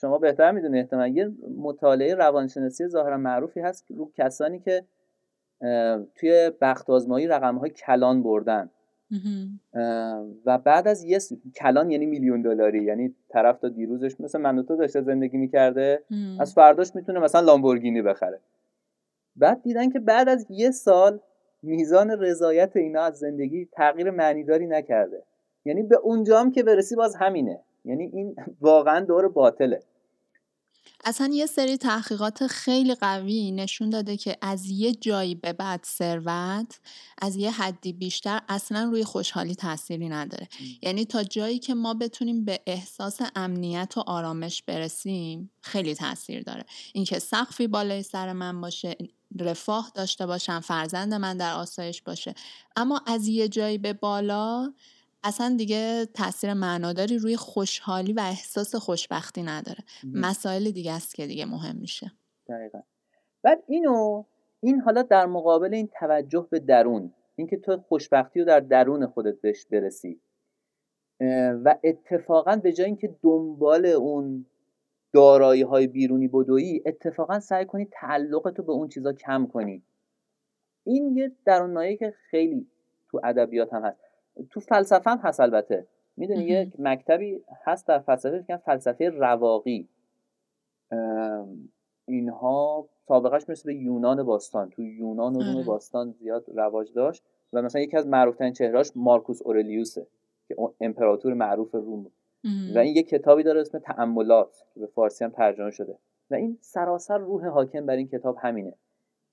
شما 0.00 0.18
بهتر 0.18 0.50
می‌دونید 0.50 0.80
احتمال 0.80 1.16
یه 1.16 1.32
مطالعه 1.58 2.14
روانشناسی 2.14 2.88
ظاهرا 2.88 3.16
معروفی 3.16 3.60
هست 3.60 3.84
رو 3.90 4.10
کسانی 4.14 4.58
که 4.58 4.84
توی 6.14 6.50
بخت 6.60 6.90
آزمایی 6.90 7.26
رقم 7.26 7.56
های 7.56 7.70
کلان 7.70 8.22
بردن. 8.22 8.70
و 10.46 10.58
بعد 10.58 10.88
از 10.88 11.04
یه 11.04 11.18
کلان 11.56 11.90
یعنی 11.90 12.06
میلیون 12.06 12.42
دلاری 12.42 12.84
یعنی 12.84 13.14
طرف 13.28 13.58
تا 13.58 13.68
دیروزش 13.68 14.20
مثل 14.20 14.40
من 14.40 14.62
تو 14.62 14.76
داشته 14.76 15.02
زندگی 15.02 15.36
می‌کرده 15.36 16.02
از 16.40 16.54
فرداش 16.54 16.94
می‌تونه 16.94 17.20
مثلا 17.20 17.40
لامبورگینی 17.40 18.02
بخره. 18.02 18.40
بعد 19.36 19.62
دیدن 19.62 19.90
که 19.90 19.98
بعد 19.98 20.28
از 20.28 20.46
یه 20.50 20.70
سال 20.70 21.20
میزان 21.62 22.10
رضایت 22.10 22.76
اینا 22.76 23.02
از 23.02 23.18
زندگی 23.18 23.68
تغییر 23.72 24.10
معنیداری 24.10 24.66
نکرده. 24.66 25.22
یعنی 25.64 25.82
به 25.82 25.96
اونجام 25.96 26.50
که 26.50 26.62
برسی 26.62 26.96
باز 26.96 27.16
همینه. 27.16 27.60
یعنی 27.84 28.04
این 28.12 28.36
واقعا 28.60 29.00
دور 29.00 29.28
باطله. 29.28 29.82
اصلا 31.06 31.30
یه 31.32 31.46
سری 31.46 31.76
تحقیقات 31.76 32.46
خیلی 32.46 32.94
قوی 32.94 33.50
نشون 33.50 33.90
داده 33.90 34.16
که 34.16 34.36
از 34.42 34.66
یه 34.66 34.94
جایی 34.94 35.34
به 35.34 35.52
بعد 35.52 35.84
ثروت 35.84 36.80
از 37.22 37.36
یه 37.36 37.50
حدی 37.50 37.92
بیشتر 37.92 38.40
اصلا 38.48 38.84
روی 38.84 39.04
خوشحالی 39.04 39.54
تأثیری 39.54 40.08
نداره. 40.08 40.48
یعنی 40.82 41.04
تا 41.04 41.22
جایی 41.22 41.58
که 41.58 41.74
ما 41.74 41.94
بتونیم 41.94 42.44
به 42.44 42.60
احساس 42.66 43.20
امنیت 43.36 43.92
و 43.96 44.00
آرامش 44.06 44.62
برسیم 44.62 45.50
خیلی 45.60 45.94
تاثیر 45.94 46.42
داره. 46.42 46.64
اینکه 46.92 47.18
سقفی 47.18 47.66
بالای 47.66 48.02
سر 48.02 48.32
من 48.32 48.60
باشه 48.60 48.96
رفاه 49.40 49.92
داشته 49.94 50.26
باشم 50.26 50.60
فرزند 50.60 51.14
من 51.14 51.36
در 51.36 51.52
آسایش 51.52 52.02
باشه 52.02 52.34
اما 52.76 53.02
از 53.06 53.26
یه 53.28 53.48
جایی 53.48 53.78
به 53.78 53.92
بالا 53.92 54.72
اصلا 55.24 55.54
دیگه 55.58 56.06
تاثیر 56.14 56.54
معناداری 56.54 57.18
روی 57.18 57.36
خوشحالی 57.36 58.12
و 58.12 58.20
احساس 58.20 58.74
خوشبختی 58.74 59.42
نداره. 59.42 59.78
مسائل 60.14 60.70
دیگه 60.70 60.92
است 60.92 61.14
که 61.14 61.26
دیگه 61.26 61.44
مهم 61.44 61.76
میشه. 61.76 62.12
دقیقا. 62.48 62.80
بعد 63.42 63.62
اینو 63.66 64.24
این 64.60 64.80
حالا 64.80 65.02
در 65.02 65.26
مقابل 65.26 65.74
این 65.74 65.88
توجه 66.00 66.48
به 66.50 66.58
درون 66.58 67.14
اینکه 67.36 67.56
تو 67.56 67.76
خوشبختی 67.76 68.40
رو 68.40 68.46
در 68.46 68.60
درون 68.60 69.06
خودت 69.06 69.40
بهش 69.40 69.66
برسی 69.66 70.20
و 71.64 71.78
اتفاقا 71.84 72.56
به 72.56 72.72
جای 72.72 72.86
اینکه 72.86 73.14
دنبال 73.22 73.86
اون 73.86 74.46
دارایی 75.12 75.62
های 75.62 75.86
بیرونی 75.86 76.28
بدویی 76.28 76.82
اتفاقا 76.86 77.40
سعی 77.40 77.64
کنی 77.64 77.88
تعلق 77.92 78.52
تو 78.56 78.62
به 78.62 78.72
اون 78.72 78.88
چیزا 78.88 79.12
کم 79.12 79.46
کنی. 79.46 79.82
این 80.84 81.16
یه 81.16 81.32
درون 81.44 81.96
که 81.96 82.14
خیلی 82.30 82.66
تو 83.10 83.20
ادبیات 83.24 83.72
هم 83.72 83.82
هست. 83.82 84.05
تو 84.50 84.60
فلسفه 84.60 85.10
هم 85.10 85.18
هست 85.18 85.40
البته. 85.40 85.86
می‌دونی 86.16 86.44
یک 86.44 86.72
مکتبی 86.78 87.44
هست 87.64 87.86
در 87.86 87.98
فلسفه 87.98 88.44
که 88.46 88.56
فلسفه 88.56 89.08
رواقی. 89.10 89.88
اینها 92.08 92.88
سابقش 93.08 93.48
مثل 93.48 93.62
به 93.66 93.74
یونان 93.74 94.22
باستان. 94.22 94.70
تو 94.70 94.82
یونان 94.82 95.36
و 95.36 95.40
روم. 95.40 95.64
باستان 95.64 96.10
زیاد 96.10 96.44
رواج 96.54 96.92
داشت 96.92 97.24
و 97.52 97.62
مثلا 97.62 97.80
یکی 97.80 97.96
از 97.96 98.06
معروفترین 98.06 98.52
چهرهاش 98.52 98.90
مارکوس 98.96 99.42
اورلیوسه 99.42 100.06
که 100.48 100.56
امپراتور 100.80 101.34
معروف 101.34 101.74
روم 101.74 102.06
و 102.74 102.78
این 102.78 102.96
یک 102.96 103.08
کتابی 103.08 103.42
داره 103.42 103.60
اسم 103.60 103.78
تعملات 103.78 104.64
که 104.74 104.80
به 104.80 104.86
فارسی 104.86 105.24
هم 105.24 105.30
ترجمه 105.30 105.70
شده. 105.70 105.98
و 106.30 106.34
این 106.34 106.58
سراسر 106.60 107.18
روح 107.18 107.46
حاکم 107.46 107.86
بر 107.86 107.96
این 107.96 108.08
کتاب 108.08 108.36
همینه 108.40 108.74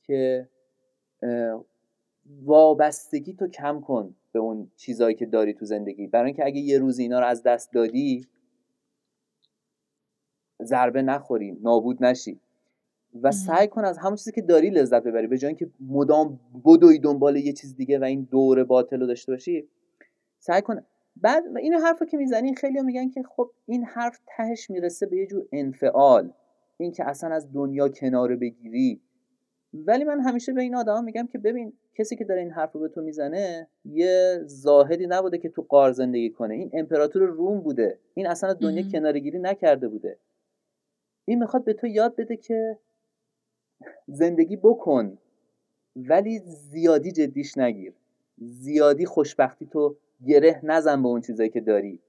که 0.03 0.49
وابستگی 2.45 3.33
تو 3.33 3.47
کم 3.47 3.81
کن 3.81 4.15
به 4.31 4.39
اون 4.39 4.71
چیزایی 4.75 5.15
که 5.15 5.25
داری 5.25 5.53
تو 5.53 5.65
زندگی. 5.65 6.07
برای 6.07 6.25
اینکه 6.25 6.45
اگه 6.45 6.61
یه 6.61 6.79
روز 6.79 6.99
اینا 6.99 7.19
رو 7.19 7.25
از 7.25 7.43
دست 7.43 7.73
دادی 7.73 8.27
ضربه 10.63 11.01
نخوری 11.01 11.51
نابود 11.51 12.03
نشی. 12.03 12.39
و 13.21 13.31
سعی 13.31 13.67
کن 13.67 13.85
از 13.85 13.97
همون 13.97 14.15
چیزی 14.15 14.31
که 14.31 14.41
داری 14.41 14.69
لذت 14.69 15.03
ببری. 15.03 15.27
به 15.27 15.37
جای 15.37 15.47
اینکه 15.47 15.69
مدام 15.79 16.39
بدوی 16.65 16.99
دنبال 16.99 17.35
یه 17.35 17.53
چیز 17.53 17.75
دیگه 17.75 17.99
و 17.99 18.03
این 18.03 18.27
دور 18.31 18.63
باطل 18.63 18.99
رو 18.99 19.07
داشته 19.07 19.31
باشی 19.31 19.67
سعی 20.39 20.61
کن. 20.61 20.81
بعد 21.15 21.57
این 21.57 21.73
حرف 21.73 22.03
که 22.03 22.17
می‌زنی 22.17 22.55
خیلی 22.55 22.81
میگن 22.81 23.09
که 23.09 23.23
خب 23.23 23.51
این 23.65 23.83
حرف 23.83 24.19
تهش 24.27 24.69
می‌رسه 24.69 25.05
به 25.05 25.17
یه 25.17 25.27
جور 25.27 25.45
انفعال. 25.51 26.33
اینکه 26.77 27.09
اصلا 27.09 27.35
از 27.35 27.53
دنیا 27.53 27.89
کنار 27.89 28.35
بگیری. 28.35 29.01
ولی 29.73 30.03
من 30.03 30.19
همیشه 30.19 30.53
به 30.53 30.61
این 30.61 30.75
آدم 30.75 31.03
میگم 31.03 31.27
که 31.27 31.37
ببین 31.37 31.73
کسی 31.95 32.15
که 32.15 32.25
داره 32.25 32.41
این 32.41 32.51
حرف 32.51 32.71
رو 32.71 32.81
به 32.81 32.87
تو 32.87 33.01
می‌زنه 33.01 33.67
یه 33.85 34.41
زاهدی 34.45 35.07
نبوده 35.07 35.37
که 35.37 35.49
تو 35.49 35.61
قار 35.61 35.91
زندگی 35.91 36.29
کنه. 36.29 36.53
این 36.53 36.69
امپراتور 36.73 37.21
روم 37.21 37.59
بوده. 37.59 37.99
این 38.13 38.27
اصلا 38.27 38.53
دنیا 38.53 38.83
کنارگیری 38.91 39.39
نکرده 39.39 39.87
بوده. 39.87 40.17
این 41.25 41.39
می‌خواد 41.39 41.63
به 41.63 41.73
تو 41.73 41.87
یاد 41.87 42.15
بده 42.15 42.37
که 42.37 42.77
زندگی 44.07 44.55
بکن 44.55 45.17
ولی 45.95 46.39
زیادی 46.39 47.11
جدیش 47.11 47.57
نگیر. 47.57 47.93
زیادی 48.37 49.05
خوشبختی 49.05 49.65
تو 49.65 49.95
گره 50.25 50.59
نزن 50.63 51.03
به 51.03 51.07
اون 51.07 51.21
چیزایی 51.21 51.49
که 51.49 51.61
داری. 51.61 51.99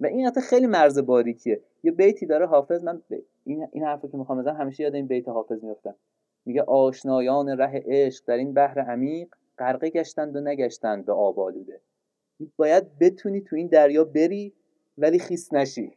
و 0.00 0.06
این 0.06 0.26
حتی 0.26 0.40
خیلی 0.40 0.66
مرز 0.66 0.98
باریکیه. 0.98 1.60
یه 1.82 1.92
بیتی 1.92 2.26
داره 2.26 2.46
حافظ 2.46 2.84
من 2.84 3.02
این 3.44 3.68
این 3.72 3.84
حرفو 3.84 4.08
که 4.08 4.16
می‌خوام 4.16 4.38
بزنم 4.38 4.56
همیشه 4.56 4.82
یاد 4.82 4.94
این 4.94 5.06
بیت 5.06 5.28
حافظ 5.28 5.64
میفتم 5.64 5.94
میگه 6.48 6.62
آشنایان 6.62 7.48
ره 7.48 7.82
عشق 7.86 8.24
در 8.26 8.36
این 8.36 8.54
بحر 8.54 8.80
عمیق 8.80 9.28
غرقه 9.58 9.90
گشتند 9.90 10.36
و 10.36 10.40
نگشتند 10.40 11.06
به 11.06 11.12
آب 11.12 11.40
آلوده. 11.40 11.80
باید 12.56 12.98
بتونی 12.98 13.40
تو 13.40 13.56
این 13.56 13.66
دریا 13.66 14.04
بری 14.04 14.54
ولی 14.98 15.18
خیس 15.18 15.52
نشی. 15.52 15.92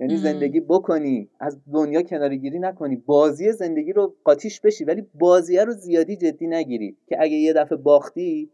یعنی 0.00 0.16
زندگی 0.16 0.60
بکنی 0.60 1.30
از 1.40 1.60
دنیا 1.72 2.02
کنارگیری 2.02 2.58
نکنی. 2.58 2.96
بازی 2.96 3.52
زندگی 3.52 3.92
رو 3.92 4.14
قاتیش 4.24 4.60
بشی 4.60 4.84
ولی 4.84 5.06
بازیه 5.14 5.64
رو 5.64 5.72
زیادی 5.72 6.16
جدی 6.16 6.46
نگیری 6.46 6.96
که 7.06 7.16
اگه 7.20 7.36
یه 7.36 7.52
دفعه 7.52 7.78
باختی 7.78 8.50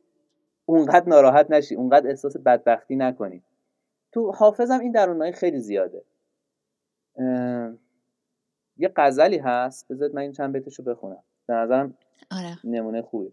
اونقدر 0.67 1.09
ناراحت 1.09 1.51
نشی 1.51 1.75
اونقدر 1.75 2.09
احساس 2.09 2.37
بدبختی 2.37 2.97
نکنی. 2.97 3.43
تو 4.13 4.33
حافظم 4.33 4.81
این 4.81 4.93
درونایی 4.93 5.33
خیلی 5.33 5.59
زیاده. 5.59 6.03
یه 8.77 8.93
غزلی 8.97 9.39
هست. 9.39 9.89
بذارید 9.89 10.15
من 10.15 10.23
این 10.23 10.33
چند 10.33 10.53
بیتشو 10.53 10.83
بخونم. 10.83 11.23
به 11.47 11.55
نظرم 11.55 11.99
آره. 12.31 12.59
نمونه 12.65 13.03
خوبی. 13.03 13.33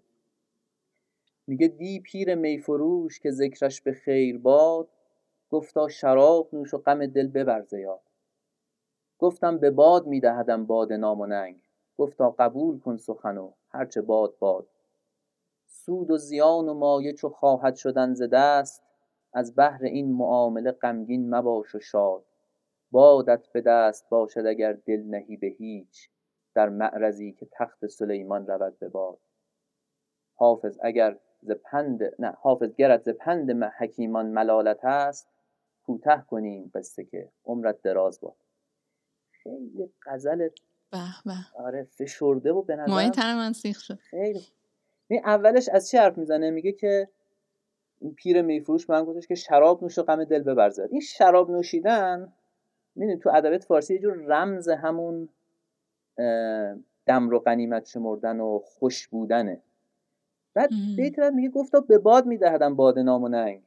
میگه 1.48 1.68
دی 1.68 2.00
پیر 2.00 2.36
میفروش 2.36 3.20
که 3.20 3.32
ذکرش 3.32 3.82
به 3.82 3.94
خیر 3.94 4.38
باد 4.38 4.88
گفتا 5.50 5.88
شراب 5.88 6.50
نوش 6.54 6.74
و 6.74 6.78
غم 6.78 7.06
دل 7.06 7.28
ببر 7.28 7.62
زیاد 7.62 8.02
گفتم 9.20 9.58
به 9.58 9.72
باد 9.72 10.08
میدهدم 10.08 10.66
باد 10.66 10.94
نام 10.94 11.20
و 11.22 11.26
ننگ. 11.26 11.62
گفتا 11.98 12.36
قبول 12.40 12.80
کن 12.80 12.98
سخنو 12.98 13.52
هرچه 13.70 14.02
باد 14.02 14.36
باد. 14.40 14.68
سود 15.68 16.12
و 16.12 16.18
زیان 16.18 16.70
و 16.70 16.74
مایه 16.74 17.14
چو 17.14 17.30
خواهد 17.30 17.76
شدن 17.76 18.14
ز 18.14 18.24
دست 18.34 18.84
از 19.34 19.56
بهر 19.56 19.84
این 19.84 20.14
معامله 20.14 20.72
غمگین 20.72 21.36
مباش 21.36 21.76
و 21.76 21.80
شاد. 21.80 22.24
بادت 22.92 23.48
به 23.54 23.62
دست 23.62 24.10
باشد 24.10 24.46
اگر 24.46 24.74
دل 24.74 25.02
نهی 25.02 25.38
به 25.38 25.48
هیچ 25.48 26.10
در 26.54 26.70
معرضی 26.70 27.32
که 27.32 27.48
تخت 27.52 27.88
سلیمان 27.88 28.48
رود 28.48 28.80
به 28.80 28.90
باد. 28.90 29.20
حافظ 30.36 30.80
اگر 30.84 31.18
ز 31.42 31.52
پند 31.52 32.04
نه 32.20 32.30
حافظ 32.42 32.76
گرت 32.76 33.04
ز 33.04 33.10
پند 33.10 33.64
حکیمان 33.64 34.26
ملالت 34.26 34.86
است 34.86 35.30
کوته 35.86 36.26
کنیم 36.30 36.72
قصه 36.76 37.06
که 37.06 37.32
عمرت 37.46 37.82
دراز 37.82 38.20
باد. 38.22 38.38
خیلی 39.32 39.94
غزل 40.06 40.50
به 40.92 40.98
به 41.26 41.34
آره 41.56 41.84
فشرده 41.84 42.52
و 42.52 42.62
به 42.62 42.76
نظر 42.76 42.92
مایه 42.92 43.10
تر 43.10 43.36
من 43.36 43.54
سیخ 43.54 43.80
شد. 43.80 43.96
خیلی 43.96 44.48
اولش 45.26 45.70
از 45.70 45.90
چی 45.90 45.98
حرف 45.98 46.18
می‌زنه؟ 46.18 46.50
میگه 46.50 46.72
که 46.72 47.10
این 48.00 48.14
پیر 48.14 48.42
میفروش 48.42 48.86
به 48.86 48.94
من 48.94 49.06
گفتش 49.06 49.28
که 49.28 49.36
شراب 49.36 49.84
نوش 49.84 49.98
و 49.98 50.04
غم 50.04 50.24
دل 50.24 50.44
ببرزد. 50.44 50.88
این 50.92 51.02
شراب 51.02 51.52
نوشیدن 51.52 52.34
می‌دونی 52.96 53.20
تو 53.20 53.30
ادبیات 53.30 53.64
فارسی 53.64 53.94
یه 53.94 54.00
جور 54.00 54.14
رمز 54.14 54.70
همون 54.70 55.30
دم 57.06 57.30
رو 57.30 57.40
غنیمت 57.40 57.86
شمردن 57.86 58.40
و 58.40 58.60
خوش 58.60 59.08
بودنه. 59.08 59.62
بعد 60.54 60.70
بیت 60.98 61.20
بعد 61.20 61.34
میگه 61.34 61.50
گفتا 61.50 61.80
به 61.80 61.98
باد 61.98 62.26
میدهدم 62.26 62.76
باد 62.76 63.00
نام 63.00 63.24
و 63.24 63.28
ننگ. 63.28 63.62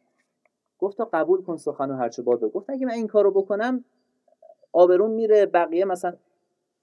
گفتا 0.79 1.09
قبول 1.13 1.43
کن 1.43 1.57
سخن 1.57 1.91
و 1.91 1.97
هرچه 1.97 2.23
باد 2.23 2.41
گفت 2.41 2.71
اگه 2.71 2.87
من 2.87 2.93
این 2.93 3.07
کارو 3.07 3.31
بکنم 3.31 3.85
آبرون 4.73 5.11
میره 5.11 5.47
بقیه 5.47 5.85
مثلا 5.85 6.17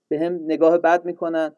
به 0.07 0.19
هم 0.19 0.33
نگاه 0.33 0.77
بد 0.77 1.05
می‌کنن. 1.05 1.55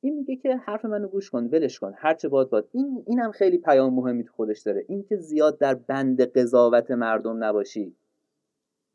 این 0.00 0.16
میگه 0.16 0.36
که 0.36 0.56
حرف 0.56 0.84
منو 0.84 1.08
گوش 1.08 1.30
کن 1.30 1.44
ولش 1.44 1.78
کن 1.78 1.94
هرچه 1.96 2.28
باد 2.28 2.50
باد. 2.50 2.68
این 2.72 3.04
اینم 3.06 3.30
خیلی 3.30 3.58
پیام 3.58 3.94
مهمی 3.94 4.24
تو 4.24 4.32
خودش 4.32 4.60
داره. 4.60 4.84
این 4.88 5.02
که 5.02 5.16
زیاد 5.16 5.58
در 5.58 5.74
بند 5.74 6.20
قضاوت 6.20 6.90
مردم 6.90 7.44
نباشی. 7.44 7.96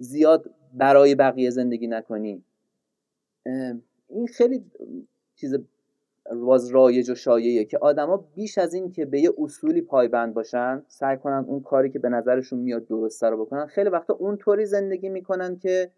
زیاد 0.02 0.52
برای 0.74 1.16
بقیه 1.16 1.50
زندگی 1.50 1.88
نکنی. 1.88 2.44
این 4.10 4.28
خیلی 4.28 4.66
چیز 5.36 5.58
واز 6.32 6.68
رایج 6.68 7.10
و 7.10 7.16
شایعه 7.16 7.66
که 7.66 7.78
آدما 7.78 8.18
بیش 8.36 8.58
از 8.58 8.74
این 8.74 8.92
که 8.92 9.06
به 9.06 9.20
یه 9.20 9.34
اصولی 9.38 9.82
پایبند 9.82 10.34
باشن 10.34 10.84
سعی 10.88 11.18
کنن 11.18 11.46
اون 11.48 11.62
کاری 11.62 11.90
که 11.90 12.00
به 12.00 12.10
نظرشون 12.10 12.60
میاد 12.60 12.88
درسته 12.88 13.28
رو 13.30 13.46
بکنن. 13.46 13.66
خیلی 13.66 13.90
وقتا 13.90 14.14
اونطوری 14.14 14.66
زندگی 14.66 15.10
می‌کنن 15.10 15.58
که 15.58 15.92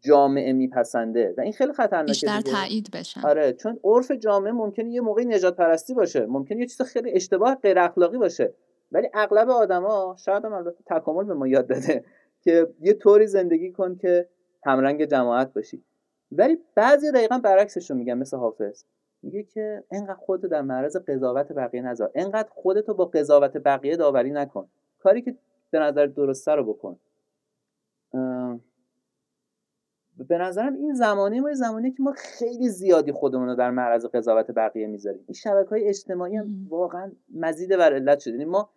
جامعه 0.00 0.52
میپسنده 0.52 1.34
و 1.38 1.40
این 1.40 1.52
خیلی 1.52 1.72
خطرناکه 1.72 2.12
بیشتر 2.12 2.40
تایید 2.40 2.90
بشن. 2.92 3.20
آره 3.20 3.52
چون 3.52 3.80
عرف 3.84 4.10
جامعه 4.10 4.52
ممکنه 4.52 4.90
یه 4.90 5.00
موقعی 5.00 5.24
نجات 5.24 5.56
پرستی 5.56 5.94
باشه 5.94 6.26
ممکنه 6.26 6.58
یه 6.58 6.66
چیز 6.66 6.82
خیلی 6.82 7.12
اشتباه 7.12 7.54
غیر 7.54 7.78
اخلاقی 7.78 8.18
باشه 8.18 8.54
ولی 8.92 9.08
اغلب 9.14 9.50
آدما 9.50 10.16
شاید 10.18 10.44
هم 10.44 10.52
البته 10.52 10.78
تکامل 10.86 11.24
به 11.24 11.34
ما 11.34 11.48
یاد 11.48 11.66
داده 11.66 12.04
که 12.40 12.74
یه 12.80 12.94
طوری 12.94 13.26
زندگی 13.26 13.72
کن 13.72 13.96
که 13.96 14.28
همرنگ 14.64 15.04
جماعت 15.04 15.52
باشی. 15.52 15.84
ولی 16.32 16.58
بعضی 16.74 17.12
دقیقا 17.12 17.38
برعکسش 17.38 17.90
رو 17.90 17.96
میگن 17.96 18.14
مثل 18.14 18.36
حافظ. 18.36 18.84
میگه 19.22 19.42
که 19.42 19.84
انقدر 19.90 20.14
خودتو 20.14 20.48
در 20.48 20.62
معرض 20.62 20.96
قضاوت 20.96 21.52
بقیه 21.52 21.82
نذار. 21.82 22.10
انقدر 22.14 22.48
خودتو 22.50 22.94
با 22.94 23.04
قضاوت 23.04 23.56
بقیه 23.56 23.96
داوری 23.96 24.30
نکن. 24.30 24.68
کاری 24.98 25.22
که 25.22 25.36
به 25.70 25.78
نظر 25.78 26.06
درسته 26.06 26.52
رو 26.52 26.64
بکن. 26.64 26.98
به 30.28 30.38
نظرم 30.38 30.74
این 30.74 30.94
زمانه 30.94 31.40
ما 31.40 31.52
زمانی 31.52 31.90
که 31.92 32.02
ما 32.02 32.12
خیلی 32.16 32.68
زیادی 32.68 33.12
خودمون 33.12 33.48
رو 33.48 33.54
در 33.54 33.70
معرض 33.70 34.06
قضاوت 34.06 34.50
بقیه 34.50 34.86
می‌ذاریم. 34.86 35.24
این 35.26 35.34
شبکه 35.34 35.68
های 35.70 35.88
اجتماعی 35.88 36.36
هم 36.36 36.66
واقعا 36.68 37.12
مزید 37.34 37.76
بر 37.76 37.94
علت 37.94 38.18
شده. 38.18 38.32
یعنی 38.32 38.44
ما 38.44 38.70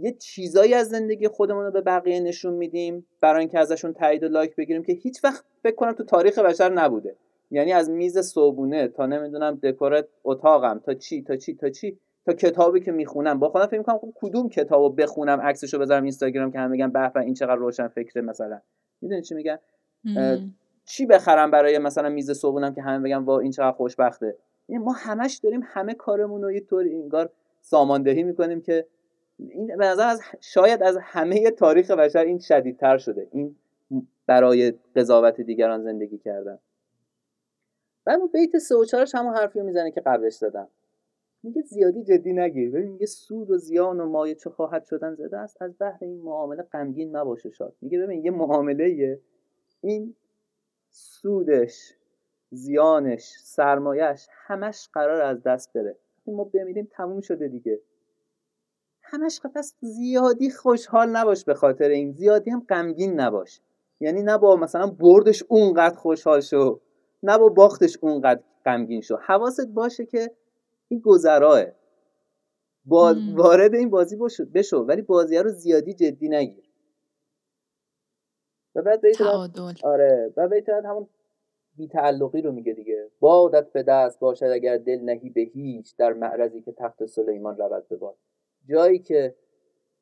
یه 0.00 0.12
چیزایی 0.12 0.74
از 0.74 0.88
زندگی 0.88 1.28
خودمون 1.28 1.64
رو 1.64 1.70
به 1.70 1.80
بقیه 1.80 2.20
نشون 2.20 2.54
میدیم 2.54 3.06
برای 3.20 3.40
اینکه 3.40 3.58
ازشون 3.58 3.92
تایید 3.92 4.22
و 4.22 4.28
لایک 4.28 4.56
بگیریم 4.56 4.82
که 4.82 4.92
هیچ 4.92 5.24
وقت 5.24 5.44
فکر 5.62 5.74
کنم 5.74 5.92
تو 5.92 6.04
تاریخ 6.04 6.38
بشر 6.38 6.72
نبوده. 6.72 7.16
یعنی 7.50 7.72
از 7.72 7.90
میز 7.90 8.18
صبونه 8.18 8.88
تا 8.88 9.06
نمی‌دونم 9.06 9.58
دکور 9.62 10.04
اتاقم 10.24 10.78
تا 10.78 10.94
چی 10.94 11.22
تا 11.22 11.36
چی 11.36 11.54
تا 11.54 11.70
چی 11.70 11.98
تا 12.26 12.32
کتابی 12.32 12.80
که 12.80 12.92
می‌خونم. 12.92 13.38
با 13.38 13.48
خودم 13.48 13.66
فکر 13.66 13.78
می‌کنم 13.78 13.98
خب 13.98 14.12
کدوم 14.14 14.48
کتابو 14.48 14.90
بخونم 14.90 15.40
عکسشو 15.40 15.78
بذارم 15.78 16.02
اینستاگرام 16.02 16.52
که 16.52 16.58
همه 16.58 16.70
میگن 16.70 16.90
به 16.90 17.16
این 17.16 17.34
چقدر 17.34 17.54
روشن 17.54 17.88
فکره 17.88 18.22
مثلا. 18.22 18.60
می‌دونی 19.00 19.22
چی 19.22 19.34
میگن 19.34 19.58
چی 20.84 21.06
بخرم 21.06 21.50
برای 21.50 21.78
مثلا 21.78 22.08
میز 22.08 22.30
صبحونم 22.30 22.74
که 22.74 22.82
همه 22.82 23.04
بگن 23.04 23.16
وا 23.16 23.38
این 23.38 23.50
چقدر 23.50 23.76
خوشبخته. 23.76 24.36
یعنی 24.68 24.84
ما 24.84 24.92
همش 24.92 25.40
داریم 25.42 25.60
همه 25.64 25.94
کارمون 25.94 26.42
رو 26.42 26.52
یه 26.52 26.60
طوری 26.60 26.94
انگار 26.94 27.30
ساماندهی 27.60 28.22
می‌کنیم 28.22 28.60
که 28.60 28.86
این 29.48 29.66
به 29.66 29.86
نظر 29.86 30.08
از 30.08 30.22
شاید 30.40 30.82
از 30.82 30.98
همه 31.02 31.50
تاریخ 31.50 31.90
بشر 31.90 32.24
این 32.24 32.38
شدیدتر 32.38 32.98
شده 32.98 33.28
این 33.32 33.56
برای 34.26 34.72
قضاوت 34.96 35.40
دیگران 35.40 35.82
زندگی 35.82 36.18
کردن. 36.18 36.58
بعد 38.04 38.20
بیت 38.32 38.58
سه 38.58 38.76
و 38.76 38.84
چهارش 38.84 39.14
همون 39.14 39.34
حرفی 39.34 39.60
می‌زنه 39.60 39.90
که 39.90 40.00
قبلش 40.00 40.34
زدم. 40.34 40.68
میگه 41.42 41.62
زیادی 41.62 42.04
جدی 42.04 42.32
نگیر. 42.32 42.70
ببین 42.70 42.90
میگه 42.90 43.06
سود 43.06 43.50
و 43.50 43.58
زیان 43.58 44.00
و 44.00 44.08
مایه 44.08 44.34
چه 44.34 44.50
خواهد 44.50 44.84
شدن 44.84 45.14
زده 45.14 45.38
است. 45.38 45.62
از 45.62 45.78
بهر 45.78 45.98
این 46.00 46.20
معامله 46.20 46.62
غمگین 46.62 47.16
نباشه 47.16 47.50
شاد. 47.50 47.74
میگه 47.80 47.98
ببین 47.98 48.24
یه 48.24 48.30
معامله 48.30 49.20
این 49.80 50.14
سودش 50.90 51.94
زیانش 52.50 53.34
سرمایش 53.38 54.26
همش 54.30 54.88
قرار 54.92 55.22
از 55.22 55.42
دست 55.42 55.72
بره. 55.72 55.96
ما 56.26 56.44
بمیریم 56.44 56.88
تموم 56.92 57.20
شده 57.20 57.48
دیگه. 57.48 57.80
همش 59.10 59.40
پس 59.54 59.74
زیادی 59.80 60.50
خوشحال 60.50 61.08
نباش 61.08 61.44
به 61.44 61.54
خاطر 61.54 61.88
این. 61.88 62.12
زیادی 62.12 62.50
هم 62.50 62.66
غمگین 62.68 63.20
نباش. 63.20 63.60
یعنی 64.00 64.22
نه 64.22 64.38
با 64.38 64.56
مثلا 64.56 64.86
بردش 64.86 65.42
اونقدر 65.48 65.94
خوشحال 65.94 66.40
شو 66.40 66.80
نه 67.22 67.38
با 67.38 67.48
باختش 67.48 67.98
اونقدر 68.00 68.40
غمگین 68.64 69.00
شو. 69.00 69.16
حواست 69.16 69.68
باشه 69.68 70.06
که 70.06 70.30
این 70.88 71.00
گذراه 71.00 71.64
با 72.84 73.14
وارد 73.34 73.74
این 73.74 73.90
بازی 73.90 74.16
بشو 74.54 74.76
ولی 74.76 75.02
بازی 75.02 75.38
رو 75.38 75.50
زیادی 75.50 75.94
جدی 75.94 76.28
نگیر. 76.28 76.70
و 78.74 78.82
بعد 78.82 79.00
بیت 79.00 79.20
آره. 79.84 80.32
و 80.36 80.48
بیت 80.48 80.68
همون 80.68 81.08
بیتعلقی 81.76 82.42
رو 82.42 82.52
میگه 82.52 82.72
دیگه. 82.72 83.10
بادت 83.20 83.72
به 83.72 83.82
دست 83.82 84.20
باشد 84.20 84.46
اگر 84.46 84.76
دل 84.76 85.00
نهی 85.00 85.30
به 85.30 85.40
هیچ 85.40 85.96
در 85.96 86.12
معرضی 86.12 86.62
که 86.62 86.72
تخت 86.72 87.06
سلیمان 87.06 87.56
رود 87.56 87.88
به 87.88 87.96
باد. 87.96 88.16
جایی 88.68 88.98
که 88.98 89.34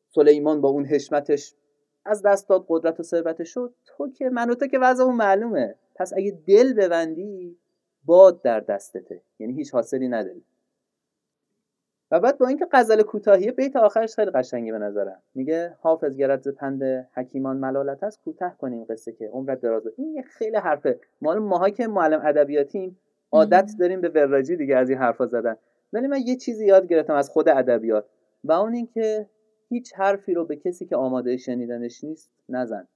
سلیمان 0.09 0.61
با 0.61 0.69
اون 0.69 0.85
حشمتش 0.85 1.55
از 2.05 2.23
دست 2.23 2.49
داد 2.49 2.65
قدرت 2.69 3.01
و 3.01 3.03
ثروتش 3.03 3.49
شد 3.55 3.75
تو 3.85 4.11
که 4.11 4.31
من 4.31 4.51
و 4.51 4.55
تو 4.55 4.67
که 4.67 4.79
وضع 4.79 5.05
اون 5.05 5.17
معلومه. 5.17 5.75
پس 5.95 6.13
اگه 6.17 6.39
دل 6.47 6.73
ببندی 6.73 7.59
باد 8.05 8.43
در 8.43 8.61
دستته. 8.61 9.23
یعنی 9.39 9.55
هیچ 9.55 9.75
حاصلی 9.75 10.09
نداری. 10.09 10.45
و 12.11 12.21
بعد 12.21 12.39
با 12.39 12.47
اینکه 12.47 12.67
غزل 12.73 13.03
کوتاهی 13.03 13.51
بیت 13.51 13.77
آخرش 13.77 14.15
خیلی 14.15 14.31
قشنگی 14.31 14.73
به 14.73 14.79
نظرم. 14.79 15.23
میگه 15.35 15.77
حافظ 15.81 16.17
گرد 16.17 16.49
پند 16.51 16.83
حکیمان 17.15 17.57
ملالت 17.57 18.03
است 18.03 18.21
کوتاه 18.25 18.59
کنیم 18.59 18.85
قصه 18.85 19.13
که 19.13 19.29
عمرت 19.29 19.61
دراز 19.61 19.83
این 19.97 20.15
یه 20.15 20.23
خیلی 20.23 20.57
حرفه. 20.57 21.01
مال 21.23 21.39
ماها 21.39 21.71
که 21.71 21.87
معلم 21.87 22.21
ادبیاتیم 22.25 22.99
عادت 23.33 23.71
داریم 23.79 24.01
به 24.01 24.09
وراجی 24.09 24.57
دیگه 24.57 24.77
از 24.77 24.91
این 24.91 24.99
حرفا 24.99 25.27
زدن. 25.27 25.57
ولی 25.93 26.07
من 26.07 26.21
یه 26.27 26.37
چیزی 26.37 26.67
یاد 26.67 26.87
گرفتم 26.87 27.15
از 27.15 27.31
خود 27.31 27.49
ادبیات. 27.49 28.05
و 28.45 28.53
اون 28.53 28.74
اینکه 28.74 29.30
هیچ 29.68 29.95
حرفی 29.95 30.34
رو 30.34 30.45
به 30.45 30.57
کسی 30.57 30.86
که 30.86 30.97
آماده 30.97 31.36
شنیدنش 31.36 32.05
نیست 32.05 32.30
نزن. 32.49 32.89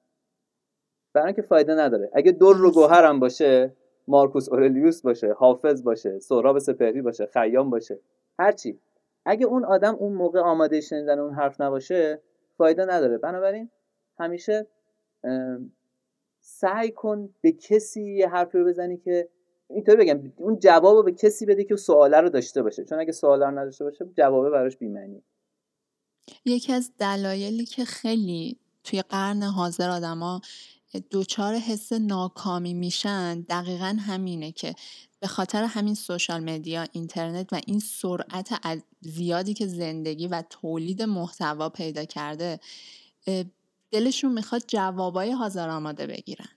برای 1.12 1.26
اینکه 1.26 1.42
فایده 1.42 1.74
نداره. 1.74 2.10
اگه 2.14 2.32
دور 2.32 2.56
رو 2.56 2.70
گوهرم 2.72 3.20
باشه 3.20 3.76
مارکوس 4.08 4.48
اورلیوس 4.48 5.02
باشه 5.02 5.32
حافظ 5.32 5.82
باشه 5.82 6.18
سهراب 6.18 6.58
سپهری 6.58 7.02
باشه 7.02 7.26
خیام 7.26 7.70
باشه 7.70 8.00
هرچی. 8.38 8.80
اگه 9.24 9.46
اون 9.46 9.64
آدم 9.64 9.94
اون 9.94 10.12
موقع 10.12 10.40
آماده 10.40 10.80
شنیدن 10.80 11.18
اون 11.18 11.34
حرف 11.34 11.60
نباشه 11.60 12.20
فایده 12.58 12.84
نداره. 12.84 13.18
بنابراین 13.18 13.70
همیشه 14.18 14.66
سعی 16.40 16.90
کن 16.90 17.34
به 17.40 17.52
کسی 17.52 18.02
یه 18.02 18.28
حرفی 18.28 18.58
رو 18.58 18.64
بزنی 18.64 18.96
که 18.96 19.28
اینطوری 19.68 19.96
بگم 19.96 20.32
اون 20.36 20.58
جواب 20.58 20.96
رو 20.96 21.02
به 21.02 21.12
کسی 21.12 21.46
بده 21.46 21.64
که 21.64 21.76
سواله 21.76 22.20
رو 22.20 22.28
داشته 22.28 22.62
باشه. 22.62 22.84
چون 22.84 22.98
اگه 22.98 23.12
سواله 23.12 23.46
رو 23.46 23.58
نداشته 23.58 23.84
باشه 23.84 24.04
جوابه 24.16 24.50
براش 24.50 24.76
بیمعنی 24.76 25.22
یکی 26.44 26.72
از 26.72 26.90
دلایلی 26.98 27.66
که 27.66 27.84
خیلی 27.84 28.58
توی 28.84 29.02
قرن 29.02 29.42
حاضر 29.42 29.90
آدما 29.90 30.40
دوچار 31.10 31.54
حس 31.54 31.92
ناکامی 31.92 32.74
میشن 32.74 33.40
دقیقا 33.40 33.96
همینه 34.00 34.52
که 34.52 34.74
به 35.20 35.26
خاطر 35.26 35.64
همین 35.64 35.94
سوشال 35.94 36.44
مدیا 36.44 36.86
اینترنت 36.92 37.52
و 37.52 37.60
این 37.66 37.80
سرعت 37.80 38.82
زیادی 39.00 39.54
که 39.54 39.66
زندگی 39.66 40.26
و 40.26 40.42
تولید 40.50 41.02
محتوا 41.02 41.68
پیدا 41.68 42.04
کرده 42.04 42.60
دلشون 43.90 44.32
می‌خواد 44.32 44.64
جوابای 44.68 45.30
حاضر 45.30 45.68
آماده 45.68 46.06
بگیرن. 46.06 46.48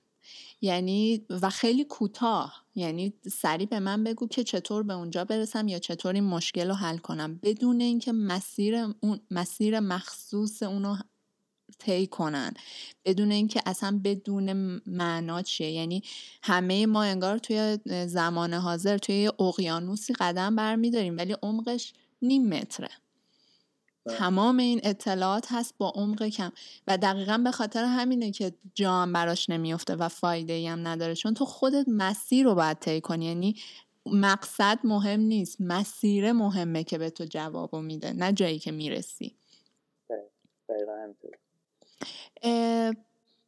یعنی 0.61 1.25
و 1.29 1.49
خیلی 1.49 1.83
کوتاه. 1.83 2.65
یعنی 2.75 3.13
سریع 3.31 3.67
به 3.67 3.79
من 3.79 4.03
بگو 4.03 4.27
که 4.27 4.43
چطور 4.43 4.83
به 4.83 4.93
اونجا 4.93 5.25
برسم 5.25 5.67
یا 5.67 5.79
چطور 5.79 6.13
این 6.13 6.23
مشکل 6.23 6.67
رو 6.67 6.73
حل 6.73 6.97
کنم. 6.97 7.39
بدون 7.43 7.81
اینکه 7.81 8.11
مسیر 8.11 8.75
اون 8.75 9.19
مسیر 9.31 9.79
مخصوص 9.79 10.63
اونو 10.63 10.97
طی 11.79 12.07
کنن. 12.07 12.53
بدون 13.05 13.31
اینکه 13.31 13.61
اصلا 13.65 14.01
بدون 14.03 14.53
معنا 14.85 15.41
چیه. 15.41 15.71
یعنی 15.71 16.03
همه 16.43 16.85
ما 16.85 17.03
انگار 17.03 17.37
توی 17.37 17.77
زمان 18.07 18.53
حاضر 18.53 18.97
توی 18.97 19.31
اقیانوسی 19.39 20.13
قدم 20.13 20.55
برمیداریم 20.55 21.17
ولی 21.17 21.35
عمقش 21.43 21.93
نیم 22.21 22.49
متره. 22.49 22.89
تمام 24.09 24.57
این 24.57 24.81
اطلاعات 24.83 25.47
هست 25.49 25.75
با 25.77 25.93
عمق 25.95 26.27
کم. 26.27 26.51
و 26.87 26.97
دقیقا 26.97 27.37
به 27.37 27.51
خاطر 27.51 27.83
همینه 27.83 28.31
که 28.31 28.53
جا 28.73 29.05
براش 29.13 29.49
نمیفته 29.49 29.95
و 29.95 30.09
فایده 30.09 30.53
ای 30.53 30.67
هم 30.67 30.87
نداره. 30.87 31.15
چون 31.15 31.33
تو 31.33 31.45
خودت 31.45 31.85
مسیر 31.87 32.45
رو 32.45 32.55
باید 32.55 32.79
طی 32.79 33.01
کنی. 33.01 33.25
یعنی 33.25 33.55
مقصد 34.05 34.79
مهم 34.83 35.19
نیست 35.19 35.57
مسیر 35.59 36.31
مهمه 36.31 36.83
که 36.83 36.97
به 36.97 37.09
تو 37.09 37.25
جوابو 37.25 37.81
میده 37.81 38.13
نه 38.13 38.33
جایی 38.33 38.59
که 38.59 38.71
می‌رسی. 38.71 39.35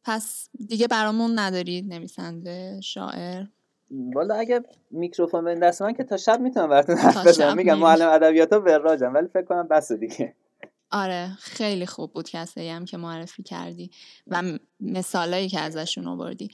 پس 0.04 0.48
دیگه 0.68 0.88
برامون 0.88 1.38
ندارید 1.38 1.94
نویسنده 1.94 2.80
شاعر؟ 2.80 3.44
والا 3.90 4.34
اگه 4.34 4.64
میکروفون 4.90 5.44
به 5.44 5.54
دست 5.54 5.82
من 5.82 5.92
که 5.92 6.04
تا 6.04 6.16
شب 6.16 6.40
می‌تونم 6.40 6.68
براتون 6.68 6.96
حرف 6.96 7.26
بزنم. 7.26 7.56
میگم 7.56 7.78
معلم 7.78 8.08
ادبیات 8.08 8.52
وراجم 8.52 9.14
ولی 9.14 9.28
فکر 9.28 9.44
کنم 9.44 9.68
بس 9.68 9.92
دیگه. 9.92 10.34
آره 10.90 11.28
خیلی 11.38 11.86
خوب 11.86 12.12
بود 12.12 12.30
کسی 12.30 12.68
هم 12.68 12.84
که 12.84 12.96
معرفی 12.96 13.42
کردی 13.42 13.90
و 14.26 14.42
مثالایی 14.80 15.48
که 15.48 15.60
ازشون 15.60 16.08
آوردی. 16.08 16.50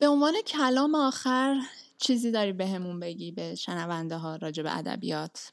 به 0.00 0.08
عنوان 0.08 0.34
کلام 0.46 0.94
آخر 0.94 1.54
چیزی 1.98 2.30
داری 2.30 2.52
بهمون 2.52 3.00
به 3.00 3.06
بگی 3.06 3.32
به 3.32 3.54
شنونده 3.54 4.16
ها 4.16 4.36
راجع 4.36 4.62
به 4.62 4.78
ادبیات؟ 4.78 5.52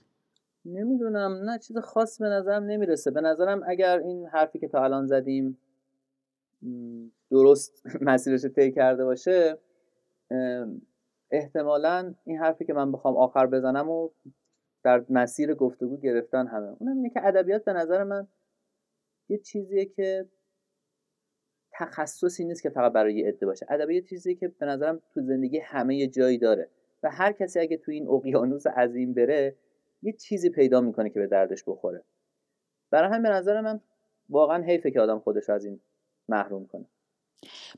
نمی‌دونم 0.66 1.50
نه 1.50 1.60
چیز 1.60 1.78
خاص 1.78 2.22
به 2.22 2.28
نظرم 2.28 2.64
نمی‌رسه. 2.64 3.12
به 3.12 3.22
نظرم 3.22 3.62
اگر 3.68 4.00
این 4.00 4.28
حرفی 4.28 4.60
که 4.60 4.68
تا 4.68 4.84
الان 4.84 5.08
زدیم 5.08 5.58
درست 7.32 7.84
مسیرش 8.02 8.46
طی 8.46 8.72
کرده 8.72 9.06
باشه 9.06 9.58
احتمالا 11.32 12.14
این 12.26 12.38
حرفی 12.38 12.66
که 12.66 12.74
من 12.74 12.92
بخوام 12.92 13.18
آخر 13.18 13.48
بزنم 13.48 13.90
و 13.90 14.10
در 14.84 15.06
مسیر 15.10 15.54
گفتگو 15.54 15.98
گرفتن 15.98 16.48
همه. 16.48 16.68
اونم 16.80 16.96
اینه 16.96 17.10
که 17.10 17.28
ادبیات 17.28 17.64
به 17.64 17.74
نظر 17.74 18.04
من 18.04 18.28
یه 19.30 19.38
چیزیه 19.38 19.86
که 19.86 20.30
تخصصی 21.72 22.46
نیست 22.46 22.64
که 22.64 22.70
فقط 22.70 22.92
برای 22.92 23.16
یه 23.16 23.28
عده 23.28 23.46
باشه. 23.46 23.66
ادبیات 23.70 24.04
چیزیه 24.04 24.36
که 24.36 24.48
به 24.48 24.66
نظرم 24.66 25.02
تو 25.14 25.22
زندگی 25.22 25.60
همه 25.60 25.96
یه 25.96 26.08
جایی 26.08 26.38
داره 26.38 26.70
و 27.04 27.10
هر 27.10 27.32
کسی 27.32 27.60
اگه 27.60 27.78
تو 27.78 27.92
این 27.92 28.08
اقیانوس 28.08 28.68
عظیم 28.68 29.14
بره 29.14 29.56
یه 30.02 30.14
چیزی 30.14 30.50
پیدا 30.50 30.82
می‌کنه 30.82 31.10
که 31.10 31.20
به 31.20 31.28
دردش 31.28 31.64
بخوره. 31.68 32.04
برای 32.92 33.10
همین 33.10 33.24
به 33.24 33.30
نظر 33.30 33.62
من 33.62 33.82
واقعا 34.30 34.64
حیفه 34.64 34.92
که 34.92 35.02
آدم 35.02 35.20
خودش 35.20 35.50
از 35.50 35.66
این 35.66 35.80
محروم 36.30 36.68
کنه. 36.68 36.86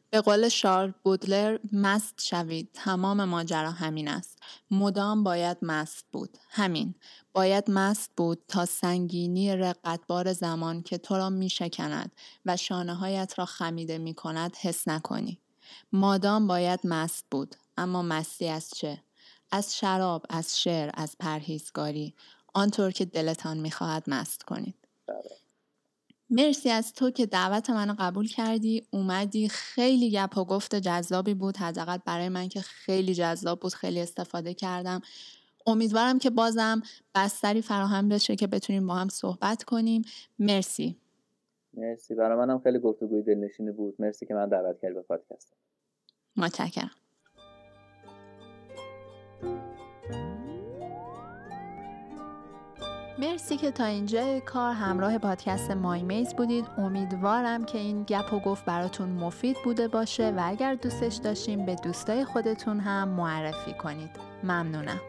به 0.10 0.22
قول 0.22 0.50
شارل 0.50 0.92
بودلر 1.04 1.58
مست 1.74 2.22
شوید. 2.22 2.70
تمام 2.74 3.24
ماجرا 3.24 3.72
همین 3.72 4.08
است. 4.08 4.40
مدام 4.72 5.24
باید 5.24 5.58
مست 5.62 6.06
بود. 6.12 6.38
همین. 6.50 6.96
باید 7.34 7.72
مست 7.72 8.12
بود 8.18 8.44
تا 8.48 8.66
سنگینی 8.66 9.56
رقتبار 9.56 10.34
زمان 10.34 10.84
که 10.84 10.98
تو 10.98 11.18
را 11.18 11.30
می 11.30 11.50
شکند 11.50 12.12
و 12.46 12.58
شانه 12.58 12.96
هایت 12.96 13.34
را 13.38 13.46
خمیده 13.46 13.98
می 13.98 14.14
کند 14.14 14.56
حس 14.56 14.88
نکنی. 14.88 15.42
مادام 15.92 16.48
باید 16.48 16.80
مست 16.84 17.26
بود. 17.32 17.56
اما 17.78 18.02
مستی 18.02 18.48
از 18.48 18.70
چه؟ 18.70 19.04
از 19.52 19.78
شراب، 19.78 20.26
از 20.30 20.62
شعر، 20.62 20.90
از 20.94 21.16
پرهیزگاری. 21.20 22.16
آنطور 22.54 22.92
که 22.92 23.06
دلتان 23.06 23.58
می‌خواهد 23.58 24.04
مست 24.08 24.44
کنید. 24.44 24.76
بله. 25.08 25.41
مرسی 26.32 26.70
از 26.70 26.94
تو 26.94 27.12
که 27.12 27.26
دعوت 27.26 27.70
منو 27.70 27.96
قبول 28.00 28.28
کردی. 28.28 28.88
اومدی. 28.92 29.50
خیلی 29.50 30.12
گپ 30.12 30.38
و 30.38 30.46
گفت 30.46 30.76
جذابی 30.76 31.34
بود. 31.34 31.58
حداقل 31.58 31.98
برای 32.06 32.30
من 32.30 32.48
که 32.48 32.62
خیلی 32.62 33.14
جذاب 33.14 33.60
بود. 33.60 33.74
خیلی 33.74 34.02
استفاده 34.02 34.54
کردم. 34.54 35.02
امیدوارم 35.68 36.20
که 36.20 36.30
بازم 36.30 36.82
بستری 37.16 37.62
فراهم 37.62 38.10
بشه 38.10 38.36
که 38.36 38.48
بتونیم 38.48 38.88
با 38.88 38.96
هم 38.96 39.10
صحبت 39.10 39.64
کنیم. 39.64 40.02
مرسی. 40.40 40.98
مرسی. 41.74 42.16
برای 42.16 42.38
منم 42.38 42.60
خیلی 42.60 42.80
گفتگوی 42.80 43.22
دلنشینی 43.22 43.72
بود. 43.72 43.96
مرسی 44.00 44.26
که 44.26 44.34
من 44.34 44.50
دعوت 44.50 44.82
کردی 44.82 44.94
به 44.94 45.02
پادکست. 45.02 45.54
متشکرم. 46.38 46.92
مرسی 53.22 53.58
که 53.58 53.72
تا 53.72 53.86
اینجا 53.86 54.40
کار 54.40 54.74
همراه 54.74 55.18
پادکست 55.18 55.72
مای 55.72 56.02
میز 56.02 56.34
بودید. 56.36 56.66
امیدوارم 56.78 57.66
که 57.66 57.78
این 57.78 58.04
گپ 58.04 58.34
و 58.34 58.40
گفت 58.40 58.66
براتون 58.66 59.10
مفید 59.10 59.58
بوده 59.64 59.88
باشه 59.88 60.30
و 60.30 60.42
اگر 60.44 60.76
دوستش 60.76 61.16
داشتیم 61.16 61.66
به 61.66 61.76
دوستای 61.76 62.26
خودتون 62.26 62.80
هم 62.80 63.10
معرفی 63.10 63.74
کنید. 63.74 64.10
ممنونم. 64.44 65.02